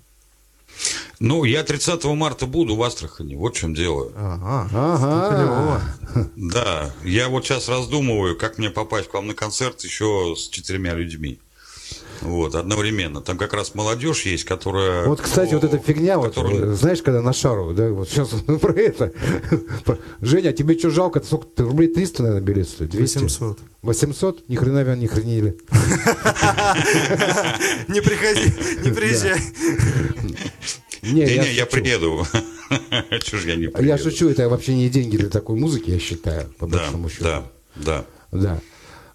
Ну, 1.20 1.44
я 1.44 1.62
30 1.62 2.04
марта 2.04 2.46
буду 2.46 2.76
в 2.76 2.82
Астрахани, 2.82 3.34
вот 3.34 3.54
в 3.54 3.58
чем 3.58 3.74
дело. 3.74 4.12
Ага. 4.16 4.68
Ага. 4.72 5.82
Клево. 6.12 6.28
Да, 6.36 6.92
я 7.04 7.28
вот 7.28 7.44
сейчас 7.44 7.68
раздумываю, 7.68 8.36
как 8.36 8.58
мне 8.58 8.70
попасть 8.70 9.08
к 9.08 9.14
вам 9.14 9.28
на 9.28 9.34
концерт 9.34 9.80
еще 9.82 10.34
с 10.36 10.48
четырьмя 10.48 10.94
людьми. 10.94 11.40
Вот, 12.22 12.54
одновременно. 12.54 13.20
Там 13.20 13.36
как 13.38 13.52
раз 13.54 13.74
молодежь 13.74 14.22
есть, 14.26 14.44
которая... 14.44 15.06
Вот, 15.06 15.20
кстати, 15.20 15.54
вот 15.54 15.64
эта 15.64 15.78
фигня, 15.78 16.18
вот, 16.18 16.34
которая- 16.34 16.72
э, 16.72 16.74
знаешь, 16.74 17.02
когда 17.02 17.20
на 17.22 17.32
шару, 17.32 17.72
да, 17.74 17.88
вот 17.90 18.08
сейчас 18.08 18.28
про 18.60 18.72
это. 18.72 19.12
Женя, 20.20 20.50
а 20.50 20.52
тебе 20.52 20.78
что 20.78 20.90
жалко? 20.90 21.20
Сколько 21.24 21.46
ты 21.46 21.62
рублей 21.64 21.88
300, 21.92 22.22
наверное, 22.22 22.42
билет 22.46 22.68
стоит? 22.68 22.90
200? 22.90 23.18
800. 23.18 23.58
800? 23.82 24.48
Ни 24.48 24.56
хрена 24.56 24.84
вы 24.84 24.96
не 24.96 25.06
хранили. 25.06 25.56
Не 27.88 28.00
приходи, 28.00 28.52
не 28.84 28.90
приезжай. 28.94 29.38
Не, 31.02 31.12
Не, 31.24 31.38
не, 31.38 31.52
я 31.54 31.66
приеду. 31.66 32.26
Чего 33.22 33.40
ж 33.40 33.44
я 33.46 33.56
не 33.56 33.66
А 33.66 33.70
приеду? 33.70 33.82
Я 33.88 33.98
шучу, 33.98 34.28
это 34.30 34.48
вообще 34.48 34.74
не 34.74 34.88
деньги 34.88 35.16
для 35.16 35.28
такой 35.28 35.56
музыки, 35.58 35.90
я 35.90 35.98
считаю, 35.98 36.48
по 36.58 36.66
Да, 36.66 36.78
большому 36.78 37.08
счету. 37.10 37.24
да, 37.24 37.44
да. 37.76 38.04
Да. 38.32 38.60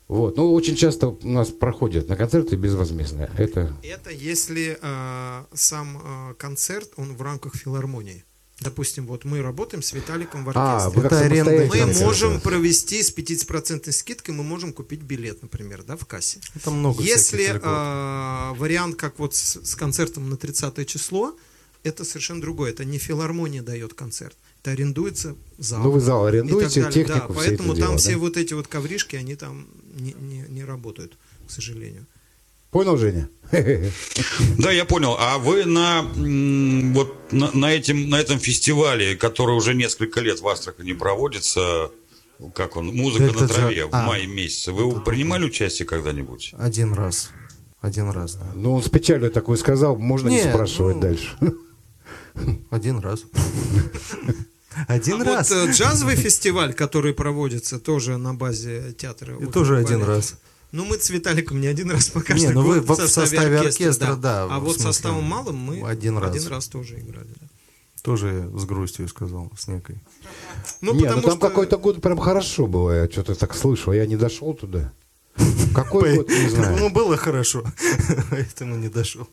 Вот. 0.09 0.37
Ну, 0.37 0.51
очень 0.53 0.75
часто 0.75 1.09
у 1.09 1.17
нас 1.23 1.49
проходят 1.49 2.09
на 2.09 2.15
концерты 2.15 2.55
безвозмездно. 2.55 3.29
Это 3.37 3.71
Это 3.83 4.09
если 4.09 4.77
э, 4.81 5.43
сам 5.53 6.01
э, 6.03 6.33
концерт, 6.33 6.89
он 6.97 7.15
в 7.15 7.21
рамках 7.21 7.55
филармонии. 7.55 8.25
Допустим, 8.59 9.05
вот 9.05 9.23
мы 9.23 9.41
работаем 9.41 9.83
с 9.83 9.93
Виталиком 9.93 10.43
в 10.43 10.51
А, 10.55 10.77
оркестре. 10.77 11.03
Это 11.05 11.19
арендные 11.19 11.43
самостоятельно. 11.43 11.69
мы 11.69 11.85
концерты. 11.85 12.05
можем 12.05 12.41
провести 12.41 13.03
с 13.03 13.15
50% 13.15 13.91
скидкой, 13.91 14.33
мы 14.33 14.43
можем 14.43 14.73
купить 14.73 15.01
билет, 15.01 15.43
например, 15.43 15.83
да, 15.83 15.95
в 15.95 16.05
кассе. 16.05 16.39
Там 16.63 16.79
много 16.79 17.03
Если 17.03 17.45
э, 17.45 18.53
вариант, 18.55 18.95
как 18.95 19.19
вот 19.19 19.35
с, 19.35 19.63
с 19.63 19.75
концертом 19.75 20.27
на 20.27 20.37
30 20.37 20.87
число, 20.87 21.35
это 21.83 22.03
совершенно 22.03 22.41
другое. 22.41 22.71
Это 22.71 22.83
не 22.83 22.97
филармония 22.97 23.61
дает 23.61 23.93
концерт. 23.93 24.35
Это 24.73 24.81
арендуется 24.81 25.35
зал. 25.57 25.83
Ну, 25.83 25.91
вы 25.91 25.99
зал 25.99 26.27
и 26.27 26.31
так 26.31 26.33
арендуете, 26.33 26.81
далее. 26.81 26.93
технику, 26.93 27.33
Да, 27.33 27.39
все 27.39 27.49
поэтому 27.49 27.71
это 27.73 27.81
там 27.81 27.89
дело, 27.89 27.97
все 27.97 28.11
да? 28.11 28.17
вот 28.17 28.37
эти 28.37 28.53
вот 28.53 28.67
ковришки, 28.67 29.15
они 29.15 29.35
там 29.35 29.67
не, 29.95 30.13
не, 30.13 30.45
не 30.49 30.63
работают, 30.63 31.17
к 31.47 31.51
сожалению. 31.51 32.05
Понял, 32.71 32.97
Женя? 32.97 33.29
Да, 34.59 34.71
я 34.71 34.85
понял. 34.85 35.15
А 35.19 35.39
вы 35.39 35.65
на 35.65 36.03
вот 36.93 37.31
на, 37.31 37.51
на 37.51 37.73
этим 37.73 38.09
на 38.09 38.19
этом 38.19 38.39
фестивале, 38.39 39.15
который 39.15 39.55
уже 39.55 39.73
несколько 39.73 40.21
лет 40.21 40.39
в 40.39 40.47
Астрахани 40.47 40.93
проводится, 40.93 41.89
как 42.53 42.77
он, 42.77 42.87
музыка 42.95 43.25
Дельта 43.25 43.41
на 43.41 43.47
траве 43.47 43.81
Джа- 43.81 43.89
в 43.89 43.93
а. 43.93 44.05
мае 44.05 44.27
месяце. 44.27 44.71
Вы 44.71 45.01
принимали 45.01 45.45
участие 45.45 45.87
когда-нибудь? 45.87 46.53
Один 46.59 46.93
раз. 46.93 47.31
Один 47.81 48.09
раз, 48.09 48.35
да. 48.35 48.45
Ну, 48.55 48.73
он 48.75 48.83
с 48.83 48.89
печалью 48.89 49.31
такой 49.31 49.57
сказал, 49.57 49.97
можно 49.97 50.29
не, 50.29 50.35
Не, 50.43 50.49
спрашивать 50.49 50.95
ну, 50.97 51.01
дальше. 51.01 51.37
Один 52.69 52.99
раз. 52.99 53.23
Один 54.87 55.21
а 55.21 55.25
раз. 55.25 55.49
вот 55.49 55.69
э, 55.69 55.71
джазовый 55.71 56.15
фестиваль, 56.15 56.73
который 56.73 57.13
проводится 57.13 57.79
тоже 57.79 58.17
на 58.17 58.33
базе 58.33 58.93
театра. 58.93 59.35
И 59.37 59.45
тоже 59.45 59.77
один 59.77 60.03
раз. 60.03 60.35
Ну, 60.71 60.85
мы 60.85 60.99
с 60.99 61.09
Виталиком 61.09 61.59
не 61.59 61.67
один 61.67 61.89
раз 61.89 62.09
пока 62.09 62.35
Не, 62.35 62.41
что 62.41 62.51
ну 62.51 62.61
вы 62.61 62.81
в 62.81 62.95
составе 62.95 63.59
оркестра, 63.59 64.15
да, 64.15 64.43
А 64.43 64.59
в 64.59 64.63
вот 64.63 64.75
смысле, 64.75 64.93
составом 64.93 65.23
малым 65.23 65.55
мы 65.55 65.81
один 65.81 66.17
раз. 66.17 66.35
один 66.35 66.47
раз 66.47 66.67
тоже 66.67 66.99
играли. 66.99 67.29
да. 67.41 67.47
Тоже 68.03 68.49
с 68.55 68.65
грустью 68.65 69.07
сказал, 69.07 69.51
с 69.57 69.67
некой. 69.67 69.97
Ну, 70.81 70.93
не, 70.93 71.05
ну 71.05 71.21
там 71.21 71.21
что- 71.21 71.37
какой-то 71.37 71.77
год 71.77 72.01
прям 72.01 72.17
хорошо 72.17 72.67
было, 72.67 72.91
я 72.91 73.09
что-то 73.09 73.35
так 73.35 73.55
слышал, 73.55 73.91
я 73.93 74.05
не 74.05 74.15
дошел 74.15 74.53
туда. 74.53 74.93
Какой 75.75 76.17
год, 76.17 76.29
не 76.29 76.49
знаю. 76.49 76.77
Ну, 76.79 76.89
было 76.89 77.17
хорошо, 77.17 77.63
поэтому 78.31 78.75
не 78.75 78.89
дошел. 78.89 79.27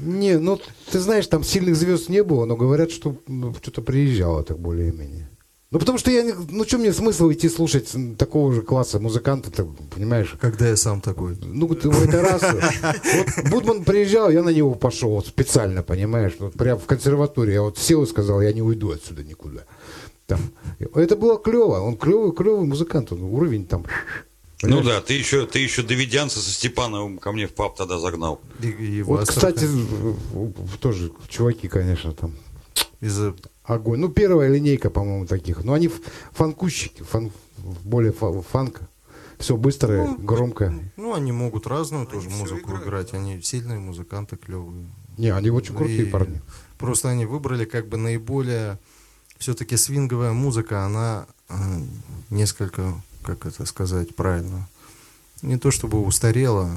Не, 0.00 0.38
ну, 0.38 0.60
ты 0.90 0.98
знаешь, 0.98 1.26
там 1.26 1.44
сильных 1.44 1.76
звезд 1.76 2.08
не 2.08 2.22
было, 2.22 2.44
но 2.44 2.56
говорят, 2.56 2.90
что 2.90 3.16
ну, 3.26 3.54
что-то 3.54 3.82
приезжало 3.82 4.42
так 4.42 4.58
более-менее. 4.58 5.28
Ну, 5.72 5.78
потому 5.78 5.96
что 5.96 6.10
я, 6.10 6.22
ну, 6.50 6.64
что 6.66 6.76
мне 6.76 6.92
смысл 6.92 7.32
идти 7.32 7.48
слушать 7.48 7.90
такого 8.18 8.52
же 8.52 8.60
класса 8.60 9.00
музыканта-то, 9.00 9.66
понимаешь? 9.94 10.36
Когда 10.38 10.68
я 10.68 10.76
сам 10.76 11.00
такой. 11.00 11.34
Ну, 11.42 11.66
ты 11.74 11.88
в 11.88 12.06
это 12.06 12.20
раз. 12.20 12.42
Вот 12.42 13.50
Будман 13.50 13.82
приезжал, 13.82 14.28
я 14.28 14.42
на 14.42 14.50
него 14.50 14.74
пошел 14.74 15.12
вот 15.12 15.28
специально, 15.28 15.82
понимаешь? 15.82 16.34
Вот 16.38 16.52
прям 16.52 16.78
в 16.78 16.84
консерватории 16.84 17.54
я 17.54 17.62
вот 17.62 17.78
сел 17.78 18.02
и 18.02 18.06
сказал, 18.06 18.42
я 18.42 18.52
не 18.52 18.60
уйду 18.60 18.90
отсюда 18.90 19.24
никуда. 19.24 19.62
Там. 20.26 20.40
Это 20.94 21.16
было 21.16 21.38
клево, 21.38 21.80
он 21.80 21.96
клевый, 21.96 22.32
клевый 22.32 22.66
музыкант, 22.66 23.10
он 23.10 23.22
уровень 23.22 23.66
там. 23.66 23.86
Ну 24.62 24.82
да, 24.82 25.00
ты 25.00 25.14
еще 25.14 25.46
ты 25.46 25.58
еще 25.58 25.82
Давидянца 25.82 26.40
со 26.40 26.50
Степановым 26.50 27.18
ко 27.18 27.32
мне 27.32 27.46
в 27.46 27.54
паб 27.54 27.76
тогда 27.76 27.98
загнал. 27.98 28.40
И- 28.60 28.68
и 28.68 29.02
Вот, 29.02 29.28
кстати, 29.28 29.68
тоже 30.80 31.12
чуваки, 31.28 31.68
конечно, 31.68 32.12
там 32.12 32.34
Из-за 33.00 33.34
огонь. 33.64 33.98
Ну, 34.00 34.08
первая 34.08 34.48
линейка, 34.48 34.88
по-моему, 34.90 35.26
таких. 35.26 35.64
Но 35.64 35.72
они 35.72 35.90
фанкущики, 36.32 37.02
фан, 37.02 37.32
более 37.84 38.12
фа- 38.12 38.42
фанка. 38.42 38.88
Все 39.38 39.56
быстрое, 39.56 40.14
громко. 40.18 40.72
Ну, 40.96 41.12
они 41.14 41.32
могут 41.32 41.66
разную 41.66 42.06
тоже 42.06 42.28
всё 42.28 42.38
музыку 42.38 42.70
играют. 42.70 42.84
играть. 42.86 43.14
Они 43.14 43.42
сильные 43.42 43.80
музыканты, 43.80 44.36
клевые. 44.36 44.86
Не, 45.18 45.30
они 45.34 45.50
очень 45.50 45.74
крутые 45.74 46.02
И 46.02 46.04
парни. 46.04 46.40
Просто 46.78 47.08
они 47.10 47.26
выбрали 47.26 47.64
как 47.64 47.88
бы 47.88 47.96
наиболее... 47.96 48.78
Все-таки 49.38 49.76
свинговая 49.76 50.32
музыка, 50.32 50.84
она 50.84 51.26
э, 51.48 51.54
несколько, 52.30 52.94
как 53.24 53.46
это 53.46 53.64
сказать 53.66 54.14
правильно, 54.14 54.68
не 55.42 55.58
то 55.58 55.70
чтобы 55.70 56.04
устарела, 56.04 56.70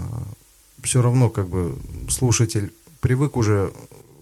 все 0.83 1.01
равно 1.01 1.29
как 1.29 1.47
бы 1.47 1.77
слушатель 2.09 2.73
привык 3.01 3.37
уже 3.37 3.73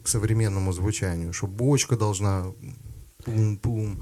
к 0.04 0.08
современному 0.08 0.74
звучанию, 0.74 1.34
что 1.34 1.48
бочка 1.48 1.96
должна 1.96 2.46
пум-пум. 3.24 4.02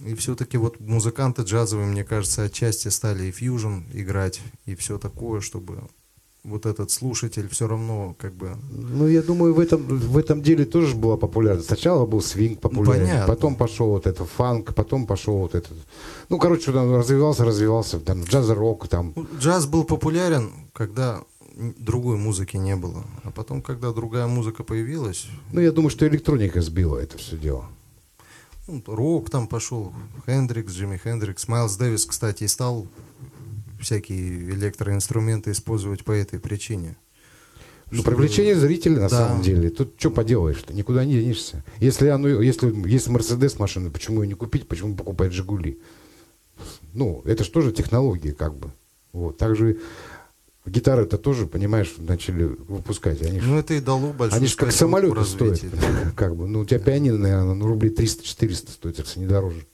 И 0.00 0.14
все-таки 0.14 0.58
вот 0.58 0.78
музыканты 0.78 1.42
джазовые, 1.42 1.86
мне 1.86 2.04
кажется, 2.04 2.44
отчасти 2.44 2.88
стали 2.88 3.24
и 3.24 3.32
фьюжн 3.32 3.80
играть, 3.94 4.42
и 4.66 4.74
все 4.74 4.98
такое, 4.98 5.40
чтобы 5.40 5.88
вот 6.46 6.66
этот 6.66 6.90
слушатель 6.90 7.48
все 7.48 7.66
равно 7.66 8.14
как 8.18 8.34
бы 8.34 8.56
Ну, 8.70 9.08
я 9.08 9.22
думаю, 9.22 9.54
в 9.54 9.60
этом, 9.60 9.82
в 9.86 10.16
этом 10.16 10.42
деле 10.42 10.64
тоже 10.64 10.94
была 10.94 11.16
популярность. 11.16 11.66
Сначала 11.66 12.06
был 12.06 12.20
свинг 12.20 12.60
популярен, 12.60 13.06
понятно. 13.06 13.34
потом 13.34 13.56
пошел 13.56 13.88
вот 13.88 14.06
это 14.06 14.24
фанк, 14.24 14.74
потом 14.74 15.06
пошел 15.06 15.38
вот 15.38 15.54
этот... 15.54 15.76
Ну, 16.28 16.38
короче, 16.38 16.70
он 16.70 16.94
развивался, 16.94 17.44
развивался, 17.44 17.98
там, 18.00 18.22
джаз-рок, 18.24 18.88
там... 18.88 19.12
Ну, 19.16 19.26
Джаз 19.38 19.66
был 19.66 19.84
популярен, 19.84 20.50
когда 20.72 21.22
другой 21.78 22.16
музыки 22.16 22.56
не 22.56 22.76
было. 22.76 23.04
А 23.24 23.30
потом, 23.30 23.62
когда 23.62 23.92
другая 23.92 24.26
музыка 24.26 24.62
появилась, 24.62 25.26
Ну, 25.52 25.60
я 25.60 25.72
думаю, 25.72 25.90
что 25.90 26.06
электроника 26.06 26.60
сбила 26.60 26.98
это 26.98 27.18
все 27.18 27.36
дело. 27.36 27.64
ну, 28.68 28.82
рок 28.86 29.30
там 29.30 29.46
пошел, 29.48 29.92
Хендрикс, 30.26 30.72
Джимми 30.72 30.96
Хендрикс, 31.02 31.48
Майлз 31.48 31.76
Дэвис, 31.76 32.06
кстати, 32.06 32.44
и 32.44 32.48
стал 32.48 32.86
всякие 33.80 34.50
электроинструменты 34.50 35.50
использовать 35.52 36.04
по 36.04 36.12
этой 36.12 36.38
причине. 36.40 36.96
Ну, 37.90 38.02
привлечение 38.02 38.56
зрителя 38.56 38.94
на 39.02 39.08
Да. 39.08 39.28
самом 39.28 39.42
деле. 39.42 39.70
Тут 39.70 39.94
что 39.96 40.10
поделаешь-то? 40.10 40.74
Никуда 40.74 41.04
не 41.04 41.14
денешься. 41.20 41.64
Если 41.78 42.08
оно, 42.08 42.26
если 42.28 42.72
есть 42.88 43.06
Мерседес 43.08 43.58
машина, 43.60 43.90
почему 43.90 44.22
ее 44.22 44.28
не 44.28 44.34
купить, 44.34 44.66
почему 44.66 44.96
покупать 44.96 45.32
Жигули? 45.32 45.78
Ну, 46.94 47.22
это 47.24 47.44
же 47.44 47.50
тоже 47.50 47.70
технологии, 47.72 48.30
как 48.30 48.56
бы. 48.56 48.72
Вот. 49.12 49.36
Также 49.38 49.78
гитары 50.64 51.02
это 51.04 51.16
тоже, 51.16 51.46
понимаешь, 51.46 51.94
начали 51.98 52.44
выпускать. 52.44 53.22
Они 53.22 53.38
ж, 53.38 53.44
Ну, 53.44 53.58
это 53.58 53.74
и 53.74 53.80
дало 53.80 54.12
большой 54.12 54.38
они 54.38 54.48
ж 54.48 54.56
как 54.56 54.72
самолеты 54.72 55.24
стоят. 55.24 55.60
Как 56.16 56.34
бы. 56.34 56.48
Ну, 56.48 56.60
у 56.60 56.64
тебя 56.64 56.80
пианино, 56.80 57.18
наверное, 57.18 57.54
ну, 57.54 57.66
рублей 57.68 57.92
300-400 57.92 58.70
стоит, 58.72 58.98
если 58.98 59.20
не 59.20 59.26
дороже. 59.26 59.64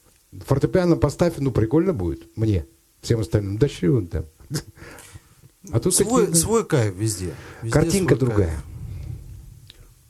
Фортепиано 0.44 0.96
поставь, 0.96 1.34
ну, 1.38 1.50
прикольно 1.50 1.94
будет. 1.94 2.36
Мне. 2.36 2.66
Всем 3.02 3.20
остальным. 3.20 3.58
Да 3.58 3.68
чего 3.68 3.98
он 3.98 4.06
там? 4.06 4.24
А 5.70 5.80
тут 5.80 5.94
свой, 5.94 6.22
такие, 6.26 6.34
да. 6.34 6.40
свой 6.40 6.64
кайф 6.64 6.94
везде. 6.94 7.34
Везде 7.62 7.72
Картинка 7.72 8.16
другая. 8.16 8.48
кайф. 8.48 8.64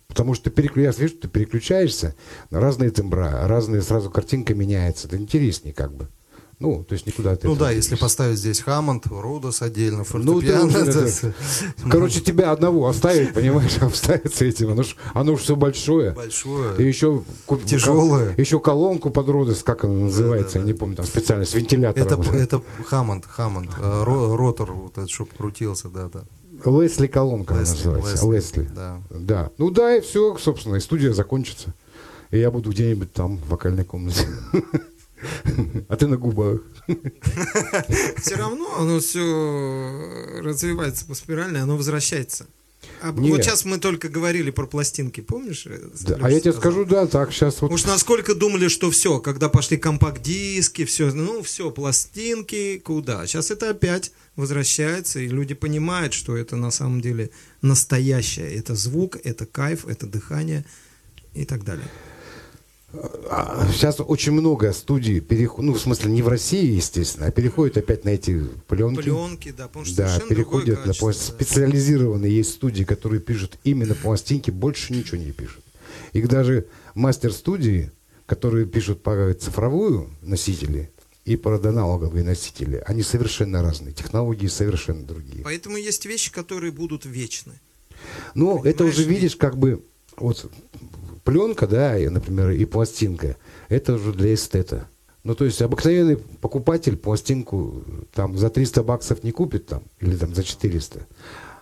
Потому 0.07 0.34
что 0.34 0.45
ты, 0.45 0.51
переклю... 0.51 0.84
я 0.84 0.90
вижу, 0.90 1.14
ты 1.14 1.26
переключаешься 1.26 2.14
на 2.51 2.61
разные 2.61 2.90
тембра, 2.90 3.47
разные 3.47 3.80
сразу 3.82 4.11
картинка 4.11 4.55
меняется. 4.55 5.09
Это 5.09 5.16
интереснее 5.16 5.74
как 5.74 5.95
бы. 5.95 6.09
Ну, 6.62 6.84
то 6.84 6.92
есть 6.94 7.06
никуда 7.06 7.36
ты... 7.36 7.46
Ну 7.48 7.56
да, 7.56 7.70
если 7.70 7.96
поставить 7.96 8.38
здесь 8.38 8.60
Хаммонд, 8.60 9.06
Родос 9.08 9.62
отдельно, 9.62 9.98
Ну, 9.98 10.04
фортепиано. 10.04 10.64
уже, 10.66 10.78
это- 10.78 11.34
Короче, 11.90 12.20
тебя 12.20 12.52
одного 12.52 12.88
оставить, 12.88 13.34
понимаешь, 13.34 13.76
обставить 13.80 14.34
с 14.34 14.40
этим. 14.42 14.70
Оно 14.70 14.82
ж, 14.82 14.96
оно 15.14 15.36
ж 15.36 15.40
все 15.40 15.56
большое. 15.56 16.12
Большое. 16.12 16.76
И 16.82 16.86
еще 16.86 17.22
Тяжелое. 17.66 18.34
Еще 18.36 18.60
колонку 18.60 19.10
под 19.10 19.28
Родос, 19.28 19.62
как 19.62 19.84
она 19.84 19.94
называется, 19.94 20.58
я 20.58 20.64
не 20.64 20.72
помню, 20.72 20.96
там 20.96 21.06
специально 21.06 21.44
с 21.44 21.54
вентилятором. 21.54 22.20
Это, 22.22 22.36
это 22.36 22.62
Хаммонд, 22.86 23.26
Хаммонд. 23.26 23.70
э, 23.78 24.02
ро- 24.04 24.36
Ротор, 24.36 24.72
вот 24.72 24.96
этот, 24.98 25.10
чтобы 25.10 25.30
крутился, 25.36 25.88
да, 25.88 26.08
да. 26.12 26.22
Лесли 26.64 27.08
колонка 27.08 27.54
Лесли, 27.54 27.88
называется. 27.88 28.26
Лесли, 28.30 28.60
Лесли. 28.60 28.74
да. 28.74 29.02
Да. 29.10 29.50
Ну 29.58 29.70
да, 29.70 29.96
и 29.96 30.00
все, 30.00 30.36
собственно, 30.38 30.76
и 30.76 30.80
студия 30.80 31.12
закончится. 31.12 31.74
И 32.30 32.38
я 32.38 32.50
буду 32.50 32.70
где-нибудь 32.70 33.12
там, 33.12 33.36
в 33.38 33.48
вокальной 33.50 33.84
комнате. 33.84 34.26
А 35.88 35.96
ты 35.96 36.06
на 36.06 36.16
губах. 36.16 36.60
Все 38.18 38.34
равно 38.36 38.76
оно 38.78 39.00
все 39.00 40.40
развивается 40.42 41.06
по 41.06 41.14
спирали, 41.14 41.58
оно 41.58 41.76
возвращается. 41.76 42.46
А 43.00 43.12
вот 43.12 43.42
сейчас 43.42 43.64
мы 43.64 43.78
только 43.78 44.08
говорили 44.08 44.50
про 44.50 44.66
пластинки, 44.66 45.20
помнишь? 45.20 45.66
э, 45.66 45.78
Да, 46.02 46.18
а 46.20 46.30
я 46.30 46.40
тебе 46.40 46.52
скажу, 46.52 46.84
да, 46.84 47.06
так, 47.06 47.32
сейчас 47.32 47.60
вот... 47.60 47.72
Уж 47.72 47.84
насколько 47.84 48.34
думали, 48.34 48.68
что 48.68 48.90
все, 48.90 49.18
когда 49.18 49.48
пошли 49.48 49.76
компакт-диски, 49.76 50.84
все, 50.84 51.12
ну 51.12 51.42
все, 51.42 51.70
пластинки, 51.70 52.78
куда? 52.78 53.26
Сейчас 53.26 53.50
это 53.50 53.70
опять 53.70 54.12
возвращается, 54.36 55.20
и 55.20 55.28
люди 55.28 55.54
понимают, 55.54 56.12
что 56.12 56.36
это 56.36 56.56
на 56.56 56.70
самом 56.70 57.00
деле 57.00 57.30
настоящее. 57.60 58.52
Это 58.54 58.74
звук, 58.74 59.16
это 59.22 59.46
кайф, 59.46 59.86
это 59.86 60.06
дыхание 60.06 60.64
и 61.34 61.44
так 61.44 61.64
далее. 61.64 61.86
Сейчас 62.93 64.01
очень 64.01 64.32
много 64.32 64.72
студий, 64.72 65.18
перех- 65.20 65.55
ну, 65.59 65.72
в 65.72 65.80
смысле, 65.80 66.11
не 66.12 66.20
в 66.22 66.28
России, 66.28 66.74
естественно, 66.74 67.26
а 67.26 67.30
переходят 67.30 67.78
опять 67.78 68.05
на 68.05 68.11
эти 68.11 68.45
пленки. 68.68 69.01
Пленки, 69.03 69.51
да, 69.57 69.68
потому 69.68 69.86
что 69.86 69.97
Да, 69.97 70.20
переходят 70.28 70.84
на 70.84 70.93
да. 70.93 71.12
специализированные 71.12 72.36
есть 72.36 72.51
студии, 72.51 72.84
которые 72.84 73.20
пишут 73.20 73.59
именно 73.64 73.95
пластинки, 73.95 74.51
больше 74.51 74.93
ничего 74.93 75.16
не 75.16 75.32
пишут. 75.32 75.64
Их 76.12 76.28
даже 76.28 76.66
мастер-студии, 76.95 77.90
которые 78.26 78.66
пишут 78.66 79.03
по 79.03 79.32
цифровую 79.34 80.11
носители 80.20 80.90
и 81.24 81.36
под 81.36 81.64
аналоговые 81.64 82.24
носители, 82.24 82.82
они 82.86 83.03
совершенно 83.03 83.62
разные, 83.62 83.95
технологии 83.95 84.49
совершенно 84.49 85.05
другие. 85.05 85.43
Поэтому 85.45 85.76
есть 85.78 86.05
вещи, 86.05 86.30
которые 86.30 86.72
будут 86.72 87.07
вечны. 87.07 87.55
Ну, 88.34 88.62
это 88.64 88.84
уже 88.84 89.05
видишь, 89.05 89.36
как 89.36 89.57
бы, 89.57 89.82
вот 90.16 90.51
пленка, 91.24 91.66
да, 91.66 91.98
и, 91.98 92.08
например, 92.08 92.50
и 92.50 92.64
пластинка, 92.64 93.36
это 93.68 93.94
уже 93.94 94.12
для 94.12 94.34
эстета. 94.34 94.88
Ну, 95.24 95.34
то 95.34 95.44
есть 95.44 95.62
обыкновенный 95.62 96.16
покупатель 96.16 96.96
пластинку 96.96 97.84
там 98.12 98.36
за 98.36 98.50
300 98.50 98.82
баксов 98.82 99.22
не 99.22 99.30
купит 99.30 99.66
там, 99.66 99.82
или 100.00 100.16
там 100.16 100.34
за 100.34 100.42
400. 100.42 101.06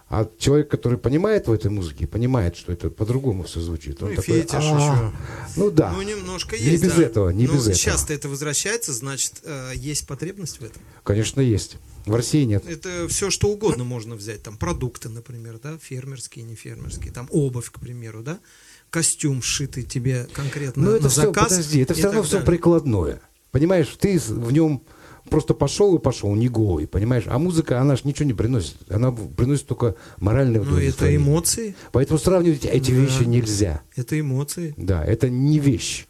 А 0.09 0.29
человек, 0.39 0.69
который 0.69 0.99
понимает 0.99 1.47
в 1.47 1.53
этой 1.53 1.71
музыке, 1.71 2.05
понимает, 2.09 2.57
что 2.57 2.73
это 2.73 2.91
по-другому 2.91 3.45
все 3.45 3.61
звучит. 3.61 4.03
Он 4.03 4.09
Ну 4.09 4.15
и 4.15 4.17
такой, 4.17 4.41
фетиш 4.41 4.55
«А, 4.55 4.59
еще. 4.59 5.13
Ну 5.57 5.71
да. 5.71 5.93
Ну, 5.93 6.03
немножко 6.03 6.57
Не 6.57 6.65
есть, 6.65 6.83
без 6.83 6.95
да. 6.95 7.03
этого, 7.05 7.31
не 7.31 7.47
Но 7.47 7.53
без 7.53 7.63
этого. 7.63 7.75
Сейчас-то 7.77 8.13
это 8.13 8.29
возвращается, 8.29 8.93
значит, 8.93 9.35
э, 9.45 9.73
есть 9.77 10.09
потребность 10.09 10.59
в 10.59 10.65
этом. 10.65 10.83
Конечно, 11.05 11.41
есть. 11.41 11.77
В 12.07 12.15
России 12.15 12.43
нет. 12.43 12.67
Это 12.67 13.07
все 13.09 13.31
что 13.31 13.51
угодно 13.51 13.85
можно 13.85 14.17
взять. 14.17 14.43
Там 14.43 14.57
продукты, 14.57 15.09
например, 15.09 15.61
да, 15.63 15.79
фермерские, 15.81 16.45
не 16.45 16.57
фермерские. 16.57 17.13
Там 17.13 17.29
обувь, 17.31 17.71
к 17.71 17.79
примеру, 17.79 18.25
да. 18.25 18.41
Костюм 18.91 19.41
сшитый 19.43 19.85
тебе 19.85 20.27
конкретно 20.33 20.83
Но 20.83 20.91
на 20.93 20.97
это 20.97 21.09
все, 21.09 21.23
заказ. 21.23 21.49
подожди, 21.51 21.81
это 21.81 21.95
все 21.95 22.05
равно 22.05 22.23
все 22.23 22.33
далее. 22.33 22.47
прикладное. 22.47 23.21
Понимаешь, 23.53 23.89
ты 23.99 24.19
в 24.19 24.53
нем 24.53 24.83
просто 25.29 25.55
пошел 25.55 25.97
и 25.97 26.01
пошел, 26.01 26.35
не 26.35 26.49
голый, 26.49 26.87
понимаешь? 26.89 27.25
А 27.27 27.39
музыка, 27.39 27.81
она 27.81 27.95
же 27.97 28.03
ничего 28.05 28.27
не 28.27 28.33
приносит. 28.35 28.77
Она 28.91 29.13
приносит 29.13 29.67
только 29.67 29.95
моральное 30.19 30.61
Ну, 30.61 30.77
это 30.79 31.15
эмоции. 31.15 31.75
Поэтому 31.93 32.19
сравнивать 32.19 32.65
эти 32.65 32.91
Да. 32.91 32.97
вещи 32.97 33.23
нельзя. 33.25 33.83
Это 33.95 34.19
эмоции. 34.19 34.75
Да, 34.77 35.05
это 35.05 35.29
не 35.29 35.59
вещь. 35.61 36.07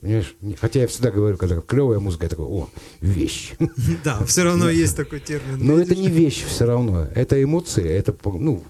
Понимаешь? 0.00 0.34
Хотя 0.60 0.80
я 0.80 0.86
всегда 0.88 1.10
говорю, 1.10 1.36
когда 1.36 1.60
клевая 1.60 2.00
музыка, 2.00 2.24
я 2.24 2.28
такой, 2.30 2.46
о, 2.46 2.68
вещь. 3.00 3.52
Да, 4.04 4.22
все 4.24 4.42
равно 4.44 4.68
есть 4.70 4.96
такой 4.96 5.20
термин. 5.20 5.58
Но 5.58 5.78
это 5.78 5.94
не 5.94 6.08
вещь 6.08 6.44
все 6.46 6.64
равно. 6.66 7.06
Это 7.14 7.42
эмоции, 7.42 7.84
это, 7.86 8.14
ну, 8.24 8.62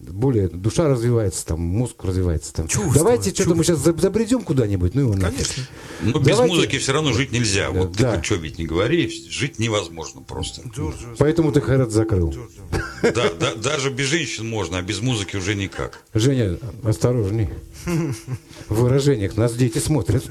более 0.00 0.48
душа 0.48 0.88
развивается, 0.88 1.44
там, 1.46 1.60
мозг 1.60 2.02
развивается. 2.04 2.52
Там. 2.54 2.68
Чувство, 2.68 2.92
Давайте 2.94 3.30
что-то 3.30 3.54
мы 3.54 3.64
сейчас 3.64 3.78
забредем 3.80 4.42
куда-нибудь, 4.42 4.94
ну 4.94 5.02
его. 5.02 5.12
Конечно. 5.12 5.62
Но 6.00 6.18
без 6.18 6.28
Давайте- 6.36 6.54
музыки 6.54 6.78
все 6.78 6.92
равно 6.92 7.12
жить 7.12 7.32
нельзя. 7.32 7.70
Вот 7.70 7.92
Да. 7.96 8.16
ты 8.16 8.22
что 8.24 8.36
ведь 8.36 8.58
не 8.58 8.66
говори, 8.66 9.08
жить 9.28 9.58
невозможно 9.58 10.22
просто. 10.22 10.62
Джорджио, 10.68 11.14
Поэтому 11.18 11.52
ты 11.52 11.60
Хайрат 11.60 11.90
закрыл. 11.92 12.30
Джорджио. 12.30 12.62
Да, 13.02 13.30
да, 13.38 13.54
даже 13.54 13.90
без 13.90 14.06
женщин 14.06 14.48
можно, 14.48 14.78
а 14.78 14.82
без 14.82 15.00
музыки 15.00 15.36
уже 15.36 15.54
никак. 15.54 16.02
Женя, 16.14 16.58
осторожней. 16.82 17.48
В 17.86 18.80
выражениях 18.82 19.36
нас 19.36 19.54
дети 19.54 19.78
смотрят. 19.78 20.24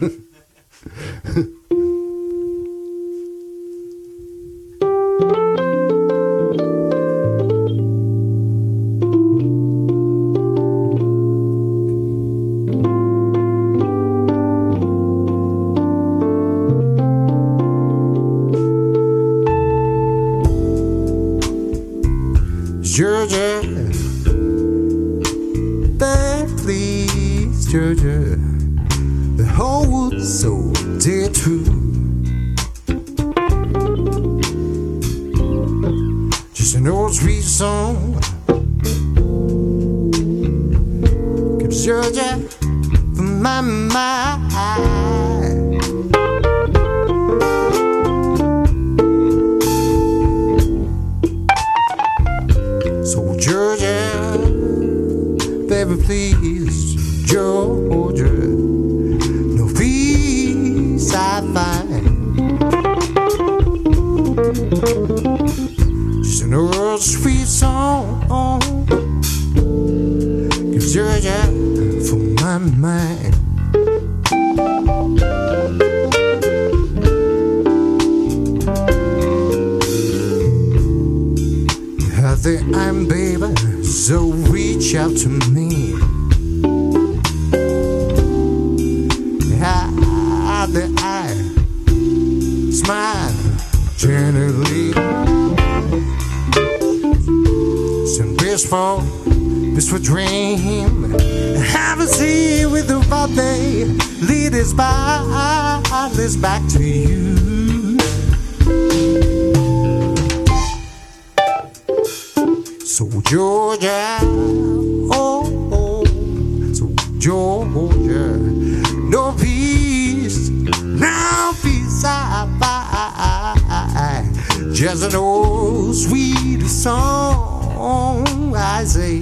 I 127.81 128.83
say 128.83 129.19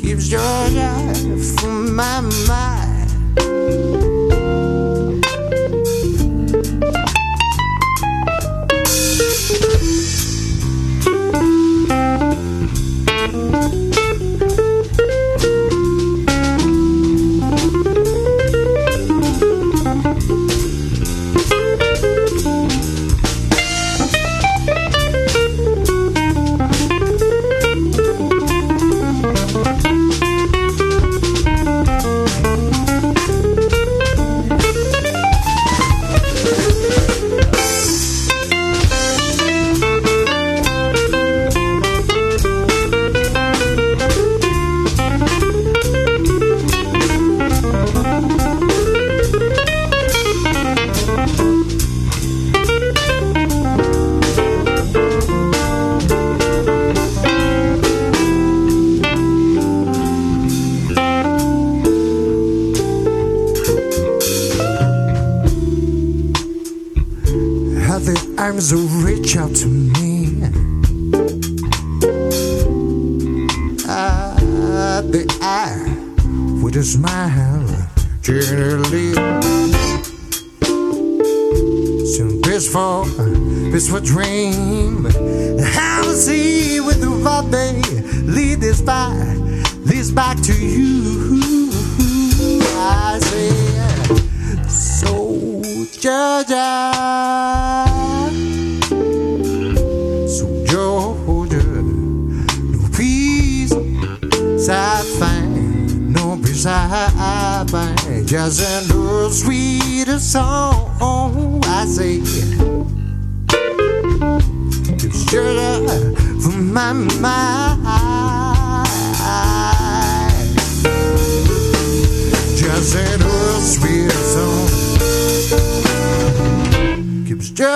keeps 0.00 0.28
Georgia 0.28 0.92
from 1.60 1.94
my 1.94 2.20
mind. 2.48 2.87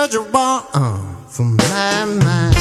Keeps 0.03 0.15
Georgia 0.15 0.31
warm 0.31 0.63
for 1.29 1.45
my 1.45 2.05
mind. 2.05 2.57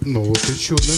Ну 0.00 0.22
вот 0.24 0.48
и 0.48 0.58
чудно. 0.58 0.94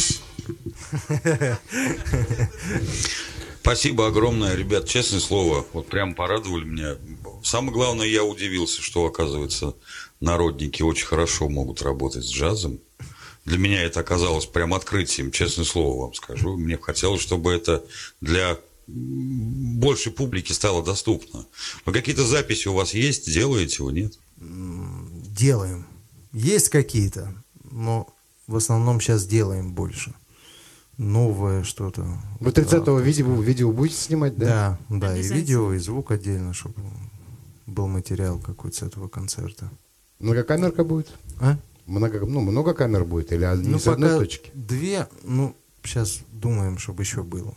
Спасибо 3.60 4.06
огромное, 4.06 4.54
ребят, 4.54 4.88
честное 4.88 5.20
слово, 5.20 5.66
вот 5.74 5.88
прям 5.88 6.14
порадовали 6.14 6.64
меня. 6.64 6.96
Самое 7.42 7.72
главное, 7.72 8.06
я 8.06 8.24
удивился, 8.24 8.80
что, 8.80 9.04
оказывается, 9.04 9.74
народники 10.20 10.82
очень 10.82 11.06
хорошо 11.06 11.50
могут 11.50 11.82
работать 11.82 12.24
с 12.24 12.30
джазом. 12.30 12.80
Для 13.48 13.56
меня 13.56 13.82
это 13.82 14.00
оказалось 14.00 14.44
прям 14.44 14.74
открытием, 14.74 15.30
честное 15.30 15.64
слово 15.64 16.02
вам 16.02 16.14
скажу. 16.14 16.58
Мне 16.58 16.76
бы 16.76 16.82
хотелось, 16.82 17.22
чтобы 17.22 17.50
это 17.50 17.82
для 18.20 18.58
большей 18.86 20.12
публики 20.12 20.52
стало 20.52 20.84
доступно. 20.84 21.46
Но 21.86 21.92
какие-то 21.92 22.26
записи 22.26 22.68
у 22.68 22.74
вас 22.74 22.92
есть, 22.92 23.32
делаете 23.32 23.76
его, 23.78 23.90
нет? 23.90 24.18
Делаем. 24.36 25.86
Есть 26.32 26.68
какие-то, 26.68 27.34
но 27.70 28.14
в 28.46 28.56
основном 28.56 29.00
сейчас 29.00 29.26
делаем 29.26 29.72
больше. 29.72 30.12
Новое 30.98 31.64
что-то. 31.64 32.06
Вы 32.40 32.50
30-го 32.50 32.98
видео, 32.98 33.40
видео 33.40 33.72
будете 33.72 33.96
снимать, 33.96 34.36
да? 34.36 34.78
Да, 34.90 35.08
да, 35.08 35.16
и 35.16 35.22
видео, 35.22 35.72
и 35.72 35.78
звук 35.78 36.10
отдельно, 36.10 36.52
чтобы 36.52 36.82
был 37.66 37.86
материал 37.86 38.38
какой-то 38.38 38.76
с 38.76 38.82
этого 38.82 39.08
концерта. 39.08 39.70
Многокамерка 40.18 40.84
будет? 40.84 41.08
А? 41.40 41.56
Много, 41.88 42.20
ну, 42.26 42.40
много 42.40 42.74
камер 42.74 43.04
будет 43.04 43.32
или 43.32 43.44
не 43.62 43.68
ну, 43.70 43.78
с 43.78 43.88
одной 43.88 44.18
точки? 44.18 44.50
две, 44.52 45.08
ну, 45.22 45.56
сейчас 45.82 46.20
думаем, 46.32 46.76
чтобы 46.78 47.02
еще 47.02 47.22
было. 47.22 47.54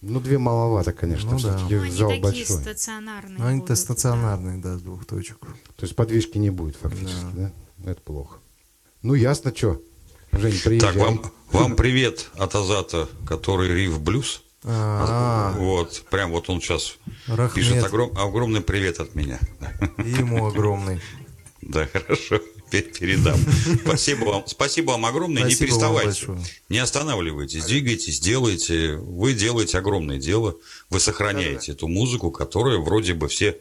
Ну, 0.00 0.20
две 0.20 0.38
маловато, 0.38 0.92
конечно, 0.92 1.32
Ну, 1.32 1.38
да. 1.40 1.58
Ну, 1.68 1.80
они 1.82 1.90
зал 1.90 2.08
такие 2.08 2.22
большой. 2.22 2.56
стационарные 2.62 3.38
Ну, 3.38 3.44
они-то 3.46 3.66
будут, 3.66 3.78
стационарные, 3.78 4.58
да, 4.58 4.78
с 4.78 4.80
двух 4.82 5.04
точек. 5.04 5.38
То 5.76 5.82
есть 5.84 5.94
подвижки 5.96 6.38
не 6.38 6.48
будет 6.50 6.76
фактически, 6.76 7.26
да? 7.34 7.52
Это 7.84 8.00
плохо. 8.00 8.38
Ну, 9.02 9.14
ясно, 9.14 9.52
что. 9.54 9.82
Жень, 10.32 10.58
приезжай. 10.64 10.80
Так, 10.80 10.96
вам, 10.96 11.22
вам 11.52 11.76
привет 11.76 12.30
от 12.38 12.54
Азата, 12.54 13.08
который 13.26 13.68
Рив 13.68 14.00
Блюз. 14.00 14.42
А, 14.64 15.52
Вот, 15.58 16.04
прям 16.10 16.30
вот 16.30 16.48
он 16.48 16.60
сейчас 16.60 16.96
Рахмет. 17.26 17.54
пишет 17.54 17.84
огром- 17.84 18.16
огромный 18.18 18.60
привет 18.60 18.98
от 19.00 19.14
меня. 19.14 19.38
и 20.04 20.08
ему 20.10 20.46
огромный. 20.46 21.00
Да, 21.60 21.86
хорошо, 21.86 22.40
передам. 22.70 23.38
Спасибо 23.84 24.24
вам, 24.24 24.44
спасибо 24.46 24.90
вам 24.92 25.06
огромное. 25.06 25.42
Спасибо 25.42 25.60
не 25.60 25.66
переставайте, 25.66 26.26
не 26.68 26.78
останавливайтесь, 26.78 27.64
двигайтесь, 27.64 28.20
делайте. 28.20 28.96
Вы 28.96 29.34
делаете 29.34 29.78
огромное 29.78 30.18
дело. 30.18 30.56
Вы 30.90 31.00
сохраняете 31.00 31.72
эту 31.72 31.88
музыку, 31.88 32.30
которая 32.30 32.78
вроде 32.78 33.14
бы 33.14 33.28
все, 33.28 33.56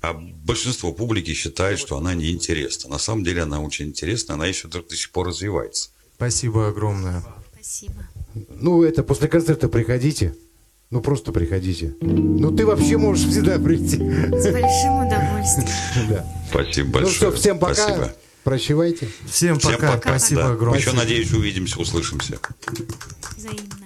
а 0.00 0.12
большинство 0.14 0.92
публики 0.92 1.32
считает, 1.34 1.78
что 1.78 1.96
она 1.96 2.14
неинтересна. 2.14 2.90
На 2.90 2.98
самом 2.98 3.24
деле 3.24 3.42
она 3.42 3.60
очень 3.60 3.86
интересна, 3.86 4.34
она 4.34 4.46
еще 4.46 4.68
до, 4.68 4.82
до 4.82 4.96
сих 4.96 5.10
пор 5.10 5.28
развивается. 5.28 5.90
Спасибо 6.16 6.68
огромное. 6.68 7.20
да. 7.22 7.34
Спасибо. 7.54 8.08
Ну, 8.60 8.82
это 8.82 9.02
после 9.02 9.28
концерта 9.28 9.68
приходите. 9.68 10.34
Ну, 10.90 11.00
просто 11.00 11.32
приходите. 11.32 11.94
Ну, 12.02 12.54
ты 12.54 12.66
вообще 12.66 12.98
можешь 12.98 13.26
всегда 13.26 13.58
прийти. 13.58 13.96
С 13.96 14.52
большим 14.52 15.06
удовольствием. 15.06 15.68
Да. 16.08 16.26
Спасибо 16.50 16.86
Ну 16.86 16.92
большое. 16.92 17.14
что, 17.14 17.32
всем 17.32 17.58
пока. 17.58 17.74
Спасибо. 17.74 18.14
Прощевайте. 18.44 19.08
Всем 19.26 19.58
Всем 19.58 19.72
пока. 19.72 19.92
пока. 19.94 20.10
Спасибо 20.18 20.42
Да. 20.42 20.50
огромное. 20.52 20.78
Еще, 20.78 20.92
надеюсь, 20.92 21.32
увидимся, 21.32 21.80
услышимся. 21.80 22.38
Взаимно. 23.36 23.83